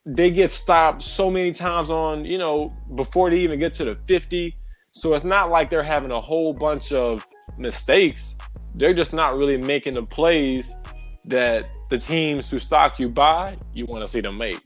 They 0.07 0.31
get 0.31 0.51
stopped 0.51 1.03
so 1.03 1.31
many 1.31 1.53
times 1.53 1.91
on, 1.91 2.25
you 2.25 2.39
know, 2.39 2.73
before 2.95 3.31
they 3.31 3.39
even 3.41 3.59
get 3.59 3.75
to 3.75 3.85
the 3.85 3.99
50. 4.07 4.57
So 4.93 5.15
it's 5.15 5.25
not 5.25 5.51
like 5.51 5.71
they're 5.71 5.83
having 5.83 6.11
a 6.11 6.21
whole 6.21 6.53
bunch 6.53 6.93
of 6.93 7.27
mistakes. 7.59 8.39
They're 8.75 8.95
just 8.95 9.13
not 9.13 9.37
really 9.37 9.57
making 9.57 9.95
the 9.95 10.03
plays 10.03 10.75
that 11.27 11.67
the 11.91 11.99
teams 11.99 12.51
who 12.51 12.59
stock 12.59 12.99
you 12.99 13.09
buy, 13.09 13.59
you 13.75 13.85
want 13.87 14.03
to 14.05 14.09
see 14.11 14.21
them 14.21 14.39
make. 14.39 14.61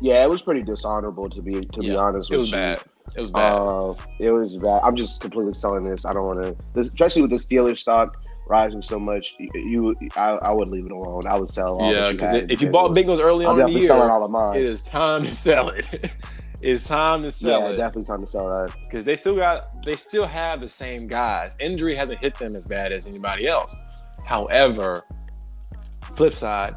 Yeah, 0.00 0.22
it 0.22 0.28
was 0.28 0.42
pretty 0.42 0.62
dishonorable 0.62 1.30
to 1.30 1.40
be 1.42 1.60
to 1.60 1.80
be 1.80 1.86
Yeah, 1.86 1.96
honest 1.96 2.30
It 2.30 2.34
with 2.36 2.40
was 2.42 2.50
you. 2.50 2.56
bad. 2.56 2.82
It 3.16 3.20
was 3.20 3.30
bad. 3.30 3.52
Uh, 3.52 3.94
it 4.20 4.30
was 4.30 4.56
bad. 4.56 4.80
I'm 4.82 4.96
just 4.96 5.20
completely 5.20 5.54
selling 5.54 5.84
this. 5.84 6.04
I 6.04 6.12
don't 6.12 6.26
want 6.26 6.42
to, 6.74 6.80
especially 6.80 7.22
with 7.22 7.30
the 7.30 7.36
Steelers 7.36 7.78
stock 7.78 8.16
rising 8.46 8.82
so 8.82 8.98
much. 8.98 9.34
You, 9.38 9.50
you 10.00 10.10
I, 10.16 10.30
I 10.30 10.52
would 10.52 10.68
leave 10.68 10.86
it 10.86 10.92
alone. 10.92 11.22
I 11.26 11.36
would 11.38 11.50
sell 11.50 11.80
all. 11.80 11.92
yeah, 11.92 12.12
because 12.12 12.44
if 12.48 12.60
you 12.60 12.70
bought 12.70 12.90
Bengals. 12.92 13.20
Early 13.20 13.46
I'm 13.46 13.60
on 13.60 13.68
in 13.68 13.74
the 13.74 13.80
year, 13.80 13.92
all 13.92 14.24
of 14.24 14.30
mine. 14.30 14.56
it 14.56 14.64
is 14.64 14.82
time 14.82 15.24
to 15.24 15.34
sell 15.34 15.68
it. 15.70 15.88
it's 16.60 16.86
time 16.86 17.22
to 17.22 17.32
sell 17.32 17.60
yeah, 17.60 17.68
it 17.70 17.76
definitely 17.76 18.04
time 18.04 18.24
to 18.24 18.30
sell 18.30 18.48
that. 18.48 18.74
because 18.84 19.04
they 19.04 19.16
still 19.16 19.36
got 19.36 19.84
they 19.84 19.96
still 19.96 20.26
have 20.26 20.60
the 20.60 20.68
same 20.68 21.06
guys. 21.06 21.56
Injury 21.60 21.96
hasn't 21.96 22.20
hit 22.20 22.34
them 22.36 22.56
as 22.56 22.66
bad 22.66 22.92
as 22.92 23.06
anybody 23.06 23.46
else. 23.48 23.74
However, 24.24 25.04
flip 26.14 26.34
side, 26.34 26.74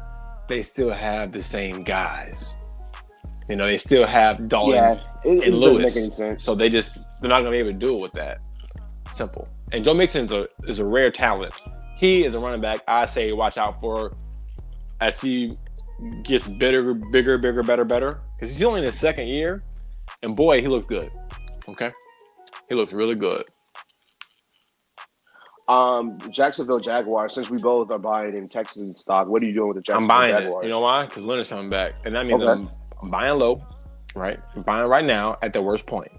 they 0.48 0.62
still 0.62 0.90
have 0.90 1.32
the 1.32 1.42
same 1.42 1.84
guys. 1.84 2.56
You 3.48 3.56
know, 3.56 3.66
they 3.66 3.78
still 3.78 4.06
have 4.06 4.48
Dalton 4.48 4.74
yeah, 4.74 4.92
it, 5.24 5.28
it 5.28 5.30
and 5.30 5.40
doesn't 5.40 5.60
Lewis. 5.60 5.94
make 5.94 6.04
any 6.04 6.12
sense. 6.12 6.44
So 6.44 6.54
they 6.54 6.68
just 6.68 6.98
they're 7.20 7.30
not 7.30 7.38
gonna 7.38 7.50
be 7.50 7.56
able 7.58 7.72
to 7.72 7.78
do 7.78 7.96
it 7.96 8.02
with 8.02 8.12
that. 8.12 8.40
Simple. 9.08 9.48
And 9.72 9.84
Joe 9.84 9.94
Mixon 9.94 10.24
is 10.24 10.32
a 10.32 10.48
is 10.66 10.78
a 10.78 10.84
rare 10.84 11.10
talent. 11.10 11.54
He 11.96 12.24
is 12.24 12.34
a 12.34 12.40
running 12.40 12.60
back. 12.60 12.80
I 12.88 13.06
say 13.06 13.32
watch 13.32 13.58
out 13.58 13.80
for 13.80 14.16
as 15.00 15.20
he 15.20 15.56
gets 16.22 16.46
bigger, 16.46 16.94
bigger, 16.94 17.38
bigger, 17.38 17.62
better, 17.62 17.84
better. 17.84 18.20
Because 18.36 18.54
he's 18.54 18.64
only 18.64 18.80
in 18.80 18.86
his 18.86 18.98
second 18.98 19.26
year, 19.26 19.62
and 20.22 20.36
boy, 20.36 20.60
he 20.60 20.68
looks 20.68 20.86
good. 20.86 21.10
Okay, 21.68 21.90
he 22.68 22.74
looks 22.74 22.92
really 22.92 23.16
good. 23.16 23.44
Um, 25.66 26.16
Jacksonville 26.30 26.80
Jaguars. 26.80 27.34
Since 27.34 27.50
we 27.50 27.58
both 27.58 27.90
are 27.90 27.98
buying 27.98 28.34
in 28.34 28.48
Texas 28.48 29.00
stock, 29.00 29.28
what 29.28 29.42
are 29.42 29.46
you 29.46 29.52
doing 29.52 29.68
with 29.68 29.76
the 29.76 29.82
Jacksonville 29.82 30.16
I'm 30.16 30.20
buying 30.20 30.34
Jaguars? 30.34 30.64
it. 30.64 30.68
You 30.68 30.72
know 30.72 30.80
why? 30.80 31.04
Because 31.04 31.24
Leonard's 31.24 31.48
coming 31.48 31.68
back, 31.68 31.92
and 32.06 32.14
that 32.14 32.24
means 32.24 32.42
Okay. 32.42 32.52
I'm, 32.52 32.70
I'm 33.02 33.10
buying 33.10 33.38
low, 33.38 33.62
right? 34.14 34.38
I'm 34.56 34.62
buying 34.62 34.88
right 34.88 35.04
now 35.04 35.36
at 35.42 35.52
the 35.52 35.60
worst 35.60 35.84
point, 35.84 36.10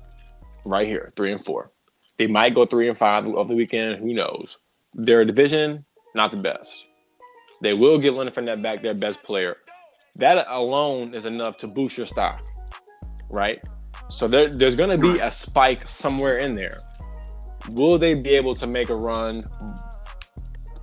right 0.66 0.88
here, 0.88 1.12
three 1.16 1.32
and 1.32 1.44
four. 1.44 1.72
They 2.20 2.28
might 2.28 2.54
go 2.54 2.66
three 2.66 2.90
and 2.90 2.98
five 2.98 3.26
over 3.26 3.48
the 3.48 3.56
weekend. 3.56 4.00
Who 4.00 4.14
knows? 4.14 4.60
Their 4.94 5.24
division, 5.24 5.86
not 6.16 6.32
the 6.32 6.38
best. 6.38 6.86
They 7.62 7.74
will 7.74 7.98
get 7.98 8.14
Leonard 8.14 8.36
Fournette 8.36 8.62
back, 8.62 8.84
their 8.84 8.94
best 8.94 9.24
player. 9.24 9.56
That 10.18 10.46
alone 10.50 11.16
is 11.16 11.26
enough 11.26 11.56
to 11.58 11.68
boost 11.68 11.98
your 11.98 12.06
stock, 12.06 12.44
right? 13.30 13.64
So 14.10 14.28
there, 14.28 14.54
there's 14.54 14.76
going 14.76 14.90
to 14.90 14.98
be 14.98 15.20
a 15.20 15.32
spike 15.32 15.88
somewhere 15.88 16.38
in 16.38 16.56
there. 16.56 16.82
Will 17.70 17.98
they 17.98 18.16
be 18.16 18.32
able 18.32 18.54
to 18.56 18.68
make 18.68 18.90
a 18.90 18.96
run? 18.96 19.46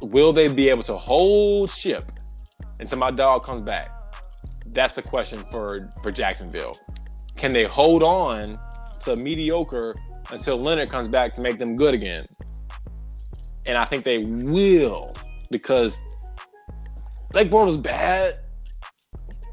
Will 0.01 0.32
they 0.32 0.49
be 0.49 0.70
able 0.70 0.84
to 0.84 0.97
hold 0.97 1.70
ship 1.70 2.12
until 2.80 2.99
my 2.99 3.11
dog 3.11 3.45
comes 3.45 3.61
back? 3.61 3.91
That's 4.72 4.95
the 4.95 5.03
question 5.03 5.45
for 5.51 5.91
for 6.03 6.11
Jacksonville. 6.11 6.78
Can 7.37 7.53
they 7.53 7.64
hold 7.64 8.03
on 8.03 8.59
to 9.01 9.16
mediocre 9.16 9.95
until 10.31 10.57
Leonard 10.57 10.91
comes 10.91 11.09
back 11.09 11.35
to 11.35 11.41
make 11.41 11.59
them 11.59 11.77
good 11.77 11.95
again? 11.95 12.27
And 13.64 13.77
I 13.77 13.85
think 13.85 14.05
they 14.05 14.18
will 14.18 15.14
because 15.51 15.99
Blake 17.33 17.51
Bortles 17.51 17.83
bad, 17.83 18.39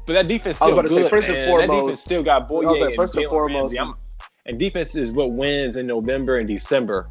but 0.06 0.12
that 0.12 0.28
defense 0.28 0.56
still 0.56 0.80
good. 0.80 0.90
Say, 0.90 1.08
first 1.08 1.28
and 1.28 1.48
foremost, 1.48 1.70
that 1.70 1.80
defense 1.80 2.00
still 2.00 2.22
got 2.22 2.48
Bouye 2.48 2.86
and 2.86 2.96
first 2.96 3.16
and 3.16 3.28
foremost. 3.28 3.76
And 4.46 4.58
defense 4.58 4.94
is 4.94 5.10
what 5.10 5.32
wins 5.32 5.76
in 5.76 5.86
November 5.86 6.38
and 6.38 6.46
December. 6.46 7.08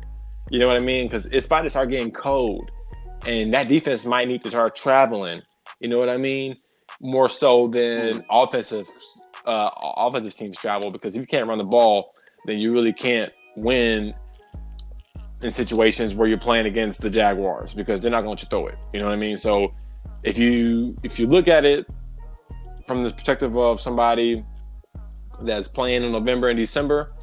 You 0.49 0.59
know 0.59 0.67
what 0.67 0.77
I 0.77 0.81
mean? 0.81 1.07
Because 1.07 1.25
it's 1.27 1.45
about 1.45 1.61
to 1.61 1.69
start 1.69 1.89
getting 1.89 2.11
cold, 2.11 2.69
and 3.25 3.53
that 3.53 3.67
defense 3.67 4.05
might 4.05 4.27
need 4.27 4.43
to 4.43 4.49
start 4.49 4.75
traveling. 4.75 5.41
You 5.79 5.89
know 5.89 5.99
what 5.99 6.09
I 6.09 6.17
mean? 6.17 6.57
More 7.01 7.27
so 7.27 7.67
than 7.67 8.23
offensive 8.29 8.87
uh, 9.45 9.69
offensive 9.97 10.35
teams 10.35 10.57
travel. 10.57 10.91
Because 10.91 11.15
if 11.15 11.21
you 11.21 11.27
can't 11.27 11.49
run 11.49 11.57
the 11.57 11.63
ball, 11.63 12.13
then 12.45 12.59
you 12.59 12.71
really 12.71 12.93
can't 12.93 13.33
win 13.55 14.13
in 15.41 15.51
situations 15.51 16.15
where 16.15 16.27
you're 16.27 16.37
playing 16.37 16.65
against 16.65 17.01
the 17.01 17.09
Jaguars 17.09 17.73
because 17.73 18.01
they're 18.01 18.11
not 18.11 18.21
going 18.21 18.37
to 18.37 18.45
throw 18.45 18.67
it. 18.67 18.77
You 18.93 18.99
know 18.99 19.07
what 19.07 19.13
I 19.13 19.17
mean? 19.17 19.35
So 19.35 19.73
if 20.23 20.37
you 20.37 20.95
if 21.03 21.19
you 21.19 21.27
look 21.27 21.47
at 21.47 21.65
it 21.65 21.85
from 22.85 23.03
the 23.03 23.09
perspective 23.09 23.57
of 23.57 23.81
somebody 23.81 24.43
that's 25.41 25.67
playing 25.67 26.03
in 26.03 26.11
November 26.11 26.49
and 26.49 26.57
December, 26.57 27.13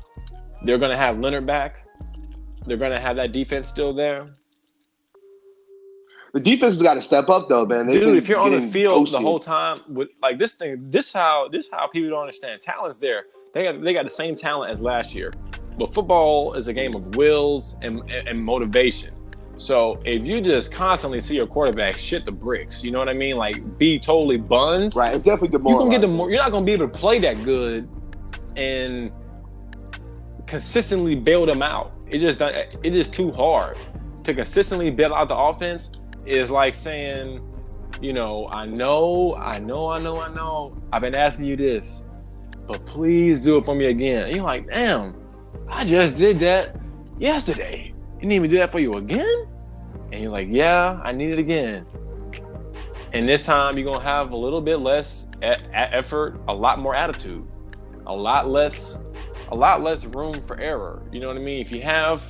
they're 0.64 0.78
going 0.78 0.91
to 0.91 0.97
have 0.97 1.18
Leonard 1.18 1.47
back. 1.47 1.87
They're 2.66 2.76
going 2.76 2.93
to 2.93 3.01
have 3.01 3.16
that 3.16 3.33
defense 3.33 3.68
still 3.68 3.95
there. 3.95 4.28
The 6.33 6.41
defense 6.41 6.74
has 6.74 6.83
got 6.83 6.95
to 6.95 7.03
step 7.03 7.28
up, 7.28 7.49
though, 7.49 7.66
man. 7.66 7.87
They've 7.87 8.01
Dude, 8.01 8.16
if 8.16 8.28
you're 8.28 8.39
on 8.39 8.53
the 8.53 8.62
field 8.62 9.11
the 9.11 9.18
whole 9.18 9.41
time 9.41 9.78
with 9.89 10.11
like 10.22 10.39
this 10.39 10.55
thing, 10.55 10.91
this 10.91 11.12
how 11.12 11.49
this 11.51 11.68
how 11.72 11.89
people 11.89 12.11
don't 12.11 12.20
understand. 12.20 12.61
Talent's 12.61 12.99
there. 12.99 13.24
They 13.53 13.64
got 13.64 13.83
they 13.83 13.93
got 13.93 14.05
the 14.05 14.11
same 14.11 14.37
talent 14.37 14.70
as 14.70 14.81
last 14.81 15.14
year, 15.14 15.33
but 15.79 15.95
football 15.95 16.55
is 16.55 16.68
a 16.68 16.73
game 16.73 16.95
of 16.95 17.16
wills 17.16 17.77
and, 17.83 18.11
and, 18.11 18.43
motivation. 18.43 19.14
So 19.57 20.01
if 20.05 20.27
you 20.27 20.41
just 20.41 20.73
constantly 20.73 21.21
see 21.21 21.37
your 21.37 21.47
quarterback 21.47 21.99
shit 21.99 22.25
the 22.25 22.33
bricks, 22.33 22.83
you 22.83 22.91
know 22.91 22.99
what 22.99 23.09
I 23.09 23.12
mean? 23.12 23.37
Like 23.37 23.79
be 23.79 23.99
totally 23.99 24.39
buns. 24.39 24.95
Right. 24.95 25.14
It's 25.14 25.25
definitely 25.25 25.49
the 25.49 25.59
more. 25.59 25.73
You 25.73 25.79
can 25.79 25.91
get 25.91 26.01
the 26.01 26.09
more. 26.09 26.31
You're 26.31 26.43
not 26.43 26.51
gonna 26.51 26.64
be 26.64 26.73
able 26.73 26.89
to 26.89 26.99
play 26.99 27.18
that 27.21 27.45
good 27.45 27.89
and 28.57 29.14
consistently 30.47 31.14
bail 31.14 31.47
them 31.47 31.62
out. 31.62 31.97
It 32.09 32.18
just 32.18 32.41
it 32.41 32.97
is 32.97 33.09
too 33.09 33.31
hard 33.33 33.79
to 34.25 34.35
consistently 34.35 34.91
bail 34.91 35.14
out 35.14 35.29
the 35.29 35.37
offense. 35.37 35.93
Is 36.27 36.51
like 36.51 36.75
saying, 36.75 37.41
you 38.01 38.12
know, 38.12 38.49
I 38.53 38.66
know, 38.66 39.35
I 39.39 39.59
know, 39.59 39.89
I 39.89 39.99
know, 39.99 40.21
I 40.21 40.33
know. 40.33 40.73
I've 40.93 41.03
been 41.03 41.14
asking 41.14 41.47
you 41.47 41.57
this, 41.57 42.05
but 42.66 42.85
please 42.87 43.43
do 43.43 43.59
it 43.59 43.64
for 43.64 43.75
me 43.75 43.87
again. 43.87 44.25
And 44.25 44.37
you're 44.37 44.45
like, 44.45 44.68
damn, 44.68 45.12
I 45.71 45.85
just 45.85 46.16
did 46.16 46.39
that 46.41 46.77
yesterday. 47.18 47.93
You 48.21 48.29
need 48.29 48.41
me 48.41 48.49
to 48.49 48.53
do 48.53 48.59
that 48.59 48.73
for 48.73 48.81
you 48.81 48.93
again? 48.95 49.47
And 50.12 50.23
you're 50.23 50.33
like, 50.33 50.49
yeah, 50.51 51.01
I 51.03 51.12
need 51.12 51.31
it 51.31 51.39
again. 51.39 51.87
And 53.12 53.29
this 53.29 53.47
time 53.47 53.79
you're 53.79 53.91
gonna 53.91 54.05
have 54.05 54.33
a 54.33 54.37
little 54.37 54.61
bit 54.61 54.81
less 54.81 55.29
e- 55.43 55.55
effort, 55.73 56.41
a 56.49 56.55
lot 56.55 56.79
more 56.79 56.95
attitude, 56.95 57.47
a 58.07 58.14
lot 58.14 58.49
less, 58.49 59.03
a 59.49 59.55
lot 59.55 59.83
less 59.83 60.05
room 60.05 60.35
for 60.35 60.61
error. 60.61 61.03
You 61.12 61.21
know 61.21 61.29
what 61.29 61.37
I 61.37 61.41
mean? 61.41 61.61
If 61.61 61.73
you 61.73 61.83
have 61.83 62.23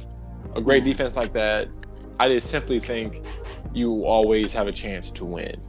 a 0.54 0.60
great 0.60 0.84
defense 0.84 1.16
like 1.16 1.32
that, 1.32 1.68
I 2.18 2.28
just 2.28 2.50
simply 2.50 2.78
think 2.78 3.24
you 3.74 4.04
always 4.04 4.52
have 4.52 4.66
a 4.66 4.72
chance 4.72 5.10
to 5.12 5.24
win. 5.24 5.60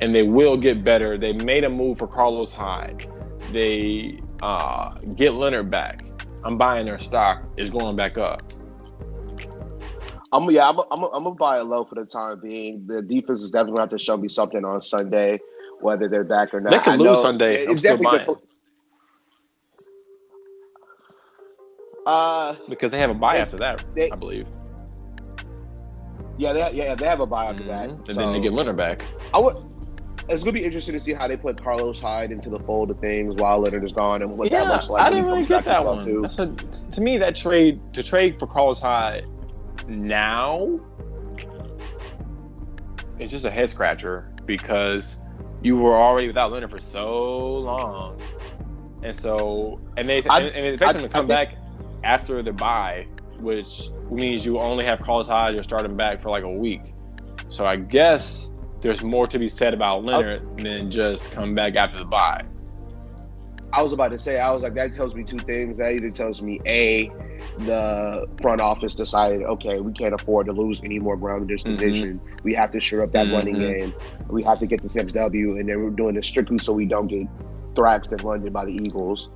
And 0.00 0.14
they 0.14 0.22
will 0.22 0.56
get 0.56 0.84
better. 0.84 1.18
They 1.18 1.32
made 1.32 1.64
a 1.64 1.70
move 1.70 1.98
for 1.98 2.06
Carlos 2.06 2.52
Hyde. 2.52 3.06
They 3.52 4.18
uh, 4.42 4.94
get 5.16 5.34
Leonard 5.34 5.70
back. 5.70 6.02
I'm 6.46 6.56
buying 6.56 6.86
their 6.86 6.98
stock. 7.00 7.44
It's 7.56 7.70
going 7.70 7.96
back 7.96 8.18
up. 8.18 8.40
I'm 10.32 10.48
yeah, 10.50 10.68
I'm 10.68 10.78
I'm 10.78 11.04
I'm 11.04 11.24
gonna 11.24 11.30
buy 11.32 11.58
it 11.58 11.64
low 11.64 11.84
for 11.84 11.96
the 11.96 12.04
time 12.04 12.40
being. 12.40 12.86
The 12.86 13.02
defense 13.02 13.42
is 13.42 13.50
definitely 13.50 13.72
gonna 13.72 13.82
have 13.82 13.90
to 13.90 13.98
show 13.98 14.16
me 14.16 14.28
something 14.28 14.64
on 14.64 14.80
Sunday, 14.80 15.40
whether 15.80 16.08
they're 16.08 16.24
back 16.24 16.54
or 16.54 16.60
not. 16.60 16.70
They 16.70 16.78
can 16.78 17.00
lose 17.00 17.20
Sunday. 17.20 17.62
It's 17.62 17.70
I'm 17.70 17.78
still 17.78 17.96
buying. 17.98 18.28
Uh, 22.06 22.54
because 22.68 22.92
they 22.92 23.00
have 23.00 23.10
a 23.10 23.14
bye 23.14 23.34
they, 23.34 23.42
after 23.42 23.56
that, 23.56 23.84
they, 23.96 24.08
I 24.08 24.14
believe. 24.14 24.46
Yeah, 26.38 26.52
they, 26.52 26.72
yeah, 26.74 26.94
they 26.94 27.06
have 27.06 27.18
a 27.18 27.26
bye 27.26 27.46
after 27.46 27.64
mm-hmm. 27.64 27.70
that, 27.70 27.88
and 27.88 28.06
so, 28.06 28.12
then 28.14 28.32
they 28.32 28.40
get 28.40 28.52
Leonard 28.52 28.76
back. 28.76 29.04
I 29.34 29.40
would. 29.40 29.56
It's 30.28 30.42
gonna 30.42 30.52
be 30.52 30.64
interesting 30.64 30.94
to 30.98 31.00
see 31.00 31.12
how 31.12 31.28
they 31.28 31.36
put 31.36 31.62
Carlos 31.62 32.00
Hyde 32.00 32.32
into 32.32 32.50
the 32.50 32.58
fold 32.58 32.90
of 32.90 32.98
things 32.98 33.34
while 33.36 33.58
Leonard 33.58 33.84
is 33.84 33.92
gone, 33.92 34.22
and 34.22 34.36
what 34.36 34.50
yeah, 34.50 34.64
that 34.64 34.72
looks 34.72 34.90
like. 34.90 35.04
I 35.04 35.10
didn't 35.10 35.26
really 35.26 35.44
get 35.44 35.64
that 35.64 35.84
one. 35.84 36.04
Too. 36.04 36.24
A, 36.24 36.46
to 36.46 37.00
me, 37.00 37.16
that 37.18 37.36
trade 37.36 37.80
to 37.92 38.02
trade 38.02 38.38
for 38.38 38.46
Carlos 38.46 38.80
Hyde 38.80 39.26
now 39.88 40.76
it's 43.18 43.30
just 43.30 43.44
a 43.44 43.50
head 43.50 43.70
scratcher 43.70 44.32
because 44.46 45.22
you 45.62 45.76
were 45.76 45.96
already 45.96 46.26
without 46.26 46.52
Leonard 46.52 46.70
for 46.70 46.78
so 46.78 47.54
long, 47.54 48.20
and 49.02 49.14
so 49.14 49.78
and 49.96 50.08
they 50.08 50.22
I, 50.24 50.40
and, 50.40 50.48
and 50.48 50.66
expect 50.66 50.94
them 50.94 51.02
to 51.02 51.08
come 51.08 51.26
back 51.26 51.58
after 52.04 52.42
the 52.42 52.52
bye, 52.52 53.06
which 53.40 53.88
means 54.10 54.44
you 54.44 54.58
only 54.58 54.84
have 54.84 55.00
Carlos 55.00 55.28
Hyde 55.28 55.54
you're 55.54 55.62
starting 55.62 55.96
back 55.96 56.20
for 56.20 56.30
like 56.30 56.42
a 56.42 56.52
week. 56.52 56.82
So 57.48 57.64
I 57.64 57.76
guess 57.76 58.52
there's 58.82 59.02
more 59.02 59.26
to 59.26 59.38
be 59.38 59.48
said 59.48 59.74
about 59.74 60.04
Leonard 60.04 60.58
than 60.58 60.90
just 60.90 61.32
come 61.32 61.54
back 61.54 61.76
after 61.76 61.98
the 61.98 62.04
bye. 62.04 62.44
I 63.72 63.82
was 63.82 63.92
about 63.92 64.08
to 64.08 64.18
say, 64.18 64.38
I 64.38 64.50
was 64.52 64.62
like, 64.62 64.74
that 64.74 64.94
tells 64.94 65.14
me 65.14 65.22
two 65.22 65.38
things. 65.38 65.78
That 65.78 65.92
either 65.92 66.10
tells 66.10 66.40
me 66.40 66.58
a 66.66 67.10
the 67.58 68.26
front 68.40 68.60
office 68.60 68.94
decided, 68.94 69.42
okay, 69.42 69.80
we 69.80 69.92
can't 69.92 70.14
afford 70.14 70.46
to 70.46 70.52
lose 70.52 70.80
any 70.84 70.98
more 70.98 71.16
ground 71.16 71.42
in 71.42 71.48
this 71.48 71.62
mm-hmm. 71.62 71.76
division. 71.76 72.20
We 72.42 72.54
have 72.54 72.72
to 72.72 72.80
shore 72.80 73.02
up 73.02 73.12
that 73.12 73.26
mm-hmm. 73.26 73.34
running 73.34 73.58
game. 73.58 73.94
We 74.28 74.42
have 74.44 74.58
to 74.60 74.66
get 74.66 74.82
this 74.82 74.94
W, 74.94 75.56
and 75.56 75.68
then 75.68 75.82
we're 75.82 75.90
doing 75.90 76.14
this 76.14 76.26
strictly 76.26 76.58
so 76.58 76.72
we 76.72 76.86
don't 76.86 77.06
get 77.06 77.26
thrashed 77.74 78.10
and 78.12 78.22
London 78.24 78.52
by 78.52 78.64
the 78.64 78.72
Eagles, 78.72 79.28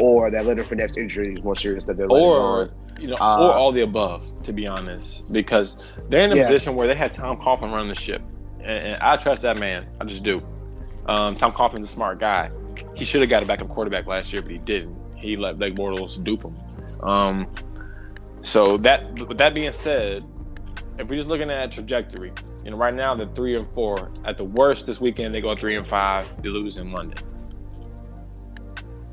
or 0.00 0.30
that 0.30 0.46
Leonard 0.46 0.66
Fournette's 0.66 0.96
injury 0.96 1.34
is 1.34 1.42
more 1.42 1.56
serious 1.56 1.84
than 1.84 1.96
they're 1.96 2.10
or 2.10 2.70
you 2.98 3.08
know, 3.08 3.16
uh, 3.20 3.38
or 3.38 3.52
all 3.52 3.72
the 3.72 3.82
above. 3.82 4.42
To 4.42 4.52
be 4.52 4.66
honest, 4.66 5.30
because 5.32 5.80
they're 6.08 6.24
in 6.24 6.32
a 6.32 6.36
yeah. 6.36 6.42
position 6.42 6.74
where 6.74 6.86
they 6.86 6.96
had 6.96 7.12
Tom 7.12 7.36
Coughlin 7.36 7.72
run 7.72 7.88
the 7.88 7.94
ship, 7.94 8.22
and, 8.64 8.86
and 8.86 9.02
I 9.02 9.16
trust 9.16 9.42
that 9.42 9.58
man. 9.58 9.86
I 10.00 10.04
just 10.04 10.24
do. 10.24 10.42
Um, 11.06 11.34
Tom 11.34 11.52
Coughlin's 11.52 11.86
a 11.86 11.90
smart 11.90 12.18
guy. 12.18 12.50
He 12.96 13.04
should 13.04 13.20
have 13.20 13.30
got 13.30 13.42
a 13.42 13.46
backup 13.46 13.68
quarterback 13.68 14.06
last 14.06 14.32
year, 14.32 14.42
but 14.42 14.50
he 14.50 14.58
didn't. 14.58 15.00
He 15.18 15.36
let 15.36 15.56
Blake 15.56 15.74
Bortles 15.74 16.22
dupe 16.22 16.44
him. 16.44 16.54
Um, 17.02 17.52
so 18.42 18.76
that 18.78 19.12
with 19.28 19.38
that 19.38 19.54
being 19.54 19.72
said, 19.72 20.24
if 20.98 21.08
we're 21.08 21.16
just 21.16 21.28
looking 21.28 21.50
at 21.50 21.72
trajectory, 21.72 22.30
you 22.64 22.70
know, 22.70 22.76
right 22.76 22.94
now 22.94 23.14
they're 23.14 23.28
three 23.34 23.56
and 23.56 23.70
four. 23.74 24.10
At 24.24 24.36
the 24.36 24.44
worst, 24.44 24.86
this 24.86 25.00
weekend 25.00 25.34
they 25.34 25.40
go 25.40 25.54
three 25.54 25.76
and 25.76 25.86
five. 25.86 26.42
They 26.42 26.48
lose 26.48 26.76
in 26.76 26.92
London. 26.92 27.18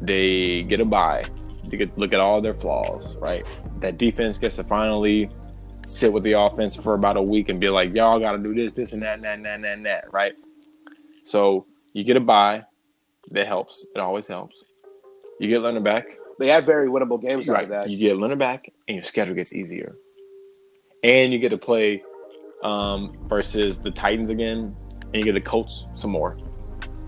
They 0.01 0.63
get 0.63 0.79
a 0.79 0.85
bye. 0.85 1.25
They 1.67 1.77
get 1.77 1.97
look 1.97 2.13
at 2.13 2.19
all 2.19 2.41
their 2.41 2.53
flaws. 2.53 3.17
Right, 3.17 3.45
that 3.79 3.97
defense 3.97 4.37
gets 4.37 4.55
to 4.57 4.63
finally 4.63 5.29
sit 5.85 6.11
with 6.11 6.23
the 6.23 6.33
offense 6.33 6.75
for 6.75 6.93
about 6.93 7.17
a 7.17 7.21
week 7.21 7.49
and 7.49 7.59
be 7.59 7.69
like, 7.69 7.93
y'all 7.93 8.19
got 8.19 8.33
to 8.33 8.37
do 8.37 8.53
this, 8.53 8.71
this, 8.71 8.93
and 8.93 9.01
that, 9.03 9.15
and 9.15 9.23
that, 9.23 9.35
and 9.35 9.45
that, 9.45 9.55
and 9.55 9.63
that, 9.63 9.73
and 9.73 9.85
that. 9.85 10.13
Right. 10.13 10.33
So 11.23 11.65
you 11.93 12.03
get 12.03 12.17
a 12.17 12.19
bye. 12.19 12.63
That 13.29 13.47
helps. 13.47 13.85
It 13.95 13.99
always 13.99 14.27
helps. 14.27 14.55
You 15.39 15.47
get 15.47 15.61
Leonard 15.61 15.83
back 15.83 16.17
they 16.41 16.47
have 16.47 16.65
very 16.65 16.89
winnable 16.89 17.21
games 17.21 17.47
right. 17.47 17.69
that. 17.69 17.89
You 17.89 17.97
get 17.97 18.17
Leonard 18.17 18.39
back, 18.39 18.73
and 18.87 18.95
your 18.95 19.03
schedule 19.03 19.35
gets 19.35 19.53
easier, 19.53 19.95
and 21.03 21.31
you 21.31 21.37
get 21.37 21.49
to 21.49 21.57
play 21.57 22.03
um, 22.63 23.15
versus 23.27 23.77
the 23.77 23.91
Titans 23.91 24.31
again, 24.31 24.75
and 25.03 25.15
you 25.15 25.23
get 25.23 25.33
the 25.33 25.41
Colts 25.41 25.85
some 25.93 26.09
more. 26.09 26.39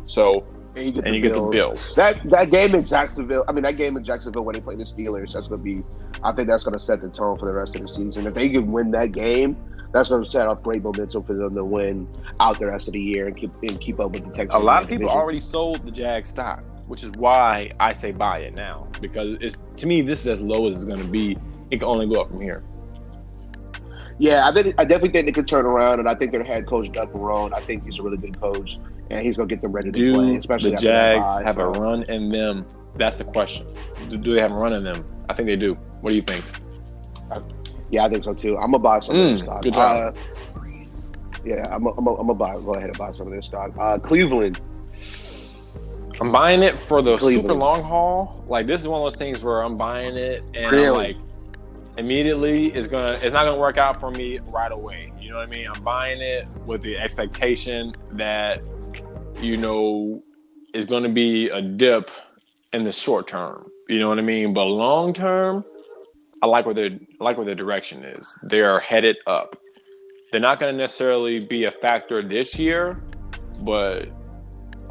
So 0.05 0.45
and 0.75 0.85
you 0.85 0.91
get, 0.91 1.05
and 1.05 1.13
the, 1.13 1.17
you 1.17 1.21
get 1.21 1.33
the 1.33 1.41
Bills. 1.41 1.95
That 1.95 2.21
that 2.29 2.51
game 2.51 2.75
in 2.75 2.85
Jacksonville. 2.85 3.43
I 3.47 3.53
mean, 3.53 3.63
that 3.63 3.75
game 3.75 3.97
in 3.97 4.03
Jacksonville 4.03 4.45
when 4.45 4.53
they 4.53 4.61
play 4.61 4.75
the 4.75 4.83
Steelers. 4.83 5.33
That's 5.33 5.47
going 5.47 5.59
to 5.59 5.81
be. 5.81 5.83
I 6.23 6.31
think 6.31 6.47
that's 6.47 6.63
going 6.63 6.73
to 6.73 6.79
set 6.79 7.01
the 7.01 7.09
tone 7.09 7.37
for 7.37 7.45
the 7.45 7.53
rest 7.57 7.75
of 7.75 7.81
the 7.81 7.87
season. 7.87 8.27
If 8.27 8.33
they 8.33 8.49
can 8.49 8.71
win 8.71 8.91
that 8.91 9.11
game, 9.11 9.55
that's 9.91 10.09
going 10.09 10.23
to 10.23 10.31
set 10.31 10.47
up 10.47 10.63
great 10.63 10.83
momentum 10.83 11.23
for 11.23 11.33
them 11.33 11.53
to 11.53 11.63
win 11.63 12.07
out 12.39 12.59
the 12.59 12.67
rest 12.67 12.87
of 12.87 12.93
the 12.93 13.01
year 13.01 13.27
and 13.27 13.37
keep 13.37 13.53
and 13.61 13.79
keep 13.79 13.99
up 13.99 14.11
with 14.11 14.25
the 14.25 14.31
Texans. 14.31 14.61
A 14.61 14.65
lot 14.65 14.83
of 14.83 14.89
people 14.89 15.07
division. 15.07 15.19
already 15.19 15.39
sold 15.39 15.85
the 15.85 15.91
Jag 15.91 16.25
stock 16.25 16.63
which 16.87 17.03
is 17.03 17.11
why 17.17 17.71
I 17.79 17.93
say 17.93 18.11
buy 18.11 18.39
it 18.39 18.55
now 18.55 18.87
because 19.01 19.37
it's 19.41 19.63
to 19.77 19.87
me 19.87 20.01
this 20.01 20.21
is 20.21 20.27
as 20.27 20.41
low 20.41 20.67
as 20.69 20.77
it's 20.77 20.85
going 20.85 20.99
to 20.99 21.07
be. 21.07 21.35
It 21.71 21.77
can 21.79 21.87
only 21.87 22.07
go 22.07 22.21
up 22.21 22.29
from 22.29 22.41
here. 22.41 22.63
Yeah, 24.19 24.47
I 24.47 24.53
think 24.53 24.75
I 24.77 24.83
definitely 24.83 25.09
think 25.09 25.25
they 25.25 25.31
could 25.31 25.47
turn 25.47 25.65
around, 25.65 25.99
and 25.99 26.07
I 26.07 26.13
think 26.13 26.31
their 26.31 26.43
head 26.43 26.67
coach 26.67 26.91
Doug 26.91 27.11
Marrone. 27.13 27.51
I 27.55 27.61
think 27.61 27.83
he's 27.83 27.97
a 27.97 28.03
really 28.03 28.17
good 28.17 28.39
coach, 28.39 28.77
and 29.09 29.25
he's 29.25 29.37
gonna 29.37 29.47
get 29.47 29.61
them 29.61 29.71
ready 29.71 29.91
to 29.91 30.13
play. 30.13 30.35
Especially 30.35 30.71
the 30.71 30.77
Jags 30.77 31.27
have 31.43 31.55
so. 31.55 31.61
a 31.61 31.69
run 31.69 32.03
in 32.03 32.29
them. 32.29 32.65
That's 32.95 33.17
the 33.17 33.23
question. 33.23 33.67
Do, 34.09 34.17
do, 34.17 34.33
they 34.33 34.41
have 34.41 34.51
a 34.51 34.55
run 34.55 34.73
in 34.73 34.83
them? 34.83 35.03
I 35.29 35.33
think 35.33 35.47
they 35.47 35.55
do. 35.55 35.73
What 36.01 36.09
do 36.09 36.15
you 36.15 36.21
think? 36.21 36.45
Yeah, 37.89 38.05
I 38.05 38.09
think 38.09 38.23
so 38.23 38.33
too. 38.33 38.55
I'm 38.55 38.71
gonna 38.71 38.79
buy 38.79 38.99
some 38.99 39.15
mm, 39.15 39.25
of 39.25 39.33
this 39.33 39.41
stock. 39.41 39.61
Good 39.63 39.73
job. 39.73 40.15
Uh, 40.15 40.61
yeah, 41.45 41.63
I'm 41.71 41.83
gonna 41.83 42.33
buy. 42.33 42.53
Go 42.53 42.73
ahead 42.73 42.89
and 42.89 42.97
buy 42.97 43.11
some 43.11 43.27
of 43.27 43.33
this 43.33 43.45
stock. 43.45 43.75
Uh, 43.77 43.97
Cleveland. 43.97 44.59
I'm 46.21 46.31
buying 46.31 46.61
it 46.61 46.77
for 46.77 47.01
the 47.01 47.17
Cleveland. 47.17 47.49
super 47.49 47.59
long 47.59 47.83
haul. 47.83 48.43
Like 48.47 48.67
this 48.67 48.81
is 48.81 48.87
one 48.87 49.01
of 49.01 49.05
those 49.05 49.15
things 49.15 49.43
where 49.43 49.61
I'm 49.61 49.75
buying 49.75 50.15
it 50.15 50.43
and 50.53 50.71
really? 50.71 50.87
I'm 50.87 50.93
like 50.93 51.17
immediately 51.97 52.67
it's 52.67 52.87
gonna 52.87 53.13
it's 53.21 53.33
not 53.33 53.45
gonna 53.45 53.57
work 53.57 53.77
out 53.77 53.99
for 53.99 54.11
me 54.11 54.39
right 54.47 54.71
away. 54.73 55.11
You 55.19 55.31
know 55.31 55.39
what 55.39 55.47
I 55.47 55.51
mean? 55.51 55.65
I'm 55.73 55.83
buying 55.83 56.21
it 56.21 56.47
with 56.65 56.81
the 56.81 56.97
expectation 56.97 57.93
that 58.13 58.61
you 59.41 59.57
know 59.57 60.23
is 60.73 60.85
gonna 60.85 61.09
be 61.09 61.49
a 61.49 61.61
dip 61.61 62.09
in 62.73 62.83
the 62.83 62.91
short 62.91 63.27
term. 63.27 63.69
You 63.87 63.99
know 63.99 64.09
what 64.09 64.19
I 64.19 64.23
mean? 64.23 64.53
But 64.53 64.65
long 64.65 65.13
term, 65.13 65.63
I 66.41 66.47
like 66.47 66.65
where 66.65 66.75
their 66.75 66.89
I 67.19 67.23
like 67.23 67.37
where 67.37 67.45
their 67.45 67.55
direction 67.55 68.03
is. 68.03 68.37
They 68.43 68.61
are 68.61 68.79
headed 68.79 69.17
up. 69.27 69.55
They're 70.31 70.41
not 70.41 70.59
going 70.59 70.73
to 70.73 70.77
necessarily 70.77 71.39
be 71.39 71.65
a 71.65 71.71
factor 71.71 72.27
this 72.27 72.57
year, 72.57 73.03
but 73.61 74.15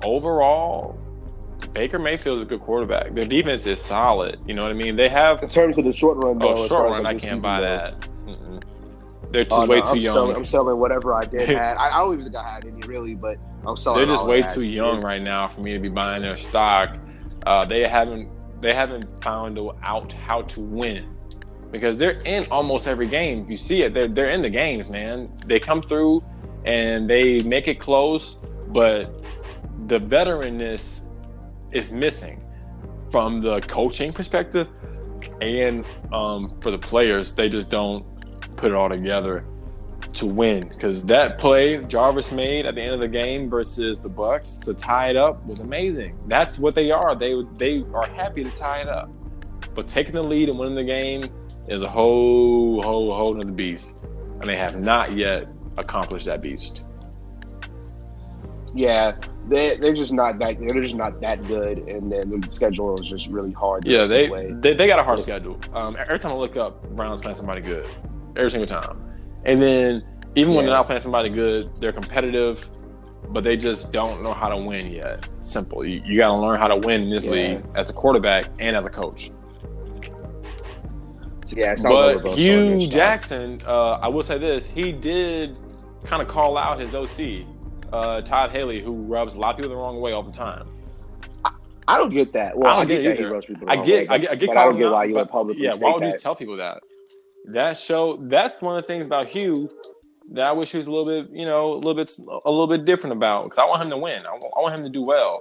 overall, 0.05 0.99
Baker 1.75 1.99
Mayfield 1.99 2.39
is 2.39 2.45
a 2.45 2.49
good 2.49 2.61
quarterback. 2.61 3.13
Their 3.13 3.25
defense 3.25 3.67
is 3.67 3.83
solid. 3.83 4.39
You 4.47 4.55
know 4.55 4.63
what 4.63 4.71
I 4.71 4.75
mean? 4.75 4.95
They 4.95 5.09
have 5.09 5.43
in 5.43 5.49
terms 5.49 5.79
of 5.79 5.85
the 5.85 5.93
short 5.93 6.23
run. 6.23 6.39
Though, 6.39 6.55
oh, 6.55 6.69
short 6.69 6.91
run, 6.91 7.07
I 7.07 7.19
can't 7.19 7.43
buy 7.43 7.61
that. 7.61 8.01
Mm-mm. 8.01 8.63
They're 9.33 9.45
just 9.45 9.63
uh, 9.63 9.67
way 9.67 9.81
too 9.81 9.87
I'm 9.89 9.97
young. 9.97 10.15
Selling, 10.15 10.37
I'm 10.37 10.47
selling 10.47 10.79
whatever 10.79 11.15
I 11.15 11.25
did 11.25 11.49
have. 11.57 11.79
I, 11.79 11.91
I, 11.91 11.99
don't 11.99 12.13
even 12.13 12.25
think 12.25 12.37
I 12.37 12.49
had 12.49 12.67
any 12.67 12.87
really, 12.87 13.15
but 13.15 13.39
I'm 13.67 13.77
selling. 13.77 13.99
They're 13.99 14.15
just 14.15 14.27
way 14.27 14.43
too 14.43 14.63
young 14.63 15.01
right 15.01 15.23
now 15.23 15.49
for 15.49 15.63
me 15.63 15.73
to 15.73 15.81
be 15.81 15.89
buying 15.89 16.23
their 16.23 16.37
stock. 16.37 16.99
Uh, 17.47 17.65
they 17.65 17.89
haven't 17.89 18.29
they 18.61 18.75
haven't 18.75 19.23
found 19.23 19.59
out 19.83 20.13
how 20.13 20.41
to 20.41 20.61
win 20.61 21.17
because 21.73 21.97
they're 21.97 22.21
in 22.21 22.47
almost 22.51 22.87
every 22.87 23.07
game. 23.07 23.49
You 23.51 23.57
see 23.57 23.83
it, 23.83 23.95
they're 23.95 24.09
they're 24.09 24.31
in 24.31 24.41
the 24.41 24.51
games, 24.51 24.91
man. 24.91 25.33
They 25.47 25.59
come 25.59 25.83
through 25.83 26.21
and 26.65 27.09
they 27.09 27.41
make 27.41 27.67
it 27.67 27.81
close, 27.81 28.39
but 28.73 29.25
the 29.89 29.99
veteranness 29.99 31.09
is 31.73 31.91
missing 31.91 32.45
from 33.11 33.41
the 33.41 33.61
coaching 33.63 34.13
perspective 34.13 34.69
and 35.41 35.85
um, 36.13 36.59
for 36.61 36.71
the 36.71 36.79
players. 36.79 37.35
They 37.35 37.49
just 37.49 37.71
don't 37.71 38.05
put 38.57 38.71
it 38.71 38.75
all 38.77 38.89
together 38.89 39.43
to 40.15 40.27
win 40.27 40.69
because 40.69 41.05
that 41.05 41.39
play 41.39 41.79
Jarvis 41.79 42.33
made 42.33 42.67
at 42.67 42.75
the 42.75 42.83
end 42.83 42.93
of 42.93 43.01
the 43.01 43.09
game 43.09 43.49
versus 43.49 44.01
the 44.01 44.11
Bucs 44.11 44.63
to 44.65 44.75
tie 44.75 45.11
it 45.11 45.17
up 45.17 45.45
was 45.47 45.61
amazing. 45.61 46.19
That's 46.27 46.59
what 46.59 46.75
they 46.75 46.91
are. 46.91 47.15
They 47.15 47.35
they 47.57 47.83
are 47.95 48.09
happy 48.11 48.45
to 48.45 48.51
tie 48.51 48.81
it 48.81 48.89
up, 48.89 49.11
but 49.75 49.89
taking 49.89 50.13
the 50.13 50.23
lead 50.23 50.49
and 50.49 50.59
winning 50.59 50.75
the 50.75 50.85
game 50.85 51.25
is 51.69 51.83
a 51.83 51.89
whole 51.89 52.83
whole 52.83 53.15
whole 53.15 53.35
another 53.35 53.53
beast, 53.53 53.97
and 54.05 54.45
they 54.45 54.57
have 54.57 54.83
not 54.83 55.17
yet 55.17 55.47
accomplished 55.79 56.27
that 56.27 56.43
beast. 56.43 56.87
Yeah, 58.75 59.17
they 59.49 59.77
they're 59.77 59.95
just 59.95 60.13
not 60.13 60.39
that 60.39 60.61
they're 60.61 60.83
just 60.83 60.95
not 60.95 61.21
that 61.21 61.47
good, 61.47 61.89
and 61.89 62.11
then 62.11 62.41
the 62.41 62.55
schedule 62.55 62.99
is 62.99 63.07
just 63.07 63.29
really 63.29 63.53
hard. 63.53 63.87
Yeah, 63.87 64.05
they, 64.05 64.29
they 64.61 64.75
they 64.75 64.87
got 64.87 65.01
a 65.01 65.03
hard 65.03 65.21
schedule. 65.21 65.59
Um, 65.75 65.97
every 65.99 66.19
time 66.19 66.33
I 66.33 66.37
look 66.37 66.57
up, 66.57 66.89
Browns 66.91 67.21
playing 67.21 67.37
somebody 67.37 67.61
good, 67.61 67.87
every 68.37 68.51
single 68.51 68.67
time, 68.67 69.12
and 69.45 69.63
then 69.63 70.03
even 70.35 70.53
yeah. 70.53 70.57
when 70.57 70.67
they're 70.67 70.75
not 70.75 70.87
playing 70.87 71.03
somebody 71.03 71.29
good, 71.29 71.71
they're 71.81 71.93
competitive, 71.93 72.69
but 73.31 73.45
they 73.45 73.57
just 73.57 73.93
don't 73.93 74.23
know 74.23 74.33
how 74.33 74.49
to 74.49 74.57
win 74.57 74.91
yet. 74.91 75.29
Simple. 75.45 75.87
You, 75.87 76.01
you 76.05 76.17
got 76.17 76.29
to 76.29 76.37
learn 76.37 76.59
how 76.59 76.69
to 76.69 76.77
win 76.77 77.03
in 77.03 77.11
this 77.11 77.25
yeah. 77.25 77.31
league 77.31 77.65
as 77.75 77.91
a 77.91 77.93
quarterback 77.93 78.47
and 78.59 78.77
as 78.77 78.87
a 78.87 78.91
coach. 78.91 79.31
Yeah, 81.55 81.75
but 81.83 82.35
Hue 82.35 82.87
Jackson, 82.87 83.61
uh, 83.67 83.99
I 84.03 84.09
will 84.09 84.23
say 84.23 84.39
this: 84.39 84.71
he 84.71 84.91
did 84.91 85.57
kind 86.03 86.23
of 86.23 86.29
call 86.29 86.57
out 86.57 86.81
his 86.81 86.95
OC 86.95 87.47
uh, 87.93 88.21
Todd 88.23 88.51
Haley, 88.51 88.83
who 88.83 89.03
rubs 89.03 89.35
a 89.35 89.39
lot 89.39 89.51
of 89.51 89.57
people 89.57 89.71
the 89.71 89.77
wrong 89.77 90.01
way 90.01 90.13
all 90.13 90.23
the 90.23 90.33
time. 90.33 90.63
I, 91.87 91.99
don't 91.99 92.15
get 92.15 92.33
that. 92.33 92.57
Well, 92.57 92.71
I 92.71 92.77
don't 92.77 92.83
I 92.83 93.03
get, 93.03 93.03
get 93.03 93.21
either. 93.21 93.37
I 93.37 93.41
get, 93.41 93.65
way, 93.67 93.67
I 93.69 94.19
get, 94.19 94.31
I 94.31 94.35
get, 94.35 94.51
I 94.57 94.65
don't 94.65 94.79
get 94.79 94.91
why 94.91 95.05
you 95.05 95.15
would 95.15 95.29
publicly. 95.29 95.65
Yeah, 95.65 95.75
why 95.77 95.93
would 95.93 96.03
that. 96.03 96.13
you 96.13 96.19
tell 96.19 96.35
people 96.35 96.57
that? 96.57 96.81
That 97.47 97.77
show. 97.77 98.17
That's 98.17 98.63
one 98.63 98.77
of 98.77 98.83
the 98.83 98.87
things 98.87 99.07
about 99.07 99.29
Hue 99.29 99.71
that 100.33 100.45
I 100.45 100.53
wish 100.53 100.71
he 100.73 100.79
was 100.79 100.87
a 100.87 100.91
little 100.91 101.23
bit, 101.23 101.33
you 101.33 101.45
know, 101.45 101.73
a 101.73 101.75
little 101.75 101.95
bit, 101.95 102.11
a 102.19 102.51
little 102.51 102.69
bit 102.69 102.85
different 102.85 103.17
about 103.17 103.45
because 103.45 103.59
I 103.59 103.65
want 103.65 103.83
him 103.83 103.91
to 103.91 103.97
win. 103.97 104.25
I 104.27 104.33
want, 104.33 104.53
I 104.57 104.61
want 104.61 104.75
him 104.75 104.83
to 104.85 104.89
do 104.89 105.03
well, 105.03 105.41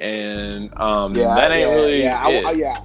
and 0.00 0.76
um, 0.78 1.14
yeah, 1.14 1.34
that 1.34 1.52
ain't 1.52 1.68
yeah, 1.68 1.74
really. 1.74 2.02
Yeah, 2.02 2.24
I, 2.24 2.52
yeah, 2.52 2.80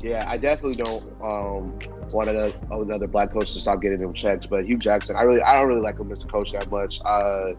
yeah. 0.00 0.26
I 0.28 0.36
definitely 0.36 0.82
don't 0.82 1.04
um, 1.22 1.78
want 2.12 2.26
the, 2.26 2.52
oh, 2.70 2.84
the 2.84 2.94
other 2.94 3.06
black 3.06 3.32
coaches 3.32 3.54
to 3.54 3.60
stop 3.60 3.80
getting 3.80 4.00
them 4.00 4.12
checks. 4.12 4.46
But 4.46 4.64
Hue 4.64 4.76
Jackson, 4.76 5.16
I 5.16 5.22
really, 5.22 5.42
I 5.42 5.58
don't 5.58 5.68
really 5.68 5.80
like 5.80 5.98
him 5.98 6.10
as 6.12 6.22
a 6.22 6.26
coach 6.26 6.52
that 6.52 6.70
much. 6.70 7.00
Uh, 7.04 7.52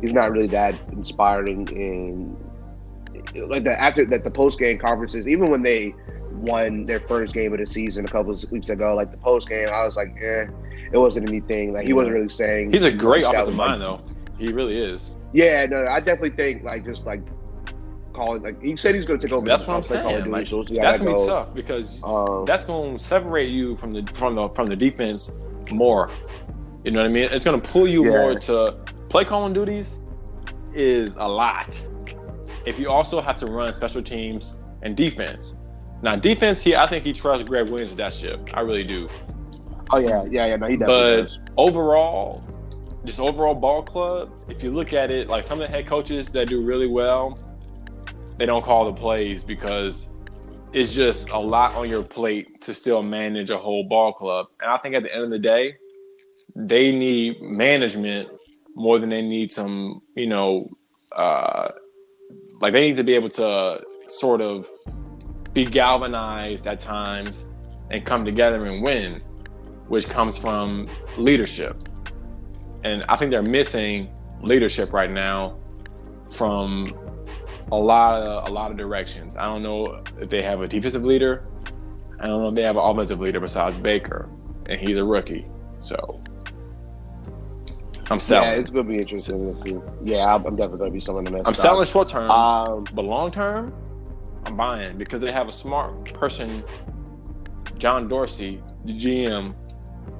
he's 0.00 0.12
not 0.12 0.30
really 0.30 0.48
that 0.48 0.74
inspiring 0.92 1.66
in 1.68 2.36
like 3.48 3.64
the 3.64 3.80
after 3.80 4.04
that 4.06 4.24
the 4.24 4.30
post 4.30 4.58
game 4.58 4.78
conferences. 4.78 5.26
Even 5.26 5.50
when 5.50 5.62
they 5.62 5.94
won 6.42 6.84
their 6.84 7.00
first 7.00 7.34
game 7.34 7.52
of 7.52 7.58
the 7.58 7.66
season 7.66 8.04
a 8.04 8.08
couple 8.08 8.32
of 8.32 8.50
weeks 8.50 8.68
ago, 8.68 8.94
like 8.94 9.10
the 9.10 9.16
post 9.16 9.48
game, 9.48 9.68
I 9.72 9.84
was 9.84 9.96
like, 9.96 10.14
eh, 10.22 10.46
it 10.92 10.98
wasn't 10.98 11.28
anything. 11.28 11.72
Like 11.72 11.86
he 11.86 11.92
wasn't 11.92 12.16
really 12.16 12.28
saying. 12.28 12.72
He's 12.72 12.84
a 12.84 12.92
great 12.92 13.24
offensive 13.24 13.54
mind, 13.54 13.82
though. 13.82 14.00
He 14.38 14.48
really 14.48 14.78
is. 14.78 15.14
Yeah, 15.32 15.66
no, 15.66 15.86
I 15.90 16.00
definitely 16.00 16.30
think 16.30 16.64
like 16.64 16.86
just 16.86 17.04
like 17.06 17.22
calling. 18.12 18.42
Like 18.42 18.62
he 18.62 18.76
said, 18.76 18.94
he's 18.94 19.04
going 19.04 19.20
to 19.20 19.26
take 19.26 19.32
over. 19.32 19.46
That's 19.46 19.66
what 19.66 19.76
I'm 19.76 19.82
saying. 19.82 20.30
Like, 20.30 20.46
so 20.46 20.62
that's 20.62 20.98
gonna 20.98 21.16
be 21.16 21.26
tough 21.26 21.54
because 21.54 22.02
um, 22.04 22.44
that's 22.46 22.64
going 22.64 22.96
to 22.98 23.04
separate 23.04 23.50
you 23.50 23.76
from 23.76 23.90
the 23.92 24.06
from 24.12 24.34
the 24.34 24.48
from 24.48 24.66
the 24.66 24.76
defense 24.76 25.40
more. 25.72 26.10
You 26.84 26.92
know 26.92 27.00
what 27.00 27.10
I 27.10 27.12
mean? 27.12 27.28
It's 27.30 27.44
going 27.44 27.60
to 27.60 27.68
pull 27.68 27.88
you 27.88 28.04
yeah. 28.04 28.10
more 28.10 28.34
to 28.34 28.72
play 29.10 29.24
calling 29.24 29.52
duties. 29.52 30.00
Is 30.74 31.14
a 31.16 31.26
lot. 31.26 31.78
If 32.66 32.78
you 32.78 32.88
also 32.90 33.20
have 33.20 33.36
to 33.36 33.46
run 33.46 33.72
special 33.74 34.02
teams 34.02 34.60
and 34.82 34.96
defense. 34.96 35.60
Now 36.02 36.16
defense, 36.16 36.62
he 36.62 36.76
I 36.76 36.86
think 36.86 37.04
he 37.04 37.12
trusts 37.12 37.46
Gregg 37.46 37.68
Williams 37.68 37.90
with 37.90 37.98
that 37.98 38.14
ship. 38.14 38.42
I 38.54 38.60
really 38.60 38.84
do. 38.84 39.08
Oh 39.90 39.98
yeah, 39.98 40.24
yeah, 40.30 40.46
yeah. 40.46 40.56
No, 40.56 40.66
he 40.66 40.76
definitely 40.76 40.86
But 40.86 41.16
does. 41.22 41.38
overall, 41.56 42.44
just 43.04 43.20
overall 43.20 43.54
ball 43.54 43.82
club, 43.82 44.30
if 44.48 44.62
you 44.62 44.70
look 44.70 44.92
at 44.92 45.10
it, 45.10 45.28
like 45.28 45.44
some 45.44 45.60
of 45.60 45.66
the 45.68 45.74
head 45.74 45.86
coaches 45.86 46.30
that 46.32 46.48
do 46.48 46.60
really 46.64 46.88
well, 46.88 47.38
they 48.38 48.46
don't 48.46 48.64
call 48.64 48.84
the 48.84 48.92
plays 48.92 49.42
because 49.42 50.12
it's 50.72 50.94
just 50.94 51.30
a 51.30 51.38
lot 51.38 51.74
on 51.74 51.88
your 51.88 52.02
plate 52.02 52.60
to 52.60 52.74
still 52.74 53.02
manage 53.02 53.50
a 53.50 53.58
whole 53.58 53.84
ball 53.84 54.12
club. 54.12 54.46
And 54.60 54.70
I 54.70 54.76
think 54.78 54.94
at 54.94 55.02
the 55.02 55.12
end 55.12 55.24
of 55.24 55.30
the 55.30 55.38
day, 55.38 55.76
they 56.54 56.92
need 56.92 57.40
management 57.40 58.28
more 58.74 58.98
than 58.98 59.08
they 59.08 59.22
need 59.22 59.50
some, 59.50 60.02
you 60.14 60.26
know, 60.26 60.68
uh, 61.16 61.68
like 62.60 62.72
they 62.72 62.82
need 62.82 62.96
to 62.96 63.04
be 63.04 63.14
able 63.14 63.30
to 63.30 63.80
sort 64.06 64.40
of 64.40 64.68
be 65.64 65.70
galvanized 65.70 66.68
at 66.68 66.78
times 66.78 67.50
and 67.90 68.04
come 68.04 68.24
together 68.24 68.64
and 68.64 68.80
win, 68.80 69.20
which 69.88 70.08
comes 70.08 70.36
from 70.36 70.86
leadership. 71.16 71.82
And 72.84 73.04
I 73.08 73.16
think 73.16 73.32
they're 73.32 73.42
missing 73.42 74.08
leadership 74.40 74.92
right 74.92 75.10
now 75.10 75.58
from 76.30 76.86
a 77.72 77.76
lot 77.76 78.22
of 78.22 78.48
a 78.48 78.52
lot 78.52 78.70
of 78.70 78.76
directions. 78.76 79.36
I 79.36 79.46
don't 79.46 79.64
know 79.64 79.84
if 80.20 80.28
they 80.28 80.42
have 80.42 80.60
a 80.62 80.68
defensive 80.68 81.04
leader. 81.04 81.44
I 82.20 82.26
don't 82.26 82.42
know 82.44 82.50
if 82.50 82.54
they 82.54 82.62
have 82.62 82.76
an 82.76 82.84
offensive 82.84 83.20
leader 83.20 83.40
besides 83.40 83.78
Baker, 83.78 84.30
and 84.68 84.80
he's 84.80 84.96
a 84.96 85.04
rookie. 85.04 85.44
So 85.80 85.96
I'm 88.10 88.20
selling. 88.20 88.50
Yeah, 88.50 88.58
it's 88.58 88.70
gonna 88.70 88.88
be 88.88 88.98
interesting. 88.98 89.82
Yeah, 90.04 90.34
I'm 90.34 90.54
definitely 90.54 90.78
gonna 90.78 90.90
be 90.92 91.00
someone 91.00 91.24
to 91.24 91.32
mess. 91.32 91.42
I'm 91.46 91.54
selling 91.54 91.84
short 91.84 92.08
term, 92.08 92.30
um, 92.30 92.84
but 92.94 93.04
long 93.04 93.32
term, 93.32 93.74
buying 94.56 94.96
because 94.98 95.20
they 95.20 95.32
have 95.32 95.48
a 95.48 95.52
smart 95.52 96.12
person, 96.14 96.64
John 97.76 98.08
Dorsey, 98.08 98.60
the 98.84 98.92
GM, 98.92 99.54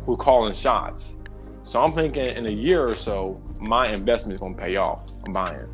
who 0.05 0.17
calling 0.17 0.55
shots. 0.55 1.23
So 1.63 1.83
I'm 1.83 1.93
thinking 1.93 2.25
in 2.25 2.47
a 2.47 2.51
year 2.51 2.87
or 2.89 2.95
so, 2.95 3.41
my 3.59 3.87
investment 3.89 4.35
is 4.35 4.41
gonna 4.41 4.57
pay 4.57 4.77
off. 4.77 5.13
I'm 5.27 5.33
buying. 5.33 5.67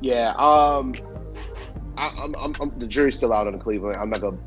Yeah, 0.00 0.30
um, 0.32 0.92
I, 1.96 2.08
am 2.08 2.34
I'm, 2.38 2.54
I'm, 2.60 2.68
the 2.78 2.86
jury's 2.86 3.14
still 3.14 3.32
out 3.32 3.46
on 3.46 3.58
Cleveland. 3.58 3.96
I'm 3.96 4.10
not 4.10 4.20
gonna, 4.20 4.38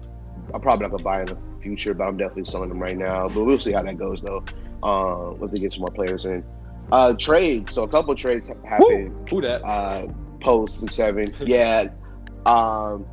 I'm 0.54 0.62
probably 0.62 0.84
not 0.84 0.92
gonna 0.92 1.04
buy 1.04 1.22
in 1.22 1.26
the 1.26 1.42
future, 1.64 1.94
but 1.94 2.08
I'm 2.08 2.18
definitely 2.18 2.46
selling 2.46 2.70
them 2.70 2.80
right 2.80 2.98
now. 2.98 3.28
But 3.28 3.44
we'll 3.44 3.60
see 3.60 3.72
how 3.72 3.82
that 3.82 3.98
goes 3.98 4.22
though. 4.22 4.44
Uh, 4.84 5.34
once 5.34 5.52
they 5.52 5.60
get 5.60 5.72
some 5.72 5.82
more 5.82 5.92
players 5.92 6.26
in. 6.26 6.44
Uh, 6.92 7.14
trades. 7.14 7.74
So 7.74 7.84
a 7.84 7.88
couple 7.88 8.16
trades 8.16 8.50
happened. 8.68 9.30
Who 9.30 9.42
that? 9.42 9.64
Uh, 9.64 10.08
post 10.42 10.82
week 10.82 10.94
seven. 10.94 11.26
yeah. 11.46 11.88
Um, 12.46 13.06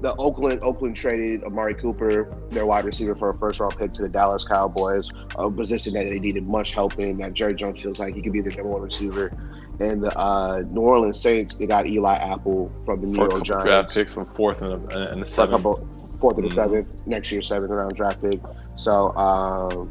the 0.00 0.14
Oakland 0.16 0.60
Oakland 0.62 0.96
traded 0.96 1.44
Amari 1.44 1.74
Cooper, 1.74 2.28
their 2.48 2.66
wide 2.66 2.84
receiver, 2.84 3.14
for 3.14 3.30
a 3.30 3.38
first 3.38 3.60
round 3.60 3.76
pick 3.76 3.92
to 3.92 4.02
the 4.02 4.08
Dallas 4.08 4.44
Cowboys, 4.44 5.08
a 5.36 5.48
position 5.48 5.94
that 5.94 6.08
they 6.08 6.18
needed 6.18 6.50
much 6.50 6.72
help 6.72 6.98
in. 6.98 7.18
That 7.18 7.34
Jerry 7.34 7.54
Jones 7.54 7.80
feels 7.80 7.98
like 7.98 8.14
he 8.14 8.22
could 8.22 8.32
be 8.32 8.40
the 8.40 8.50
number 8.50 8.70
one 8.70 8.82
receiver 8.82 9.30
and 9.80 10.02
the 10.02 10.16
uh, 10.18 10.62
New 10.70 10.80
Orleans 10.80 11.20
Saints, 11.20 11.56
they 11.56 11.66
got 11.66 11.86
Eli 11.86 12.14
Apple 12.14 12.70
from 12.84 13.00
the 13.00 13.06
New 13.06 13.14
For 13.14 13.28
York 13.30 13.44
Giants. 13.44 13.64
Draft 13.64 13.94
picks 13.94 14.14
from 14.14 14.24
fourth 14.24 14.60
and 14.60 14.70
the, 14.70 15.08
and 15.08 15.22
the 15.22 15.26
seventh. 15.26 15.62
Couple, 15.62 16.18
fourth 16.20 16.36
and 16.36 16.44
the 16.44 16.48
mm-hmm. 16.48 16.70
seventh. 16.70 16.94
Next 17.06 17.32
year, 17.32 17.42
seventh 17.42 17.72
round 17.72 17.94
draft 17.94 18.22
pick. 18.22 18.40
So 18.76 19.10
um, 19.16 19.88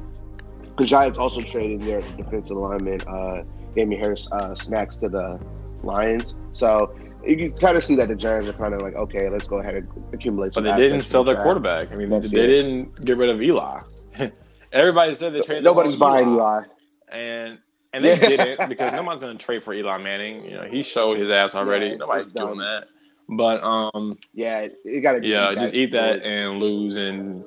the 0.77 0.85
Giants 0.85 1.17
also 1.17 1.41
traded 1.41 1.81
their 1.81 2.01
defensive 2.01 2.57
lineman, 2.57 3.01
uh, 3.07 3.41
Damien 3.75 3.99
Harris, 3.99 4.27
uh, 4.31 4.55
snacks 4.55 4.95
to 4.97 5.09
the 5.09 5.43
Lions. 5.83 6.35
So 6.53 6.95
you 7.25 7.37
can 7.37 7.53
kind 7.53 7.77
of 7.77 7.83
see 7.83 7.95
that 7.95 8.07
the 8.07 8.15
Giants 8.15 8.47
are 8.47 8.53
kind 8.53 8.73
of 8.73 8.81
like, 8.81 8.95
okay, 8.95 9.29
let's 9.29 9.47
go 9.47 9.59
ahead 9.59 9.75
and 9.75 10.13
accumulate. 10.13 10.53
But 10.53 10.63
they 10.63 10.75
didn't 10.75 11.01
sell 11.01 11.23
their 11.23 11.35
quarterback. 11.35 11.91
I 11.91 11.95
mean, 11.95 12.09
That's 12.09 12.31
they 12.31 12.43
it. 12.43 12.47
didn't 12.47 13.05
get 13.05 13.17
rid 13.17 13.29
of 13.29 13.41
Eli. 13.41 13.81
Everybody 14.71 15.15
said 15.15 15.33
they 15.33 15.41
traded. 15.41 15.63
Nobody's 15.63 15.97
buying 15.97 16.29
Eli. 16.29 16.61
Eli. 16.61 16.63
And 17.11 17.59
and 17.93 18.05
they 18.05 18.17
didn't 18.19 18.69
because 18.69 18.93
nobody's 18.93 19.23
going 19.23 19.37
to 19.37 19.43
trade 19.43 19.63
for 19.63 19.73
Eli 19.73 19.97
Manning. 19.97 20.45
You 20.45 20.51
know, 20.51 20.63
he 20.63 20.81
showed 20.81 21.17
his 21.17 21.29
ass 21.29 21.55
already. 21.55 21.87
Yeah, 21.87 21.95
Nobody's 21.95 22.31
doing 22.31 22.57
that. 22.57 22.85
But 23.29 23.63
um, 23.63 24.17
yeah, 24.33 24.67
you 24.85 25.01
got 25.01 25.13
to. 25.13 25.27
Yeah, 25.27 25.53
just 25.55 25.73
eat 25.73 25.91
that 25.91 26.23
and 26.23 26.59
lose, 26.59 26.97
and 26.97 27.43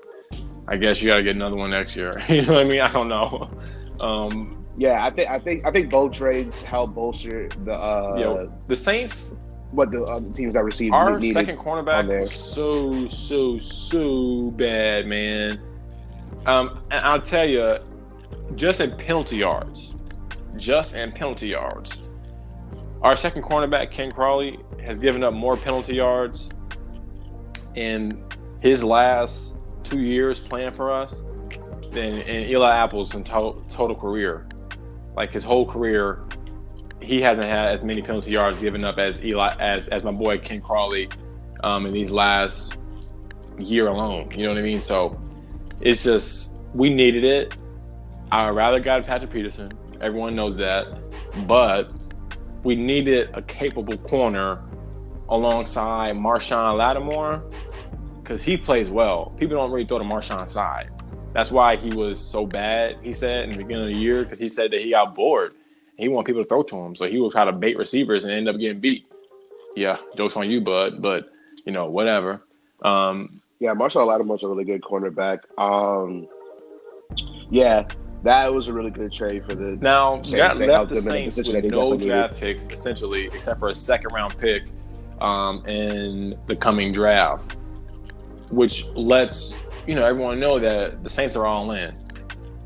I 0.68 0.76
guess 0.76 1.02
you 1.02 1.08
got 1.08 1.16
to 1.16 1.22
get 1.22 1.34
another 1.36 1.56
one 1.56 1.70
next 1.70 1.96
year. 1.96 2.22
you 2.28 2.42
know 2.42 2.54
what 2.54 2.66
I 2.66 2.68
mean? 2.68 2.80
I 2.80 2.92
don't 2.92 3.08
know. 3.08 3.48
Um, 4.00 4.66
yeah, 4.76 5.04
I 5.04 5.10
think 5.10 5.30
I 5.30 5.38
think 5.38 5.66
I 5.66 5.70
think 5.70 5.90
both 5.90 6.12
trades 6.12 6.60
help 6.62 6.94
bolster 6.94 7.48
the. 7.48 7.74
Uh, 7.74 8.50
the 8.66 8.76
Saints. 8.76 9.36
What 9.74 9.90
the 9.90 10.04
other 10.04 10.30
teams 10.30 10.54
that 10.54 10.62
received 10.62 10.94
our 10.94 11.20
second 11.34 11.58
cornerback 11.58 12.06
was 12.20 12.32
so 12.32 13.06
so 13.06 13.58
so 13.58 14.50
bad, 14.52 15.06
man. 15.06 15.60
Um, 16.46 16.80
and 16.92 17.04
I'll 17.04 17.20
tell 17.20 17.48
you, 17.48 17.78
just 18.54 18.80
in 18.80 18.92
penalty 18.92 19.38
yards, 19.38 19.96
just 20.56 20.94
in 20.94 21.10
penalty 21.10 21.48
yards, 21.48 22.02
our 23.02 23.16
second 23.16 23.42
cornerback 23.42 23.90
Ken 23.90 24.12
Crawley 24.12 24.58
has 24.84 25.00
given 25.00 25.24
up 25.24 25.32
more 25.32 25.56
penalty 25.56 25.96
yards 25.96 26.50
in 27.74 28.22
his 28.60 28.84
last 28.84 29.56
two 29.82 30.00
years 30.02 30.38
playing 30.38 30.70
for 30.70 30.94
us 30.94 31.22
than 31.90 32.18
in 32.20 32.48
Eli 32.50 32.70
Apple's 32.70 33.14
in 33.14 33.24
to- 33.24 33.60
total 33.68 33.96
career. 33.96 34.46
Like 35.16 35.32
his 35.32 35.42
whole 35.44 35.66
career, 35.66 36.24
he 37.04 37.20
hasn't 37.20 37.46
had 37.46 37.72
as 37.72 37.82
many 37.82 38.02
penalty 38.02 38.32
yards 38.32 38.58
given 38.58 38.84
up 38.84 38.98
as 38.98 39.24
Eli 39.24 39.54
as 39.60 39.88
as 39.88 40.02
my 40.02 40.10
boy 40.10 40.38
Ken 40.38 40.60
Crawley 40.60 41.08
um, 41.62 41.86
in 41.86 41.92
these 41.92 42.10
last 42.10 42.76
year 43.58 43.88
alone. 43.88 44.28
You 44.36 44.44
know 44.44 44.50
what 44.50 44.58
I 44.58 44.62
mean? 44.62 44.80
So 44.80 45.18
it's 45.80 46.04
just 46.04 46.56
we 46.74 46.92
needed 46.92 47.24
it. 47.24 47.56
I 48.32 48.46
would 48.46 48.56
rather 48.56 48.80
got 48.80 49.04
Patrick 49.06 49.30
Peterson. 49.30 49.70
Everyone 50.00 50.34
knows 50.34 50.56
that, 50.56 50.98
but 51.46 51.94
we 52.64 52.74
needed 52.74 53.30
a 53.34 53.42
capable 53.42 53.96
corner 53.98 54.62
alongside 55.28 56.14
Marshon 56.14 56.74
Lattimore 56.74 57.44
because 58.22 58.42
he 58.42 58.56
plays 58.56 58.90
well. 58.90 59.32
People 59.38 59.56
don't 59.56 59.70
really 59.70 59.86
throw 59.86 59.98
to 59.98 60.04
Marshon's 60.04 60.52
side. 60.52 60.90
That's 61.32 61.50
why 61.50 61.76
he 61.76 61.90
was 61.90 62.18
so 62.18 62.46
bad, 62.46 62.96
he 63.02 63.12
said, 63.12 63.44
in 63.44 63.50
the 63.50 63.58
beginning 63.58 63.88
of 63.88 63.90
the 63.92 63.98
year, 63.98 64.22
because 64.22 64.38
he 64.38 64.48
said 64.48 64.70
that 64.70 64.80
he 64.80 64.90
got 64.90 65.14
bored. 65.14 65.54
He 65.96 66.08
wanted 66.08 66.26
people 66.26 66.42
to 66.42 66.48
throw 66.48 66.62
to 66.62 66.76
him. 66.76 66.94
So 66.94 67.06
he 67.06 67.18
would 67.18 67.32
try 67.32 67.44
to 67.44 67.52
bait 67.52 67.76
receivers 67.76 68.24
and 68.24 68.32
end 68.32 68.48
up 68.48 68.58
getting 68.58 68.80
beat. 68.80 69.06
Yeah, 69.76 69.96
joke's 70.16 70.36
on 70.36 70.50
you, 70.50 70.60
bud. 70.60 71.02
But, 71.02 71.30
you 71.64 71.72
know, 71.72 71.86
whatever. 71.86 72.42
Um, 72.82 73.40
yeah, 73.60 73.74
Marshon 73.74 74.06
Lattimore's 74.06 74.42
a 74.42 74.48
really 74.48 74.64
good 74.64 74.82
cornerback. 74.82 75.38
Um, 75.58 76.28
yeah, 77.48 77.86
that 78.22 78.52
was 78.52 78.68
a 78.68 78.72
really 78.72 78.90
good 78.90 79.12
trade 79.12 79.44
for 79.44 79.54
the. 79.54 79.76
Now, 79.76 80.14
Saints. 80.22 80.32
got 80.32 80.56
left 80.58 80.90
the 80.90 81.00
Saints 81.00 81.36
with 81.36 81.64
no 81.64 81.96
draft 81.96 82.38
picks, 82.38 82.68
essentially, 82.68 83.26
except 83.26 83.60
for 83.60 83.68
a 83.68 83.74
second 83.74 84.12
round 84.12 84.36
pick 84.38 84.64
um, 85.20 85.64
in 85.66 86.34
the 86.46 86.56
coming 86.56 86.92
draft, 86.92 87.56
which 88.50 88.86
lets 88.94 89.54
you 89.86 89.94
know 89.94 90.04
everyone 90.04 90.40
know 90.40 90.58
that 90.58 91.04
the 91.04 91.10
Saints 91.10 91.36
are 91.36 91.46
all 91.46 91.70
in, 91.72 91.94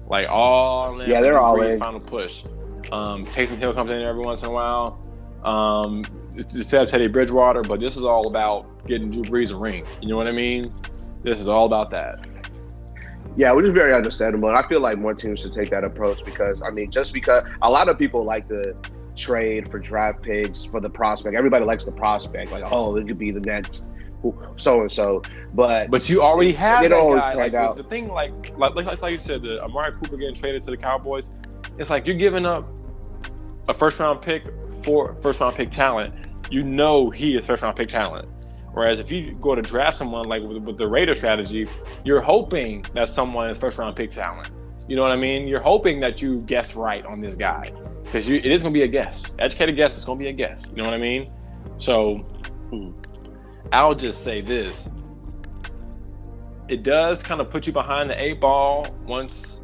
like 0.06 0.28
all 0.28 1.00
in. 1.00 1.10
Yeah, 1.10 1.20
they're 1.20 1.38
all 1.38 1.60
in. 1.60 1.78
Final 1.78 2.00
push. 2.00 2.44
Um, 2.92 3.24
Taysom 3.26 3.58
Hill 3.58 3.72
comes 3.72 3.90
in 3.90 4.02
every 4.04 4.22
once 4.22 4.42
in 4.42 4.48
a 4.48 4.52
while. 4.52 5.02
Um, 5.44 6.04
of 6.36 6.88
Teddy 6.88 7.06
Bridgewater, 7.06 7.62
but 7.62 7.80
this 7.80 7.96
is 7.96 8.04
all 8.04 8.26
about 8.26 8.86
getting 8.86 9.10
Drew 9.10 9.22
Brees 9.22 9.52
a 9.52 9.56
ring. 9.56 9.84
You 10.00 10.08
know 10.08 10.16
what 10.16 10.26
I 10.26 10.32
mean? 10.32 10.72
This 11.22 11.40
is 11.40 11.48
all 11.48 11.64
about 11.64 11.90
that. 11.90 12.26
Yeah, 13.36 13.52
which 13.52 13.66
is 13.66 13.72
very 13.72 13.94
understandable. 13.94 14.48
And 14.48 14.58
I 14.58 14.62
feel 14.62 14.80
like 14.80 14.98
more 14.98 15.14
teams 15.14 15.40
should 15.40 15.52
take 15.52 15.70
that 15.70 15.84
approach 15.84 16.24
because, 16.24 16.60
I 16.66 16.70
mean, 16.70 16.90
just 16.90 17.12
because 17.12 17.46
a 17.62 17.70
lot 17.70 17.88
of 17.88 17.98
people 17.98 18.24
like 18.24 18.48
to 18.48 18.74
trade 19.18 19.70
for 19.70 19.78
draft 19.78 20.22
picks 20.22 20.64
for 20.64 20.80
the 20.80 20.90
prospect. 20.90 21.36
Everybody 21.36 21.64
likes 21.64 21.84
the 21.84 21.92
prospect. 21.92 22.50
Like, 22.50 22.64
oh, 22.70 22.96
it 22.96 23.06
could 23.06 23.18
be 23.18 23.30
the 23.30 23.40
next 23.40 23.88
so 24.56 24.80
and 24.80 24.90
so. 24.90 25.22
But 25.54 25.90
but 25.90 26.08
you 26.08 26.22
already 26.22 26.52
have 26.52 26.84
it, 26.84 26.90
that 26.90 26.98
always 26.98 27.22
guy. 27.22 27.34
Like, 27.34 27.54
out. 27.54 27.76
The, 27.76 27.82
the 27.82 27.88
thing, 27.88 28.08
like, 28.08 28.56
like 28.56 28.74
like 28.74 29.02
like 29.02 29.12
you 29.12 29.18
said, 29.18 29.42
the 29.42 29.62
Amari 29.62 29.92
Cooper 29.92 30.16
getting 30.16 30.34
traded 30.34 30.62
to 30.62 30.70
the 30.70 30.76
Cowboys. 30.76 31.30
It's 31.78 31.90
like 31.90 32.06
you're 32.06 32.16
giving 32.16 32.46
up 32.46 32.66
a 33.68 33.74
first 33.74 34.00
round 34.00 34.22
pick 34.22 34.44
for 34.82 35.16
first 35.20 35.40
round 35.40 35.54
pick 35.54 35.70
talent. 35.70 36.14
You 36.50 36.62
know 36.62 37.10
he 37.10 37.36
is 37.36 37.46
first 37.46 37.62
round 37.62 37.76
pick 37.76 37.88
talent. 37.88 38.26
Whereas 38.72 39.00
if 39.00 39.10
you 39.10 39.36
go 39.40 39.54
to 39.54 39.62
draft 39.62 39.98
someone 39.98 40.24
like 40.24 40.42
with, 40.42 40.64
with 40.64 40.78
the 40.78 40.88
Raider 40.88 41.14
strategy, 41.14 41.66
you're 42.04 42.20
hoping 42.20 42.82
that 42.94 43.08
someone 43.08 43.50
is 43.50 43.58
first 43.58 43.78
round 43.78 43.96
pick 43.96 44.10
talent. 44.10 44.50
You 44.88 44.96
know 44.96 45.02
what 45.02 45.10
I 45.10 45.16
mean? 45.16 45.46
You're 45.46 45.62
hoping 45.62 46.00
that 46.00 46.22
you 46.22 46.40
guess 46.42 46.74
right 46.74 47.04
on 47.06 47.20
this 47.20 47.34
guy 47.34 47.70
because 48.02 48.30
it 48.30 48.46
is 48.46 48.62
going 48.62 48.72
to 48.72 48.78
be 48.78 48.84
a 48.84 48.88
guess. 48.88 49.34
Educated 49.38 49.76
guess 49.76 49.98
is 49.98 50.04
going 50.04 50.18
to 50.18 50.24
be 50.24 50.30
a 50.30 50.32
guess. 50.32 50.66
You 50.70 50.82
know 50.82 50.84
what 50.84 50.94
I 50.94 50.98
mean? 50.98 51.30
So 51.76 52.22
I'll 53.72 53.94
just 53.94 54.24
say 54.24 54.40
this: 54.40 54.88
it 56.68 56.82
does 56.82 57.22
kind 57.22 57.40
of 57.40 57.50
put 57.50 57.66
you 57.66 57.72
behind 57.72 58.08
the 58.08 58.22
eight 58.22 58.40
ball 58.40 58.86
once 59.04 59.60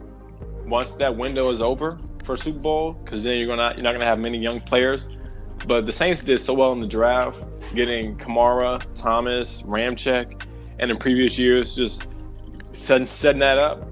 once 0.66 0.94
that 0.94 1.14
window 1.14 1.50
is 1.50 1.62
over 1.62 1.98
for 2.25 2.37
Super 2.37 2.59
Bowl 2.59 2.93
because 2.93 3.25
then 3.25 3.39
you're 3.39 3.47
gonna 3.47 3.72
you're 3.75 3.83
not 3.83 3.93
gonna 3.93 4.05
have 4.05 4.20
many 4.20 4.39
young 4.39 4.61
players. 4.61 5.11
But 5.66 5.87
the 5.87 5.93
Saints 5.93 6.22
did 6.22 6.41
so 6.41 6.53
well 6.53 6.72
in 6.72 6.79
the 6.79 6.87
draft, 6.87 7.45
getting 7.75 8.16
Kamara, 8.16 8.81
Thomas, 9.01 9.62
Ramczyk, 9.62 10.47
and 10.79 10.91
in 10.91 10.97
previous 10.99 11.39
years 11.39 11.75
just 11.75 12.07
setting, 12.72 13.07
setting 13.07 13.41
that 13.41 13.59
up 13.59 13.83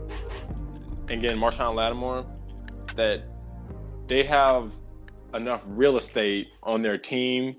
and 1.09 1.23
getting 1.23 1.41
Marshon 1.41 1.75
Lattimore 1.75 2.27
that 2.97 3.33
they 4.07 4.23
have 4.25 4.73
enough 5.35 5.63
real 5.67 5.97
estate 5.97 6.49
on 6.63 6.83
their 6.83 6.99
team 6.99 7.57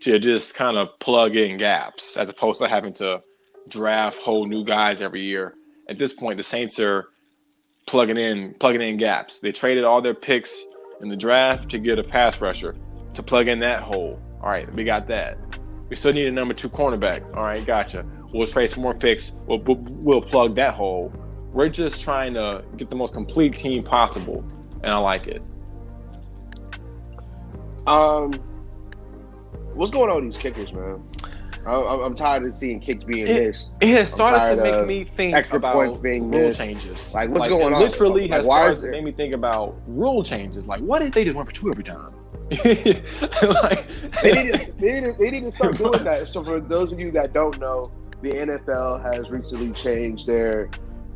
to 0.00 0.18
just 0.18 0.54
kind 0.54 0.76
of 0.76 0.96
plug 1.00 1.36
in 1.36 1.58
gaps 1.58 2.16
as 2.16 2.28
opposed 2.28 2.60
to 2.60 2.68
having 2.68 2.92
to 2.92 3.20
draft 3.68 4.18
whole 4.18 4.46
new 4.46 4.64
guys 4.64 5.02
every 5.02 5.22
year. 5.22 5.54
At 5.88 5.98
this 5.98 6.12
point, 6.12 6.36
the 6.36 6.42
Saints 6.42 6.78
are 6.78 7.08
plugging 7.88 8.18
in 8.18 8.54
plugging 8.60 8.82
in 8.82 8.96
gaps. 8.96 9.40
They 9.40 9.50
traded 9.50 9.84
all 9.84 10.00
their 10.00 10.14
picks 10.14 10.64
in 11.00 11.08
the 11.08 11.16
draft 11.16 11.68
to 11.70 11.78
get 11.78 11.98
a 11.98 12.04
pass 12.04 12.40
rusher 12.40 12.74
to 13.14 13.22
plug 13.22 13.48
in 13.48 13.58
that 13.60 13.80
hole. 13.80 14.20
All 14.40 14.50
right, 14.50 14.72
we 14.74 14.84
got 14.84 15.08
that. 15.08 15.38
We 15.88 15.96
still 15.96 16.12
need 16.12 16.26
a 16.26 16.30
number 16.32 16.54
two 16.54 16.68
cornerback. 16.68 17.34
All 17.34 17.44
right, 17.44 17.64
gotcha. 17.66 18.04
We'll 18.32 18.46
trade 18.46 18.70
some 18.70 18.82
more 18.82 18.94
picks. 18.94 19.40
We'll, 19.46 19.62
we'll 19.64 20.20
plug 20.20 20.54
that 20.56 20.74
hole. 20.74 21.10
We're 21.52 21.70
just 21.70 22.02
trying 22.02 22.34
to 22.34 22.62
get 22.76 22.90
the 22.90 22.96
most 22.96 23.14
complete 23.14 23.54
team 23.54 23.82
possible, 23.82 24.44
and 24.82 24.92
I 24.92 24.98
like 24.98 25.26
it. 25.28 25.42
Um, 27.86 28.32
what's 29.72 29.90
going 29.90 30.10
on 30.10 30.26
with 30.26 30.34
these 30.34 30.42
kickers, 30.42 30.74
man? 30.74 31.02
I'm, 31.68 32.00
I'm 32.00 32.14
tired 32.14 32.44
of 32.44 32.54
seeing 32.54 32.80
kicks 32.80 33.04
being 33.04 33.26
it, 33.26 33.46
missed. 33.46 33.68
It 33.80 33.88
has 33.88 34.08
started 34.08 34.56
to 34.56 34.62
make 34.62 34.86
me 34.86 35.04
think 35.04 35.34
extra 35.34 35.58
about 35.58 35.74
points 35.74 35.98
being 35.98 36.30
rule 36.30 36.48
missed. 36.48 36.58
changes. 36.58 37.14
Like 37.14 37.30
what's 37.30 37.40
like, 37.40 37.50
going 37.50 37.74
on? 37.74 37.80
Literally 37.80 38.22
like, 38.22 38.30
has 38.32 38.46
started 38.46 38.80
to 38.80 38.90
make 38.90 39.04
me 39.04 39.12
think 39.12 39.34
about 39.34 39.78
rule 39.86 40.22
changes. 40.22 40.66
Like 40.66 40.80
what 40.80 41.02
if 41.02 41.12
they 41.12 41.24
just 41.24 41.36
went 41.36 41.48
for 41.48 41.54
two 41.54 41.70
every 41.70 41.84
time? 41.84 42.10
like, 42.50 43.86
they, 44.22 44.32
need 44.32 44.52
to, 44.54 44.72
they, 44.78 44.92
need 44.92 45.12
to, 45.12 45.14
they 45.18 45.30
need 45.30 45.44
to 45.44 45.52
start 45.52 45.76
doing 45.76 46.02
that. 46.04 46.32
So 46.32 46.42
for 46.42 46.60
those 46.60 46.92
of 46.92 46.98
you 46.98 47.10
that 47.12 47.32
don't 47.32 47.58
know, 47.60 47.90
the 48.22 48.30
NFL 48.30 49.02
has 49.02 49.28
recently 49.30 49.72
changed 49.72 50.26
their 50.26 50.70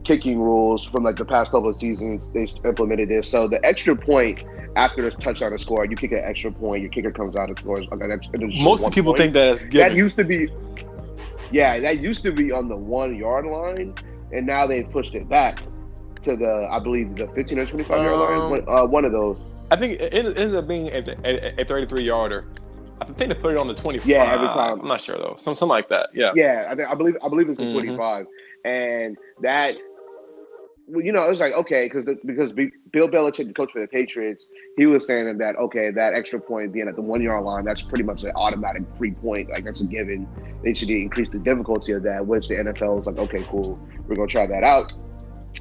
kicking 0.05 0.41
rules 0.41 0.85
from 0.85 1.03
like 1.03 1.17
the 1.17 1.25
past 1.25 1.51
couple 1.51 1.71
of 1.71 1.79
seasons. 1.79 2.21
They 2.35 2.49
implemented 2.69 3.09
this. 3.09 3.29
So 3.29 3.49
the 3.49 3.65
extra 3.65 3.97
point 3.97 4.45
after 4.77 5.03
the 5.03 5.11
touchdown 5.11 5.53
is 5.53 5.63
scored, 5.63 5.91
you 5.91 5.97
kick 5.97 6.13
an 6.13 6.21
extra 6.23 6.51
point. 6.53 6.83
Your 6.83 6.91
kicker 6.91 7.11
comes 7.11 7.37
out 7.37 7.49
and 7.49 7.59
scores. 7.59 7.87
Like 7.91 8.01
Most 8.61 8.91
people 8.93 9.13
point. 9.13 9.19
think 9.19 9.33
that 9.35 9.49
is 9.51 9.69
That 9.71 9.95
used 9.95 10.17
to 10.17 10.25
be, 10.25 10.51
yeah, 11.51 11.79
that 11.81 12.01
used 12.01 12.23
to 12.23 12.33
be 12.33 12.53
on 12.53 12.69
the 12.69 12.77
one 12.77 13.17
yard 13.17 13.47
line, 13.47 13.93
and 14.33 14.47
now 14.47 14.67
they've 14.67 14.91
pushed 14.91 15.15
it 15.15 15.29
back 15.29 15.63
to 16.23 16.37
the, 16.37 16.69
I 16.71 16.79
believe, 16.79 17.17
the 17.17 17.29
15 17.29 17.59
or 17.59 17.67
25 17.67 17.99
um, 17.99 18.05
yard 18.05 18.51
line. 18.51 18.65
Uh, 18.69 18.87
one 18.87 19.05
of 19.05 19.13
those. 19.13 19.41
I 19.71 19.77
think 19.77 20.01
it 20.01 20.13
ends 20.13 20.55
up 20.55 20.69
being 20.69 20.89
a, 20.89 21.03
a, 21.25 21.63
a 21.63 21.65
33 21.65 22.05
yarder. 22.05 22.47
I 23.01 23.05
think 23.07 23.35
they 23.35 23.41
put 23.41 23.53
it 23.53 23.59
on 23.59 23.67
the 23.67 23.75
25. 23.75 24.07
Yeah, 24.07 24.23
every 24.33 24.49
time. 24.49 24.81
I'm 24.81 24.87
not 24.87 25.01
sure 25.01 25.17
though. 25.17 25.35
Some, 25.37 25.55
something 25.55 25.71
like 25.71 25.89
that. 25.89 26.11
Yeah. 26.15 26.31
Yeah, 26.35 26.69
I, 26.71 26.75
think, 26.77 26.89
I 26.89 26.95
believe 26.95 27.17
I 27.23 27.29
believe 27.29 27.49
it's 27.49 27.59
the 27.59 27.65
mm-hmm. 27.65 27.97
25, 27.97 28.27
and 28.65 29.17
that 29.41 29.77
you 31.01 31.13
know, 31.13 31.25
it 31.25 31.31
was 31.31 31.41
like 31.41 31.55
okay, 31.55 31.87
because 31.87 32.05
because 32.25 32.53
Bill 32.53 33.09
Belichick, 33.09 33.47
the 33.47 33.55
coach 33.55 33.73
for 33.73 33.81
the 33.81 33.87
Patriots, 33.87 34.47
he 34.77 34.87
was 34.87 35.07
saying 35.07 35.39
that 35.39 35.57
okay, 35.57 35.91
that 35.91 36.15
extra 36.15 36.41
point 36.41 36.73
being 36.73 36.89
at 36.89 36.97
the 36.97 37.03
one 37.03 37.23
yard 37.23 37.45
line, 37.45 37.65
that's 37.65 37.83
pretty 37.83 38.05
much 38.05 38.25
an 38.25 38.33
automatic 38.37 38.83
free 38.97 39.13
point, 39.13 39.51
like 39.51 39.65
that's 39.65 39.81
a 39.81 39.85
given. 39.85 40.29
They 40.63 40.75
should 40.75 40.91
increase 40.91 41.31
the 41.31 41.39
difficulty 41.39 41.93
of 41.93 42.03
that, 42.03 42.27
which 42.27 42.49
the 42.49 42.57
NFL 42.57 42.99
was 42.99 43.07
like, 43.07 43.19
okay, 43.19 43.45
cool, 43.49 43.81
we're 44.07 44.17
gonna 44.17 44.29
try 44.29 44.47
that 44.47 44.65
out. 44.65 44.93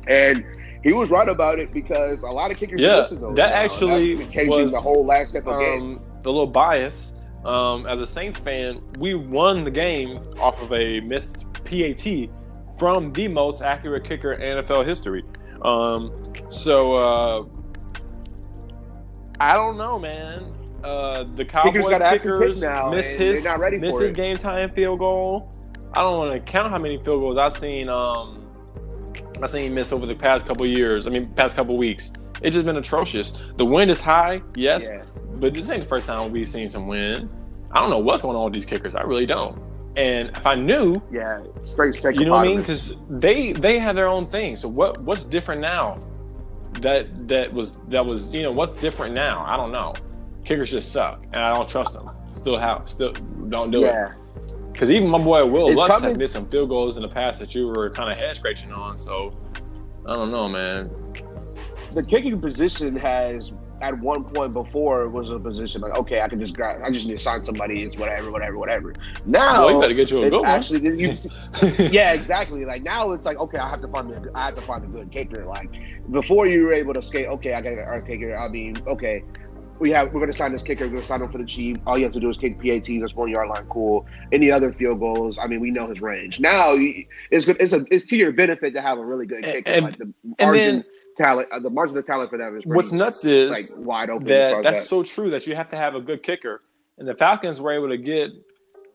And 0.08 0.46
he 0.84 0.94
was 0.94 1.10
right 1.12 1.30
about 1.30 1.60
it 1.60 1.74
because 1.74 2.22
a 2.24 2.28
lot 2.28 2.52
of 2.52 2.58
kickers 2.58 2.82
Yeah, 2.82 3.04
to 3.04 3.16
that 3.36 3.52
actually 3.54 4.18
changing 4.28 4.50
was, 4.50 4.72
the 4.72 4.82
whole 4.82 5.06
last 5.06 5.30
step 5.30 5.46
of 5.48 5.56
the 5.56 5.60
game. 5.60 5.98
um, 5.98 6.06
a 6.26 6.28
little 6.28 6.48
bias. 6.48 7.14
Um, 7.46 7.88
as 7.88 8.02
a 8.02 8.06
Saints 8.06 8.40
fan, 8.40 8.82
we 9.00 9.16
won 9.16 9.64
the 9.64 9.72
game 9.72 10.18
off 10.40 10.62
of 10.62 10.72
a 10.74 11.00
missed 11.00 11.52
PAT 11.54 12.30
from 12.82 13.10
the 13.10 13.28
most 13.28 13.62
accurate 13.62 14.04
kicker 14.04 14.32
in 14.32 14.58
NFL 14.58 14.88
history. 14.88 15.24
Um, 15.62 16.12
so 16.50 16.94
uh, 16.96 17.46
I 19.40 19.54
don't 19.54 19.78
know, 19.78 20.00
man. 20.00 20.52
Uh, 20.84 21.24
the 21.26 21.46
Cowboys 21.46 21.88
gotta 21.88 22.18
kickers 22.18 22.56
kick 22.56 22.64
now, 22.64 22.88
and 22.88 22.96
his 23.06 23.44
they're 23.44 23.44
not 23.44 23.60
ready 23.60 23.78
missed 23.78 23.98
for 23.98 24.02
his 24.02 24.14
it. 24.14 24.18
game 24.18 24.36
time 24.36 24.72
field 24.72 24.98
goal. 24.98 25.54
I 25.94 26.00
don't 26.02 26.18
want 26.18 26.34
to 26.34 26.40
count 26.40 26.72
how 26.72 26.80
many 26.80 26.96
field 26.96 27.20
goals 27.20 27.38
I've 27.38 27.56
seen. 27.56 27.88
Um, 27.88 28.50
I've 29.44 29.52
seen 29.52 29.76
missed 29.76 29.94
over 29.94 30.08
the 30.08 30.16
past 30.16 30.48
couple 30.48 30.66
years. 30.66 31.06
I 31.06 31.12
mean, 31.12 31.32
past 31.36 31.56
couple 31.56 31.78
weeks. 31.78 32.12
It's 32.42 32.56
just 32.56 32.66
been 32.66 32.78
atrocious. 32.78 33.34
The 33.58 33.66
wind 33.66 33.92
is 33.92 34.02
high, 34.02 34.42
yes, 34.56 34.88
Yeah. 34.92 35.04
but 35.36 35.54
this 35.54 35.70
ain't 35.70 35.84
the 35.84 35.88
first 35.88 36.08
time 36.08 36.32
we've 36.32 36.48
seen 36.48 36.68
some 36.68 36.88
wind. 36.88 37.32
I 37.70 37.80
don't 37.80 37.92
know 37.92 38.00
what's 38.00 38.24
going 38.24 38.36
on 38.36 38.46
with 38.46 38.54
these 38.56 38.66
kickers. 38.66 38.96
I 38.96 39.02
really 39.04 39.28
don't. 39.28 39.56
And 39.98 40.30
if 40.30 40.46
I 40.46 40.56
knew, 40.56 40.96
Yeah, 41.12 41.38
straight 41.64 41.96
straight. 41.96 42.16
you 42.16 42.26
know 42.26 42.32
what 42.32 42.46
I 42.46 42.48
mean? 42.48 42.60
Because 42.60 43.00
they 43.10 43.52
they 43.54 43.78
have 43.80 43.96
their 43.96 44.08
own 44.08 44.28
thing. 44.28 44.56
So 44.56 44.70
what 44.70 45.04
what's 45.04 45.24
different 45.26 45.60
now? 45.62 45.96
That 46.80 47.28
that 47.28 47.52
was 47.52 47.80
that 47.90 48.06
was 48.06 48.34
you 48.34 48.42
know 48.44 48.52
what's 48.52 48.78
different 48.80 49.14
now? 49.14 49.44
I 49.46 49.58
don't 49.58 49.72
know. 49.72 49.94
Kickers 50.46 50.72
just 50.72 50.92
suck, 50.92 51.24
and 51.34 51.44
I 51.44 51.54
don't 51.54 51.68
trust 51.68 51.94
them. 51.94 52.10
Still 52.32 52.58
have 52.58 52.84
still 52.90 53.12
don't 53.50 53.70
do 53.72 53.80
it. 53.84 53.88
Yeah, 53.88 54.14
Because 54.72 54.90
even 54.92 55.10
my 55.10 55.18
boy 55.20 55.46
Wil 55.46 55.68
It's 55.68 55.76
Lutz 55.76 56.02
has 56.02 56.18
missed 56.18 56.34
some 56.34 56.46
field 56.46 56.70
goals 56.70 56.96
in 56.98 57.04
the 57.04 57.10
past 57.10 57.40
that 57.40 57.54
you 57.54 57.68
were 57.68 57.90
kind 57.90 58.10
of 58.10 58.18
head 58.18 58.36
scratching 58.36 58.72
on. 58.72 58.98
So 58.98 59.34
I 60.08 60.14
don't 60.16 60.32
know, 60.32 60.48
man. 60.48 60.90
the 61.94 62.02
kicking 62.02 62.40
position 62.40 62.96
has 62.96 63.52
at 63.82 64.00
one 64.00 64.24
point 64.24 64.54
before 64.54 65.10
was 65.10 65.30
a 65.32 65.40
position 65.40 65.82
like 65.82 65.98
okay, 65.98 66.22
I 66.22 66.28
can 66.28 66.40
just 66.40 66.56
grab, 66.56 66.82
I 66.84 66.92
just 66.92 67.06
need 67.08 67.14
to 67.18 67.20
sign 67.20 67.44
somebody. 67.44 67.84
It's 67.84 67.98
whatever, 67.98 68.32
whatever, 68.32 68.58
whatever. 68.58 68.94
Now 69.26 69.66
Well, 69.66 69.72
you 69.76 69.82
better 69.82 69.94
get 69.94 70.12
you 70.12 70.22
a 70.24 70.30
good 70.30 70.42
one. 70.42 70.46
actually 70.46 70.82
you, 71.00 71.14
yeah, 71.92 72.14
exactly. 72.14 72.66
Like 72.66 72.84
now, 72.84 73.12
it's 73.12 73.26
like 73.26 73.38
okay, 73.40 73.58
I 73.58 73.70
have 73.70 73.82
to 73.82 73.88
find 73.88 74.12
a, 74.12 74.38
I 74.38 74.46
have 74.46 74.56
to 74.56 74.62
find 74.62 74.84
a 74.84 74.88
good 74.88 75.12
kicker. 75.12 75.46
Like 75.46 75.70
before, 76.12 76.48
you 76.48 76.64
were 76.64 76.74
able 76.74 76.94
to 76.94 77.02
skate. 77.02 77.28
Okay, 77.28 77.54
I 77.54 77.62
got 77.62 77.74
an 77.74 77.80
a 77.80 78.02
kicker. 78.02 78.38
I 78.38 78.48
mean, 78.50 78.76
okay, 78.88 79.24
we 79.80 79.90
have 79.92 80.14
we're 80.14 80.20
gonna 80.20 80.34
sign 80.34 80.54
this 80.54 80.62
kicker. 80.62 80.86
We're 80.88 80.96
gonna 80.96 81.06
sign 81.06 81.22
him 81.22 81.32
for 81.32 81.40
the 81.40 81.46
chief. 81.46 81.78
All 81.88 81.98
you 81.98 82.04
have 82.04 82.14
to 82.14 82.20
do 82.20 82.30
is 82.30 82.38
kick 82.38 82.58
PATs. 82.62 83.00
That's 83.00 83.16
one 83.16 83.30
yard 83.30 83.50
line. 83.50 83.66
Cool. 83.70 84.06
Any 84.32 84.52
other 84.52 84.72
field 84.74 85.00
goals? 85.00 85.40
I 85.40 85.48
mean, 85.48 85.60
we 85.60 85.72
know 85.72 85.88
his 85.88 86.02
range. 86.02 86.40
Now 86.40 86.74
it's 87.32 87.46
good. 87.46 87.58
It's 87.60 87.74
a 87.74 87.84
it's 87.90 88.06
to 88.06 88.16
your 88.16 88.32
benefit 88.32 88.74
to 88.76 88.82
have 88.82 89.00
a 89.00 89.06
really 89.06 89.26
good 89.26 89.44
kicker. 89.44 89.70
and- 89.70 89.86
like 89.86 89.98
the 89.98 90.14
margin 90.40 90.76
then- 90.76 90.86
talent, 91.18 91.48
uh, 91.52 91.60
the 91.60 91.70
margin 91.70 91.98
of 91.98 92.06
talent 92.06 92.30
for 92.30 92.38
them 92.38 92.58
is 92.58 92.64
What's 92.66 92.92
nuts 92.92 93.26
is 93.26 93.76
like 93.76 93.86
wide 93.86 94.10
open. 94.10 94.28
that 94.28 94.64
that's 94.64 94.88
so 94.88 95.04
true 95.04 95.30
that 95.30 95.48
you 95.48 95.56
have 95.56 95.70
to 95.72 95.78
have 95.78 95.96
a 95.96 96.02
good 96.02 96.24
kicker. 96.24 96.62
And 96.98 97.08
the 97.08 97.16
Falcons 97.16 97.60
were 97.60 97.72
able 97.74 97.90
to 97.90 97.98
get 97.98 98.32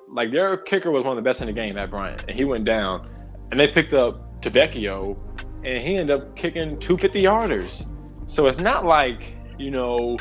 like 0.08 0.30
their 0.30 0.56
kicker 0.56 0.90
was 0.90 1.04
one 1.04 1.16
of 1.16 1.22
the 1.22 1.28
best 1.28 1.40
in 1.40 1.46
the 1.46 1.52
game 1.52 1.74
Matt 1.74 1.90
Bryant, 1.90 2.24
and 2.28 2.38
he 2.38 2.44
went 2.44 2.64
down, 2.64 3.08
and 3.50 3.58
they 3.58 3.68
picked 3.68 3.94
up 3.94 4.40
Tavecchio, 4.40 5.20
and 5.64 5.82
he 5.82 5.96
ended 5.96 6.10
up 6.10 6.36
kicking 6.36 6.76
two 6.76 6.96
fifty 6.96 7.22
yarders. 7.22 7.90
So 8.28 8.46
it's 8.46 8.58
not 8.58 8.84
like 8.84 9.36
you 9.58 9.70
know 9.70 10.16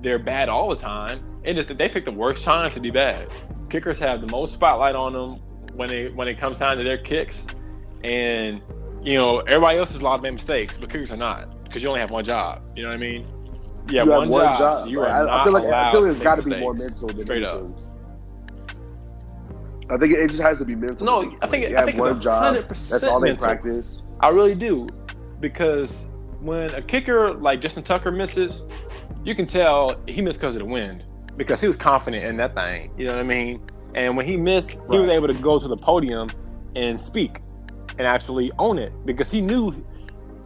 they're 0.00 0.18
bad 0.18 0.48
all 0.48 0.68
the 0.68 0.76
time. 0.76 1.20
It 1.42 1.58
is 1.58 1.66
that 1.66 1.78
they 1.78 1.88
pick 1.88 2.04
the 2.04 2.12
worst 2.12 2.44
time 2.44 2.70
to 2.70 2.80
be 2.80 2.90
bad. 2.90 3.30
Kickers 3.70 3.98
have 3.98 4.20
the 4.20 4.28
most 4.28 4.52
spotlight 4.52 4.94
on 4.94 5.12
them 5.12 5.40
when 5.74 5.92
it 5.92 6.14
when 6.14 6.28
it 6.28 6.38
comes 6.38 6.58
time 6.58 6.78
to 6.78 6.84
their 6.84 6.98
kicks, 6.98 7.46
and 8.04 8.62
you 9.06 9.14
know 9.14 9.38
everybody 9.38 9.78
else 9.78 9.94
is 9.94 10.02
allowed 10.02 10.16
to 10.16 10.22
make 10.22 10.34
mistakes, 10.34 10.76
but 10.76 10.90
kickers 10.90 11.12
are 11.12 11.16
not 11.16 11.64
because 11.64 11.82
you 11.82 11.88
only 11.88 12.00
have 12.00 12.10
one 12.10 12.24
job. 12.24 12.70
You 12.76 12.82
know 12.82 12.90
what 12.90 12.96
I 12.96 12.98
mean? 12.98 13.26
You 13.90 13.98
have, 14.00 14.06
You 14.08 14.12
have 14.12 14.28
one, 14.28 14.32
job, 14.32 14.58
job. 14.58 14.74
so 14.82 14.86
you 14.86 14.98
Like, 15.00 15.10
are 15.10 15.14
I- 15.14 15.20
I 15.22 15.24
not 15.26 15.44
feel 15.44 15.52
like- 15.52 15.62
I 15.62 15.66
allowed 15.68 15.90
feel 15.92 16.00
to 16.00 16.06
it's 16.06 16.14
make 16.16 16.24
gotta 16.24 16.42
be 16.42 16.56
more 16.56 16.74
mental 16.74 17.06
than 17.08 17.20
Straight 17.24 17.44
up. 17.44 17.70
I 19.88 19.96
think 19.98 20.12
it 20.12 20.28
just 20.30 20.42
has 20.42 20.58
to 20.58 20.64
be 20.64 20.74
mental. 20.74 21.06
No, 21.06 21.30
I 21.40 21.46
think 21.46 21.64
it- 21.64 21.70
you 21.70 21.76
I 21.76 21.80
think 21.84 21.90
it's 21.94 21.98
one 22.00 22.20
job. 22.20 22.42
100% 22.42 22.90
That's 22.90 23.04
all 23.04 23.20
they 23.20 23.28
mental. 23.28 23.46
practice. 23.46 23.98
I 24.18 24.30
really 24.30 24.56
do, 24.56 24.88
because 25.40 26.12
when 26.40 26.74
a 26.74 26.82
kicker 26.82 27.28
like 27.28 27.60
Justin 27.60 27.84
Tucker 27.84 28.10
misses, 28.10 28.64
you 29.24 29.34
can 29.36 29.46
tell 29.46 29.94
he 30.08 30.20
missed 30.22 30.40
because 30.40 30.56
of 30.56 30.66
the 30.66 30.72
wind, 30.72 31.04
because 31.36 31.60
he 31.60 31.68
was 31.68 31.76
confident 31.76 32.24
in 32.24 32.36
that 32.38 32.54
thing. 32.56 32.90
You 32.98 33.06
know 33.06 33.12
what 33.12 33.20
I 33.24 33.28
mean? 33.28 33.60
And 33.94 34.16
when 34.16 34.26
he 34.26 34.36
missed, 34.36 34.80
he 34.90 34.98
was 34.98 35.08
able 35.10 35.28
to 35.28 35.34
go 35.34 35.60
to 35.60 35.68
the 35.68 35.76
podium 35.76 36.28
and 36.74 37.00
speak 37.00 37.40
and 37.98 38.06
actually 38.06 38.50
own 38.58 38.78
it 38.78 38.92
because 39.06 39.30
he 39.30 39.40
knew, 39.40 39.72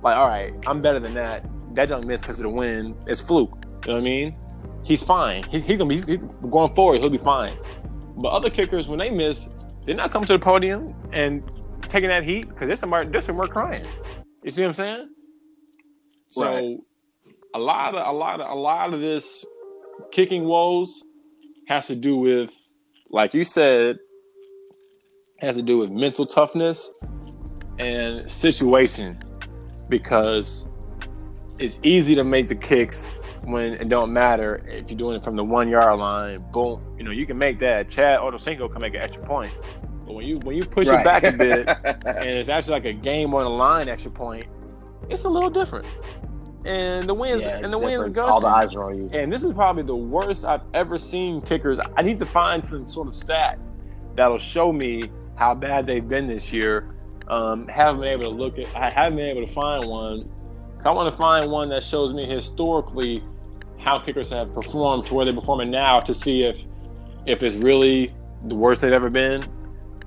like, 0.03 0.17
all 0.17 0.29
right, 0.29 0.53
I'm 0.67 0.81
better 0.81 0.99
than 1.01 1.15
that. 1.15 1.47
That 1.75 1.89
don't 1.89 2.07
miss 2.07 2.21
because 2.21 2.39
of 2.41 2.45
the 2.45 2.51
wind. 2.51 2.97
It's 3.07 3.21
fluke. 3.21 3.51
You 3.87 3.93
know 3.93 3.95
what 3.95 4.01
I 4.01 4.05
mean? 4.05 4.37
He's 4.85 5.03
fine. 5.03 5.45
He, 5.45 5.61
he 5.61 5.77
gonna 5.77 5.89
be 5.89 5.97
he's, 5.97 6.07
he's 6.07 6.19
going 6.51 6.75
forward. 6.75 7.01
He'll 7.01 7.11
be 7.11 7.19
fine. 7.19 7.57
But 8.17 8.29
other 8.31 8.51
kickers, 8.51 8.89
when 8.89 8.99
they 8.99 9.11
miss, 9.11 9.51
they're 9.85 9.95
not 9.95 10.11
coming 10.11 10.27
to 10.27 10.35
the 10.35 10.39
podium 10.39 10.95
and 11.13 11.49
taking 11.83 12.09
that 12.09 12.25
heat 12.25 12.49
because 12.49 12.67
there's 12.67 12.81
somebody, 12.81 13.09
there's 13.09 13.25
somewhere 13.25 13.47
crying. 13.47 13.87
You 14.43 14.51
see 14.51 14.63
what 14.63 14.69
I'm 14.69 14.75
saying? 14.75 15.09
So 16.29 16.45
Right. 16.45 16.77
a 17.55 17.59
lot 17.59 17.95
of 17.95 18.07
a 18.07 18.13
lot 18.17 18.41
of 18.41 18.51
a 18.51 18.55
lot 18.55 18.95
of 18.95 19.01
this 19.01 19.45
kicking 20.13 20.45
woes 20.45 21.03
has 21.69 21.87
to 21.89 21.97
do 21.97 22.17
with, 22.17 22.53
like 23.11 23.35
you 23.35 23.45
said, 23.45 23.99
has 25.39 25.57
to 25.57 25.63
do 25.63 25.79
with 25.79 25.91
mental 25.91 26.27
toughness 26.27 26.91
and 27.81 28.31
situation 28.31 29.19
because 29.89 30.69
it's 31.59 31.81
easy 31.83 32.15
to 32.15 32.25
make 32.25 32.49
the 32.49 32.55
kicks 32.55 33.23
when 33.45 33.75
it 33.75 33.89
don't 33.89 34.13
matter 34.13 34.57
if 34.69 34.91
you're 34.91 34.99
doing 34.99 35.17
it 35.17 35.25
from 35.25 35.37
the 35.37 35.45
one 35.45 35.69
yard 35.69 35.99
line. 35.99 36.41
Boom, 36.53 36.81
you 36.99 37.05
know 37.05 37.11
you 37.11 37.27
can 37.27 37.39
make 37.39 37.59
that. 37.59 37.89
Chad 37.89 38.21
Ochocinco 38.21 38.71
can 38.71 38.81
make 38.81 38.95
an 38.95 39.03
extra 39.03 39.23
point, 39.25 39.53
but 40.07 40.15
when 40.15 40.27
you 40.27 40.39
when 40.39 40.57
you 40.57 40.65
push 40.65 40.89
it 40.89 41.05
back 41.05 41.25
a 41.25 41.33
bit 41.33 41.67
and 41.87 42.29
it's 42.29 42.49
actually 42.49 42.73
like 42.75 42.85
a 42.85 42.93
game 42.93 43.35
on 43.35 43.45
the 43.45 43.51
line 43.51 43.89
extra 43.89 44.11
point, 44.11 44.47
it's 45.09 45.25
a 45.25 45.29
little 45.29 45.51
different. 45.51 45.87
And 46.67 47.09
the 47.09 47.15
winds 47.15 47.45
Yeah, 47.45 47.61
and 47.63 47.73
the 47.73 47.79
wins 47.79 48.09
different. 48.09 48.15
go. 48.15 48.23
All 48.27 48.41
the 48.41 48.47
eyes 48.49 48.75
are 48.75 48.91
on 48.91 49.01
you. 49.01 49.11
And 49.15 49.33
this 49.33 49.45
is 49.45 49.55
probably 49.55 49.83
the 49.83 49.97
worst 49.97 50.45
I've 50.45 50.65
ever 50.75 50.99
seen 50.99 51.41
kickers. 51.41 51.79
I 51.97 52.03
need 52.03 52.19
to 52.19 52.27
find 52.27 52.63
some 52.65 52.87
sort 52.87 53.09
of 53.09 53.17
stat 53.17 53.65
that'll 54.15 54.39
show 54.39 54.71
me 54.71 55.05
how 55.37 55.55
bad 55.55 55.87
they've 55.87 56.07
been 56.07 56.27
this 56.27 56.53
year. 56.53 56.95
Um, 57.31 57.67
haven't 57.69 58.01
been 58.01 58.11
able 58.11 58.25
to 58.25 58.31
look 58.31 58.59
at. 58.59 58.75
I 58.75 58.91
haven't 58.91 59.17
been 59.17 59.27
able 59.27 59.43
to 59.43 59.53
find 59.53 59.85
one. 59.89 60.29
I 60.85 60.91
want 60.91 61.09
to 61.15 61.17
find 61.17 61.51
one 61.51 61.69
that 61.69 61.83
shows 61.85 62.13
me 62.13 62.27
historically 62.27 63.23
how 63.79 64.01
kickers 64.01 64.31
have 64.31 64.53
performed 64.53 65.07
to 65.07 65.15
where 65.15 65.25
they're 65.25 65.33
performing 65.35 65.71
now 65.71 66.01
to 66.01 66.13
see 66.13 66.43
if 66.43 66.65
if 67.27 67.43
it's 67.45 67.57
really 67.57 68.13
the 68.47 68.55
worst 68.55 68.81
they've 68.83 68.93
ever 68.93 69.11
been, 69.11 69.45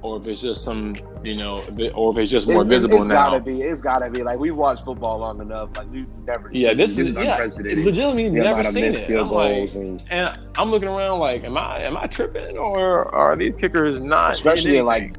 or 0.01 0.19
if 0.19 0.27
it's 0.27 0.41
just 0.41 0.65
some 0.65 0.95
you 1.23 1.35
know, 1.37 1.63
or 1.95 2.11
if 2.11 2.17
it's 2.17 2.29
just 2.31 2.47
more 2.47 2.63
It's- 2.63 2.69
visible 2.69 2.97
it's 2.97 3.07
now. 3.07 3.29
gotta 3.29 3.39
be. 3.39 3.61
It's 3.61 3.81
gotta 3.81 4.11
be. 4.11 4.21
Like 4.21 4.37
we 4.39 4.51
watched 4.51 4.83
football 4.83 5.19
long 5.19 5.39
enough. 5.39 5.69
Like 5.77 5.89
we've 5.91 6.07
never. 6.27 6.49
Yeah, 6.51 6.69
seen 6.69 6.77
this 6.77 6.97
is 6.97 7.15
yeah, 7.15 7.31
unprecedented. 7.35 7.85
legitimately 7.85 8.29
never 8.31 8.63
seen 8.65 8.95
it. 8.95 9.09
I'm 9.09 9.31
like, 9.31 9.73
and 9.75 10.03
and 10.09 10.37
I'm 10.57 10.69
looking 10.71 10.89
around 10.89 11.19
like, 11.19 11.45
am 11.45 11.57
I 11.57 11.83
am 11.83 11.95
I 11.95 12.07
tripping 12.07 12.57
or 12.57 13.15
are 13.15 13.37
these 13.37 13.55
kickers 13.55 14.01
not? 14.01 14.33
especially 14.33 14.81
like 14.81 15.15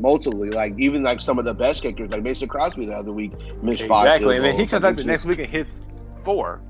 multiply, 0.00 0.48
like 0.48 0.78
even 0.78 1.02
like 1.02 1.20
some 1.20 1.38
of 1.38 1.44
the 1.44 1.54
best 1.54 1.82
kickers, 1.82 2.10
like 2.10 2.22
Mason 2.22 2.48
Crosby 2.48 2.86
the 2.86 2.96
other 2.96 3.12
week 3.12 3.32
missed 3.62 3.82
five. 3.82 4.06
exactly? 4.06 4.36
And 4.36 4.44
then 4.44 4.52
he 4.54 4.66
comes 4.66 4.82
Like, 4.82 4.96
back 4.96 4.96
the 4.96 5.04
next 5.04 5.24
week 5.24 5.38
and 5.40 5.48
hits 5.48 5.82
four. 6.24 6.62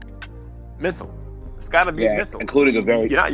Mental. 0.81 1.13
It's 1.57 1.69
got 1.69 1.85
to 1.85 1.93
be 1.93 2.05
Yeah, 2.05 2.17
mental. 2.17 2.41
including 2.41 2.77
a 2.77 2.83
very, 2.83 3.09
not, 3.09 3.31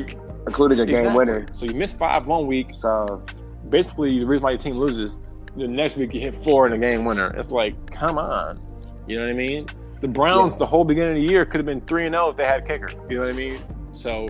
including 0.46 0.80
a 0.80 0.86
game 0.86 1.14
winner. 1.14 1.46
So 1.52 1.64
you 1.66 1.74
miss 1.74 1.92
five 1.94 2.26
one 2.26 2.46
week. 2.46 2.68
So 2.82 3.24
Basically, 3.70 4.18
the 4.20 4.26
reason 4.26 4.44
why 4.44 4.50
your 4.50 4.58
team 4.58 4.78
loses. 4.78 5.18
The 5.56 5.66
next 5.66 5.96
week 5.96 6.14
you 6.14 6.20
hit 6.20 6.36
four 6.44 6.66
in 6.68 6.72
a 6.72 6.78
game 6.78 7.04
winner. 7.04 7.34
It's 7.36 7.50
like, 7.50 7.74
come 7.90 8.16
on. 8.18 8.60
You 9.08 9.16
know 9.16 9.22
what 9.22 9.30
I 9.30 9.34
mean? 9.34 9.66
The 10.00 10.08
Browns, 10.08 10.52
Yeah. 10.54 10.58
the 10.58 10.66
whole 10.66 10.84
beginning 10.84 11.16
of 11.16 11.16
the 11.16 11.32
year, 11.32 11.44
could 11.44 11.58
have 11.58 11.66
been 11.66 11.80
three 11.80 12.06
and 12.06 12.14
zero 12.14 12.28
if 12.28 12.36
they 12.36 12.44
had 12.44 12.60
a 12.62 12.64
kicker. 12.64 12.90
You 13.08 13.16
know 13.16 13.22
what 13.24 13.30
I 13.30 13.36
mean? 13.36 13.64
So 13.92 14.26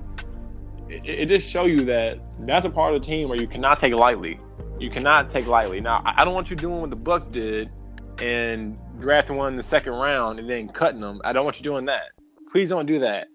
it, 0.89 1.03
it 1.05 1.27
just 1.27 1.51
show 1.51 1.67
you 1.67 1.85
that 1.85 2.21
that's 2.47 2.65
a 2.65 2.71
part 2.71 2.95
of 2.95 3.01
the 3.01 3.07
team 3.07 3.29
where 3.29 3.39
you 3.39 3.47
cannot 3.47 3.79
take 3.79 3.93
lightly. 3.95 4.39
You 4.79 4.91
cannot 4.91 5.29
take 5.29 5.47
lightly. 5.47 5.81
Now, 5.81 6.03
I 6.05 6.25
don't 6.25 6.35
want 6.35 6.51
you 6.51 6.57
doing 6.57 6.81
what 6.81 6.91
the 6.91 6.97
Bucs 6.97 7.31
did 7.31 7.71
and 8.21 8.81
drafting 8.99 9.37
one 9.37 9.49
in 9.49 9.57
the 9.57 9.63
second 9.63 9.95
round 9.95 10.39
and 10.39 10.49
then 10.49 10.69
cutting 10.69 11.01
them. 11.01 11.21
I 11.25 11.33
don't 11.33 11.45
want 11.45 11.59
you 11.59 11.65
doing 11.65 11.87
that. 11.87 12.13
Please 12.53 12.69
don't 12.71 12.87
do 12.87 12.99
that. 13.01 13.29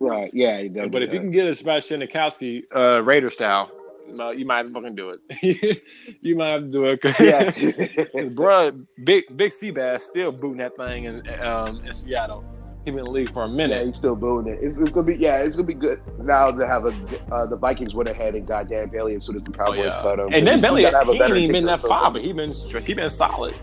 right, 0.00 0.30
yeah. 0.34 0.62
But 0.88 1.02
if 1.02 1.12
you 1.12 1.20
can 1.20 1.30
get 1.30 1.46
a 1.48 1.54
Sebastian 1.54 2.00
Janikowski 2.00 2.64
uh, 2.74 3.02
Raider 3.02 3.30
style, 3.30 3.70
you 4.08 4.44
might 4.46 4.68
fucking 4.70 4.94
do 4.94 5.10
it. 5.10 5.82
you 6.20 6.36
might 6.36 6.52
have 6.52 6.62
to 6.62 6.70
do 6.70 6.86
it. 6.86 7.00
yeah, 7.20 7.50
Because, 7.96 8.30
bruh, 8.30 8.86
big 9.04 9.24
big 9.36 9.52
sea 9.52 9.70
bass 9.70 10.04
still 10.04 10.32
booting 10.32 10.58
that 10.58 10.76
thing 10.76 11.04
in 11.04 11.28
um, 11.40 11.78
in 11.84 11.92
Seattle. 11.92 12.44
He 12.86 12.92
been 12.92 13.00
in 13.00 13.04
the 13.06 13.10
league 13.10 13.32
for 13.32 13.42
a 13.42 13.48
minute. 13.48 13.80
yeah, 13.80 13.84
he's 13.84 13.96
still 13.96 14.14
booing 14.14 14.46
it. 14.46 14.60
It's, 14.62 14.78
it's 14.78 14.90
gonna 14.90 15.04
be, 15.04 15.16
yeah, 15.16 15.42
it's 15.42 15.56
gonna 15.56 15.66
be 15.66 15.74
good 15.74 15.98
now 16.20 16.52
to 16.52 16.66
have 16.68 16.84
a 16.84 17.34
uh, 17.34 17.44
the 17.46 17.56
Vikings 17.56 17.94
went 17.94 18.08
ahead 18.08 18.34
and 18.36 18.46
got 18.46 18.68
Dan 18.68 18.88
Bailey 18.90 19.16
as 19.16 19.26
soon 19.26 19.38
as 19.38 19.42
the 19.42 19.50
Oh, 19.60 19.64
Cowboys 19.64 19.86
yeah. 19.86 20.02
cut 20.02 20.20
him. 20.20 20.28
And 20.32 20.46
then 20.46 20.60
Bailey, 20.60 20.82
he 20.82 20.86
ain't 20.88 21.36
even 21.36 21.52
been 21.52 21.64
that 21.64 21.80
far, 21.80 22.12
but 22.12 22.22
he 22.22 22.32
been 22.32 22.52
he 22.52 22.94
been 22.94 23.10
solid. 23.10 23.56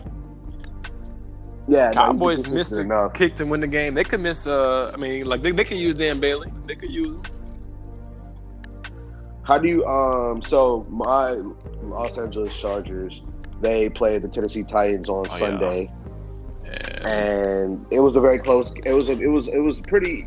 Yeah, 1.66 1.90
Cowboys 1.92 2.46
missed 2.46 2.72
the 2.72 3.10
kick 3.14 3.34
to 3.36 3.46
win 3.46 3.60
the 3.60 3.66
game. 3.66 3.94
They 3.94 4.04
could 4.04 4.20
miss. 4.20 4.46
Uh, 4.46 4.90
I 4.92 4.98
mean, 4.98 5.24
like 5.24 5.40
they, 5.40 5.52
they 5.52 5.64
could 5.64 5.78
use 5.78 5.94
Dan 5.94 6.20
Bailey. 6.20 6.52
They 6.66 6.74
could 6.74 6.90
use 6.90 7.06
him. 7.06 7.22
How 9.46 9.56
do 9.56 9.70
you 9.70 9.82
um? 9.86 10.42
So 10.42 10.84
my 10.90 11.30
Los 11.80 12.18
Angeles 12.18 12.54
Chargers, 12.54 13.22
they 13.62 13.88
play 13.88 14.18
the 14.18 14.28
Tennessee 14.28 14.64
Titans 14.64 15.08
on 15.08 15.26
oh, 15.30 15.38
Sunday, 15.38 15.84
yeah. 15.84 16.03
And 17.04 17.86
it 17.92 18.00
was 18.00 18.16
a 18.16 18.20
very 18.20 18.38
close. 18.38 18.72
It 18.84 18.92
was 18.92 19.08
a, 19.08 19.12
it 19.12 19.28
was 19.28 19.48
it 19.48 19.58
was 19.58 19.80
pretty 19.80 20.26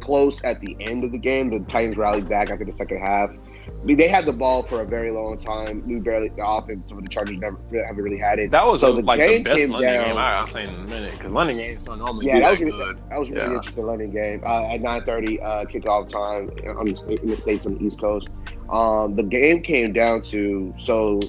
close 0.00 0.42
at 0.44 0.60
the 0.60 0.76
end 0.80 1.04
of 1.04 1.10
the 1.10 1.18
game. 1.18 1.48
The 1.48 1.60
Titans 1.60 1.96
rallied 1.96 2.28
back 2.28 2.50
after 2.50 2.64
the 2.64 2.72
second 2.72 3.00
half. 3.00 3.30
I 3.30 3.84
mean, 3.84 3.96
they 3.96 4.08
had 4.08 4.24
the 4.24 4.32
ball 4.32 4.62
for 4.62 4.80
a 4.80 4.86
very 4.86 5.10
long 5.10 5.36
time. 5.38 5.82
We 5.86 5.96
barely 5.96 6.28
the 6.28 6.46
offense. 6.46 6.88
Some 6.88 6.98
of 6.98 7.04
the 7.04 7.10
Chargers 7.10 7.38
never 7.38 7.58
haven't 7.72 8.02
really 8.02 8.18
had 8.18 8.38
it. 8.38 8.50
That 8.52 8.64
was 8.64 8.80
so 8.80 8.92
a, 8.92 9.00
the 9.00 9.02
like 9.02 9.20
the 9.20 9.42
best 9.42 9.68
London 9.68 9.92
down, 9.92 10.06
game 10.06 10.16
I'll 10.16 10.46
say 10.46 10.64
in 10.64 10.74
a 10.74 10.86
minute 10.86 11.12
because 11.12 11.32
London 11.32 11.56
games 11.56 11.84
don't 11.84 11.98
normally 11.98 12.26
yeah, 12.26 12.40
that 12.40 12.50
was, 12.52 12.60
good. 12.60 12.98
That 13.08 13.18
was 13.18 13.30
really 13.30 13.42
yeah. 13.42 13.56
interesting 13.56 13.86
London 13.86 14.10
game 14.10 14.42
uh, 14.46 14.72
at 14.72 14.80
nine 14.80 15.04
thirty 15.04 15.40
uh, 15.40 15.64
kickoff 15.64 16.08
time 16.10 16.46
on 16.78 16.86
the, 16.86 17.18
in 17.22 17.30
the 17.30 17.36
states 17.36 17.66
on 17.66 17.74
the 17.74 17.84
East 17.84 18.00
Coast. 18.00 18.28
Um, 18.70 19.14
the 19.16 19.24
game 19.24 19.62
came 19.62 19.92
down 19.92 20.22
to 20.22 20.72
so 20.78 21.20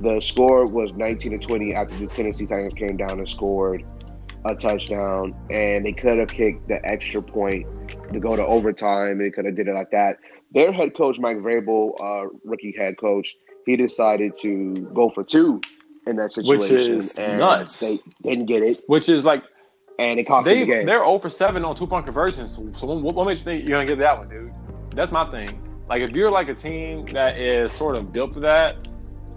the 0.00 0.20
score 0.20 0.66
was 0.66 0.92
nineteen 0.92 1.32
to 1.32 1.38
twenty 1.38 1.74
after 1.74 1.96
the 1.96 2.06
Tennessee 2.06 2.46
Titans 2.46 2.74
came 2.74 2.96
down 2.96 3.18
and 3.18 3.28
scored 3.28 3.84
a 4.44 4.54
touchdown, 4.54 5.30
and 5.50 5.84
they 5.84 5.92
could 5.92 6.18
have 6.18 6.28
kicked 6.28 6.68
the 6.68 6.80
extra 6.84 7.22
point 7.22 7.68
to 8.12 8.20
go 8.20 8.36
to 8.36 8.44
overtime. 8.44 9.18
They 9.18 9.30
could 9.30 9.44
have 9.44 9.56
did 9.56 9.68
it 9.68 9.74
like 9.74 9.90
that. 9.90 10.18
Their 10.52 10.72
head 10.72 10.96
coach, 10.96 11.18
Mike 11.18 11.38
Vrabel, 11.38 11.92
uh, 12.00 12.28
rookie 12.44 12.74
head 12.76 12.98
coach, 12.98 13.36
he 13.66 13.76
decided 13.76 14.32
to 14.40 14.90
go 14.94 15.10
for 15.10 15.22
two 15.22 15.60
in 16.06 16.16
that 16.16 16.32
situation, 16.32 16.76
which 16.76 16.88
is 16.88 17.18
nuts. 17.18 17.80
They 17.80 17.98
didn't 18.22 18.46
get 18.46 18.62
it, 18.62 18.82
which 18.86 19.08
is 19.08 19.24
like, 19.24 19.42
and 19.98 20.18
it 20.18 20.24
cost 20.24 20.46
they, 20.46 20.60
the 20.60 20.66
game. 20.66 20.86
They're 20.86 21.04
0 21.04 21.18
for 21.18 21.28
seven 21.28 21.64
on 21.64 21.74
two 21.74 21.86
point 21.86 22.06
conversions. 22.06 22.56
So, 22.56 22.66
so 22.72 22.86
what, 22.86 23.14
what 23.14 23.26
makes 23.26 23.40
you 23.40 23.44
think 23.44 23.68
you're 23.68 23.76
gonna 23.76 23.86
get 23.86 23.98
that 23.98 24.16
one, 24.16 24.26
dude? 24.26 24.50
That's 24.94 25.12
my 25.12 25.26
thing. 25.26 25.62
Like, 25.88 26.02
if 26.02 26.10
you're 26.10 26.30
like 26.30 26.48
a 26.48 26.54
team 26.54 27.00
that 27.06 27.38
is 27.38 27.72
sort 27.72 27.96
of 27.96 28.12
built 28.12 28.34
for 28.34 28.40
that, 28.40 28.88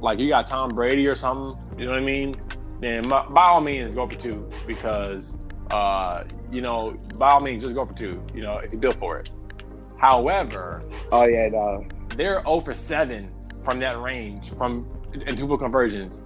like 0.01 0.19
you 0.19 0.29
got 0.29 0.47
Tom 0.47 0.69
Brady 0.69 1.07
or 1.07 1.15
something, 1.15 1.57
you 1.77 1.85
know 1.85 1.91
what 1.91 2.01
I 2.01 2.05
mean? 2.05 2.35
Then 2.81 3.07
by, 3.07 3.25
all 3.35 3.61
means 3.61 3.93
go 3.93 4.07
for 4.07 4.17
two 4.17 4.49
because, 4.65 5.37
uh, 5.69 6.23
you 6.51 6.61
know, 6.61 6.91
by 7.17 7.29
all 7.29 7.39
means 7.39 7.63
just 7.63 7.75
go 7.75 7.85
for 7.85 7.93
two. 7.93 8.21
You 8.33 8.41
know, 8.41 8.57
if 8.57 8.73
you 8.73 8.79
built 8.79 8.95
for 8.95 9.19
it. 9.19 9.33
However, 9.97 10.83
oh 11.11 11.25
yeah, 11.25 11.47
no. 11.51 11.85
they're 12.15 12.41
0 12.41 12.59
for 12.61 12.73
7 12.73 13.29
from 13.63 13.77
that 13.79 14.01
range 14.01 14.51
from 14.55 14.89
in 15.13 15.35
two 15.35 15.47
conversions. 15.57 16.25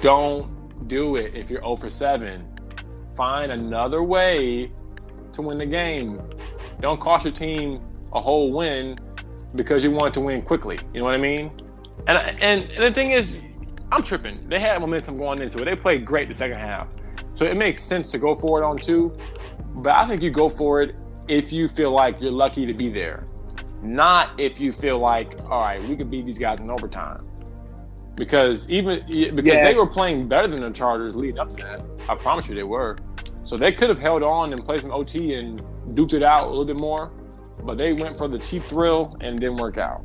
Don't 0.00 0.86
do 0.86 1.16
it 1.16 1.34
if 1.34 1.48
you're 1.48 1.62
0 1.62 1.76
for 1.76 1.88
7. 1.88 2.46
Find 3.16 3.52
another 3.52 4.02
way 4.02 4.70
to 5.32 5.42
win 5.42 5.56
the 5.56 5.66
game. 5.66 6.18
Don't 6.80 7.00
cost 7.00 7.24
your 7.24 7.32
team 7.32 7.80
a 8.12 8.20
whole 8.20 8.52
win 8.52 8.96
because 9.54 9.82
you 9.82 9.90
want 9.90 10.12
to 10.14 10.20
win 10.20 10.42
quickly. 10.42 10.78
You 10.92 11.00
know 11.00 11.06
what 11.06 11.14
I 11.14 11.18
mean? 11.18 11.50
And 12.06 12.18
and, 12.18 12.42
and 12.42 12.76
the 12.76 12.92
thing 12.92 13.12
is, 13.12 13.40
I'm 13.90 14.02
tripping. 14.02 14.48
They 14.48 14.60
had 14.60 14.80
momentum 14.80 15.16
going 15.16 15.40
into 15.40 15.60
it. 15.60 15.64
They 15.64 15.76
played 15.76 16.04
great 16.04 16.28
the 16.28 16.34
second 16.34 16.58
half, 16.58 16.88
so 17.34 17.44
it 17.46 17.56
makes 17.56 17.82
sense 17.82 18.10
to 18.10 18.18
go 18.18 18.34
for 18.34 18.62
it 18.62 18.66
on 18.66 18.76
two. 18.76 19.16
But 19.76 19.94
I 19.94 20.06
think 20.06 20.22
you 20.22 20.30
go 20.30 20.48
for 20.48 20.82
it 20.82 21.00
if 21.28 21.52
you 21.52 21.68
feel 21.68 21.90
like 21.90 22.20
you're 22.20 22.32
lucky 22.32 22.66
to 22.66 22.74
be 22.74 22.90
there, 22.90 23.26
not 23.82 24.38
if 24.40 24.60
you 24.60 24.72
feel 24.72 24.98
like, 24.98 25.40
all 25.44 25.62
right, 25.62 25.82
we 25.84 25.96
could 25.96 26.10
beat 26.10 26.26
these 26.26 26.38
guys 26.38 26.60
in 26.60 26.70
overtime. 26.70 27.24
Because 28.16 28.68
even 28.70 28.98
because 29.34 29.44
yeah. 29.44 29.64
they 29.64 29.74
were 29.74 29.86
playing 29.86 30.28
better 30.28 30.48
than 30.48 30.60
the 30.60 30.70
Chargers 30.70 31.14
leading 31.14 31.38
up 31.38 31.48
to 31.50 31.56
that. 31.58 31.88
I 32.08 32.16
promise 32.16 32.48
you 32.48 32.56
they 32.56 32.64
were. 32.64 32.96
So 33.44 33.56
they 33.56 33.72
could 33.72 33.88
have 33.88 34.00
held 34.00 34.22
on 34.22 34.52
and 34.52 34.62
played 34.62 34.80
some 34.80 34.90
OT 34.90 35.34
and 35.34 35.62
duped 35.94 36.12
it 36.12 36.22
out 36.22 36.46
a 36.46 36.50
little 36.50 36.64
bit 36.64 36.78
more, 36.78 37.12
but 37.64 37.78
they 37.78 37.92
went 37.92 38.18
for 38.18 38.28
the 38.28 38.38
cheap 38.38 38.64
thrill 38.64 39.16
and 39.22 39.38
didn't 39.38 39.56
work 39.56 39.78
out. 39.78 40.04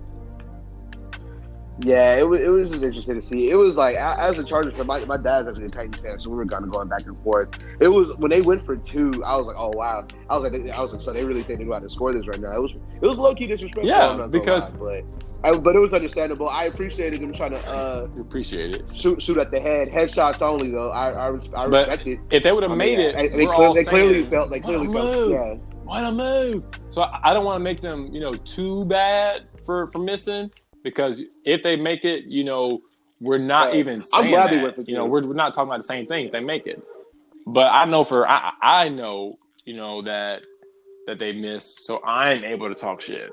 Yeah, 1.79 2.17
it 2.17 2.27
was, 2.27 2.41
it 2.41 2.49
was 2.49 2.71
just 2.71 2.83
interesting 2.83 3.15
to 3.15 3.21
see. 3.21 3.49
It 3.49 3.55
was 3.55 3.75
like 3.75 3.95
as 3.95 4.37
a 4.37 4.43
Chargers 4.43 4.75
fan, 4.75 4.85
my, 4.85 5.03
my 5.05 5.17
dad's 5.17 5.47
actually 5.47 5.65
a 5.65 5.69
Titans 5.69 6.01
fan, 6.01 6.19
so 6.19 6.29
we 6.29 6.37
were 6.37 6.45
kind 6.45 6.63
of 6.63 6.71
going 6.71 6.87
back 6.87 7.05
and 7.05 7.17
forth. 7.23 7.49
It 7.79 7.87
was 7.87 8.15
when 8.17 8.29
they 8.29 8.41
went 8.41 8.65
for 8.65 8.75
two, 8.75 9.11
I 9.25 9.35
was 9.37 9.47
like, 9.47 9.55
oh 9.57 9.71
wow. 9.73 10.05
I 10.29 10.37
was 10.37 10.51
like, 10.51 10.69
I 10.69 10.81
was 10.81 10.91
like, 10.91 11.01
so 11.01 11.11
they 11.11 11.25
really 11.25 11.43
think 11.43 11.59
they're 11.59 11.67
about 11.67 11.81
to 11.81 11.89
score 11.89 12.13
this 12.13 12.27
right 12.27 12.39
now. 12.39 12.51
It 12.51 12.61
was 12.61 12.75
it 12.75 13.01
was 13.01 13.17
low 13.17 13.33
key 13.33 13.47
disrespectful. 13.47 13.87
Yeah, 13.87 14.27
because 14.27 14.75
lie, 14.77 15.03
but 15.41 15.55
I, 15.55 15.57
but 15.57 15.75
it 15.75 15.79
was 15.79 15.93
understandable. 15.93 16.47
I 16.47 16.65
appreciated 16.65 17.21
them 17.21 17.33
trying 17.33 17.51
to 17.51 17.67
uh 17.67 18.07
appreciate 18.19 18.75
it 18.75 18.95
shoot 18.95 19.21
shoot 19.21 19.37
at 19.37 19.51
the 19.51 19.59
head, 19.59 19.89
headshots 19.89 20.41
only 20.41 20.71
though. 20.71 20.91
I 20.91 21.09
I, 21.09 21.31
I 21.55 21.65
respect 21.65 22.07
it. 22.07 22.19
If 22.29 22.43
they 22.43 22.51
would 22.51 22.63
have 22.63 22.77
made 22.77 22.99
mean, 22.99 23.07
it, 23.07 23.15
they, 23.15 23.27
they, 23.29 23.45
they 23.73 23.83
clearly 23.83 24.25
felt 24.25 24.51
they 24.51 24.59
clearly 24.59 24.91
felt 24.91 25.31
yeah. 25.31 25.55
What 25.83 26.03
a 26.05 26.11
move! 26.11 26.63
So 26.89 27.05
I 27.23 27.33
don't 27.33 27.43
want 27.43 27.57
to 27.57 27.59
make 27.59 27.81
them, 27.81 28.09
you 28.13 28.21
know, 28.21 28.31
too 28.31 28.85
bad 28.85 29.47
for 29.65 29.87
for 29.87 29.99
missing 29.99 30.49
because 30.83 31.21
if 31.45 31.63
they 31.63 31.75
make 31.75 32.05
it, 32.05 32.25
you 32.25 32.43
know, 32.43 32.81
we're 33.19 33.37
not 33.37 33.73
even 33.73 34.03
saying 34.03 34.25
I'm 34.25 34.29
glad 34.29 34.47
that. 34.47 34.55
They 34.57 34.63
went 34.63 34.75
for 34.75 34.83
two. 34.83 34.91
you 34.91 34.97
know, 34.97 35.05
we're, 35.05 35.25
we're 35.25 35.33
not 35.33 35.53
talking 35.53 35.69
about 35.69 35.81
the 35.81 35.87
same 35.87 36.05
thing 36.05 36.25
if 36.25 36.31
they 36.31 36.41
make 36.41 36.67
it. 36.67 36.81
But 37.47 37.67
I 37.67 37.85
know 37.85 38.03
for 38.03 38.27
I 38.27 38.51
I 38.61 38.89
know, 38.89 39.37
you 39.65 39.75
know, 39.75 40.01
that 40.03 40.41
that 41.07 41.19
they 41.19 41.33
missed, 41.33 41.81
so 41.81 42.01
I'm 42.03 42.43
able 42.43 42.73
to 42.73 42.79
talk 42.79 43.01
shit. 43.01 43.31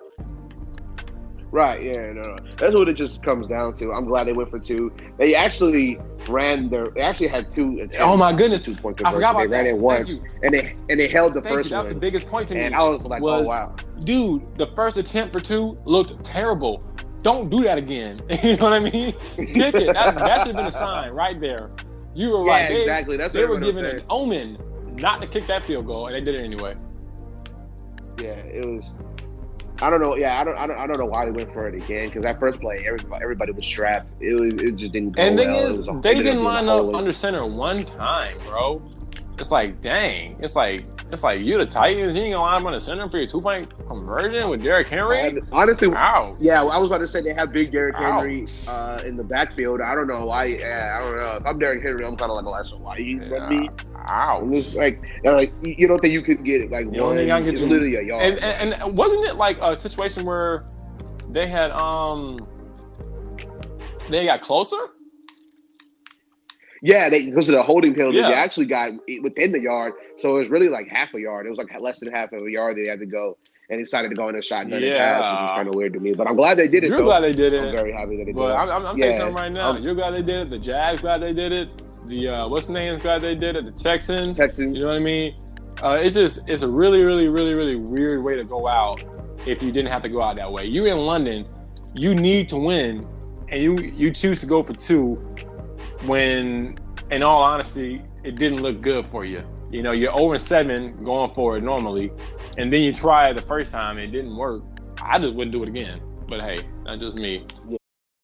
Right, 1.52 1.82
yeah, 1.82 2.12
no, 2.12 2.22
no. 2.22 2.36
That's 2.56 2.74
what 2.74 2.88
it 2.88 2.94
just 2.94 3.24
comes 3.24 3.48
down 3.48 3.74
to. 3.78 3.92
I'm 3.92 4.04
glad 4.04 4.28
they 4.28 4.32
went 4.32 4.50
for 4.50 4.58
two. 4.58 4.92
They 5.16 5.34
actually 5.34 5.98
ran 6.28 6.68
their. 6.68 6.90
They 6.94 7.00
actually 7.00 7.26
had 7.26 7.50
two. 7.50 7.88
Oh 7.98 8.16
my 8.16 8.32
goodness, 8.32 8.62
two 8.62 8.76
point 8.76 9.04
I 9.04 9.12
forgot 9.12 9.30
about 9.30 9.40
they 9.40 9.46
that. 9.48 9.64
ran 9.64 9.66
it 9.66 9.76
once, 9.76 10.20
and 10.44 10.54
they 10.54 10.76
and 10.88 11.00
they 11.00 11.08
held 11.08 11.34
the 11.34 11.40
Thank 11.40 11.56
first 11.56 11.70
you. 11.70 11.76
That's 11.76 11.86
one. 11.86 11.94
the 11.94 12.00
biggest 12.00 12.26
point 12.26 12.46
to 12.48 12.54
me. 12.54 12.60
And 12.60 12.74
I 12.74 12.88
was 12.88 13.04
like, 13.04 13.20
oh, 13.20 13.24
was, 13.24 13.46
oh 13.46 13.48
wow, 13.48 13.74
dude, 14.04 14.56
the 14.56 14.68
first 14.76 14.96
attempt 14.96 15.32
for 15.32 15.40
two 15.40 15.76
looked 15.84 16.24
terrible 16.24 16.84
don't 17.22 17.50
do 17.50 17.62
that 17.62 17.78
again. 17.78 18.20
you 18.42 18.56
know 18.56 18.64
what 18.64 18.72
I 18.72 18.80
mean? 18.80 19.12
Kick 19.36 19.74
it. 19.74 19.92
That, 19.94 20.18
that 20.18 20.46
should 20.46 20.56
have 20.56 20.56
been 20.56 20.66
a 20.66 20.72
sign 20.72 21.10
right 21.10 21.38
there. 21.38 21.70
You 22.14 22.30
were 22.30 22.44
right. 22.44 22.68
They, 22.68 22.80
exactly. 22.80 23.16
That's 23.16 23.32
what 23.32 23.40
they 23.40 23.46
were 23.46 23.60
given 23.60 23.84
an 23.84 24.00
omen 24.08 24.56
not 24.96 25.20
to 25.20 25.26
kick 25.26 25.46
that 25.46 25.62
field 25.62 25.86
goal, 25.86 26.06
and 26.06 26.16
they 26.16 26.20
did 26.20 26.40
it 26.40 26.44
anyway. 26.44 26.74
Yeah, 28.18 28.30
it 28.30 28.66
was. 28.66 28.82
I 29.82 29.88
don't 29.88 30.00
know. 30.00 30.16
Yeah, 30.16 30.40
I 30.40 30.44
don't. 30.44 30.58
I 30.58 30.66
don't. 30.66 30.78
I 30.78 30.86
don't 30.86 30.98
know 30.98 31.06
why 31.06 31.24
they 31.24 31.30
went 31.30 31.52
for 31.52 31.68
it 31.68 31.74
again. 31.74 32.08
Because 32.08 32.22
that 32.22 32.38
first 32.38 32.60
play, 32.60 32.84
everybody, 32.86 33.22
everybody 33.22 33.52
was 33.52 33.64
strapped. 33.64 34.20
It 34.20 34.38
was. 34.38 34.54
It 34.54 34.76
just 34.76 34.92
didn't 34.92 35.12
go 35.12 35.22
and 35.22 35.36
well. 35.36 35.66
And 35.66 35.84
thing 35.84 35.96
is, 35.96 36.02
they 36.02 36.14
didn't 36.14 36.42
line 36.42 36.68
up 36.68 36.94
under 36.94 37.12
center 37.12 37.46
one 37.46 37.82
time, 37.82 38.36
bro 38.46 38.78
it's 39.40 39.50
like, 39.50 39.80
dang, 39.80 40.38
it's 40.42 40.54
like 40.54 40.84
it's 41.10 41.24
like 41.24 41.40
you 41.40 41.56
the 41.56 41.64
Titans, 41.64 42.14
you 42.14 42.20
ain't 42.20 42.34
gonna 42.34 42.44
line 42.44 42.60
up 42.60 42.66
on 42.66 42.72
the 42.72 42.80
center 42.80 43.08
for 43.08 43.16
your 43.16 43.26
two 43.26 43.40
point 43.40 43.74
conversion 43.86 44.48
with 44.50 44.62
Derrick 44.62 44.88
Henry. 44.88 45.40
honestly, 45.50 45.88
Ouch. 45.94 46.36
yeah, 46.40 46.62
I 46.62 46.76
was 46.76 46.90
about 46.90 46.98
to 46.98 47.08
say 47.08 47.22
they 47.22 47.32
have 47.32 47.52
big 47.52 47.72
Derrick 47.72 47.96
Henry 47.96 48.46
uh, 48.68 49.00
in 49.04 49.16
the 49.16 49.24
backfield. 49.24 49.80
I 49.80 49.94
don't 49.94 50.06
know 50.06 50.26
why. 50.26 50.44
Yeah, 50.44 50.98
I 50.98 51.04
don't 51.04 51.16
know. 51.16 51.36
If 51.36 51.46
I'm 51.46 51.58
Derrick 51.58 51.82
Henry, 51.82 52.04
I'm 52.04 52.16
kind 52.16 52.30
of 52.30 52.36
like, 52.36 52.44
well, 52.44 52.64
so 52.64 52.76
why 52.76 52.98
you 52.98 53.18
yeah. 53.22 53.48
me? 53.48 53.68
Ouch. 54.08 54.42
It's 54.52 54.74
like, 54.74 55.00
like 55.24 55.54
you 55.62 55.88
don't 55.88 56.00
think 56.00 56.12
you 56.12 56.22
could 56.22 56.44
get 56.44 56.70
like 56.70 56.92
you 56.92 57.02
one? 57.02 57.16
Think 57.16 57.30
I 57.30 57.40
get 57.40 57.58
you, 57.58 57.66
literally 57.66 57.96
a 57.96 58.02
yard. 58.02 58.22
And, 58.22 58.44
and, 58.44 58.74
and 58.74 58.96
wasn't 58.96 59.24
it 59.24 59.36
like 59.36 59.58
a 59.62 59.74
situation 59.74 60.26
where 60.26 60.66
they 61.30 61.48
had 61.48 61.70
um 61.70 62.38
they 64.10 64.26
got 64.26 64.42
closer? 64.42 64.90
Yeah, 66.82 67.08
they 67.08 67.26
because 67.26 67.48
of 67.48 67.54
the 67.54 67.62
holding 67.62 67.94
penalty, 67.94 68.18
yeah. 68.18 68.28
they 68.28 68.34
actually 68.34 68.66
got 68.66 68.92
within 69.22 69.52
the 69.52 69.60
yard, 69.60 69.94
so 70.18 70.36
it 70.36 70.38
was 70.38 70.48
really 70.48 70.68
like 70.68 70.88
half 70.88 71.12
a 71.14 71.20
yard. 71.20 71.46
It 71.46 71.50
was 71.50 71.58
like 71.58 71.78
less 71.80 72.00
than 72.00 72.10
half 72.10 72.32
of 72.32 72.42
a 72.42 72.50
yard 72.50 72.76
they 72.76 72.88
had 72.88 73.00
to 73.00 73.06
go, 73.06 73.36
and 73.68 73.84
decided 73.84 74.08
to 74.08 74.14
go 74.14 74.28
in 74.28 74.36
a 74.36 74.42
shot 74.42 74.66
and 74.66 74.80
yeah. 74.82 74.98
pass, 74.98 75.40
which 75.40 75.50
is 75.50 75.56
kind 75.56 75.68
of 75.68 75.74
weird 75.74 75.92
to 75.92 76.00
me. 76.00 76.12
But 76.12 76.26
I'm 76.26 76.36
glad 76.36 76.56
they 76.56 76.68
did 76.68 76.84
it. 76.84 76.88
You're 76.88 76.98
though. 76.98 77.04
glad 77.04 77.20
they 77.20 77.32
did 77.32 77.52
it. 77.52 77.60
I'm 77.60 77.76
very 77.76 77.92
happy 77.92 78.16
that 78.16 78.24
they 78.24 78.32
did 78.32 78.38
it. 78.38 78.52
I'm, 78.52 78.86
I'm 78.86 78.96
yeah. 78.96 79.18
something 79.18 79.36
right 79.36 79.52
now. 79.52 79.70
Um, 79.70 79.82
You're 79.82 79.94
glad 79.94 80.12
they 80.12 80.22
did 80.22 80.40
it. 80.40 80.50
The 80.50 80.58
Jags 80.58 81.02
glad 81.02 81.20
they 81.20 81.32
did 81.32 81.52
it. 81.52 82.08
The 82.08 82.28
uh, 82.28 82.48
what's 82.48 82.66
the 82.66 82.72
name's 82.72 83.00
glad 83.00 83.20
they 83.20 83.34
did 83.34 83.56
it. 83.56 83.64
The 83.64 83.72
Texans. 83.72 84.36
Texans. 84.36 84.78
You 84.78 84.84
know 84.84 84.92
what 84.92 85.00
I 85.00 85.04
mean? 85.04 85.36
Uh, 85.82 85.98
it's 86.00 86.14
just 86.14 86.48
it's 86.48 86.62
a 86.62 86.68
really 86.68 87.02
really 87.02 87.28
really 87.28 87.54
really 87.54 87.76
weird 87.76 88.22
way 88.22 88.36
to 88.36 88.44
go 88.44 88.66
out 88.66 89.04
if 89.46 89.62
you 89.62 89.70
didn't 89.72 89.90
have 89.90 90.02
to 90.02 90.08
go 90.08 90.22
out 90.22 90.36
that 90.36 90.50
way. 90.50 90.66
You're 90.66 90.88
in 90.88 90.98
London, 90.98 91.46
you 91.94 92.14
need 92.14 92.48
to 92.48 92.56
win, 92.56 93.06
and 93.48 93.62
you 93.62 93.78
you 93.94 94.10
choose 94.10 94.40
to 94.40 94.46
go 94.46 94.62
for 94.62 94.74
two 94.74 95.16
when 96.06 96.76
in 97.10 97.22
all 97.22 97.42
honesty, 97.42 98.00
it 98.24 98.36
didn't 98.36 98.62
look 98.62 98.80
good 98.80 99.06
for 99.06 99.24
you. 99.24 99.42
You 99.70 99.82
know, 99.82 99.92
you're 99.92 100.18
over 100.18 100.38
7 100.38 100.96
going 101.04 101.30
for 101.30 101.56
it 101.56 101.62
normally, 101.62 102.12
and 102.58 102.72
then 102.72 102.82
you 102.82 102.92
try 102.92 103.30
it 103.30 103.34
the 103.34 103.42
first 103.42 103.72
time 103.72 103.98
and 103.98 104.06
it 104.06 104.16
didn't 104.16 104.36
work. 104.36 104.62
I 105.02 105.18
just 105.18 105.34
wouldn't 105.34 105.56
do 105.56 105.62
it 105.62 105.68
again. 105.68 105.98
But 106.28 106.40
hey, 106.40 106.60
not 106.84 107.00
just 107.00 107.16
me. 107.16 107.44
Yeah. 107.68 107.79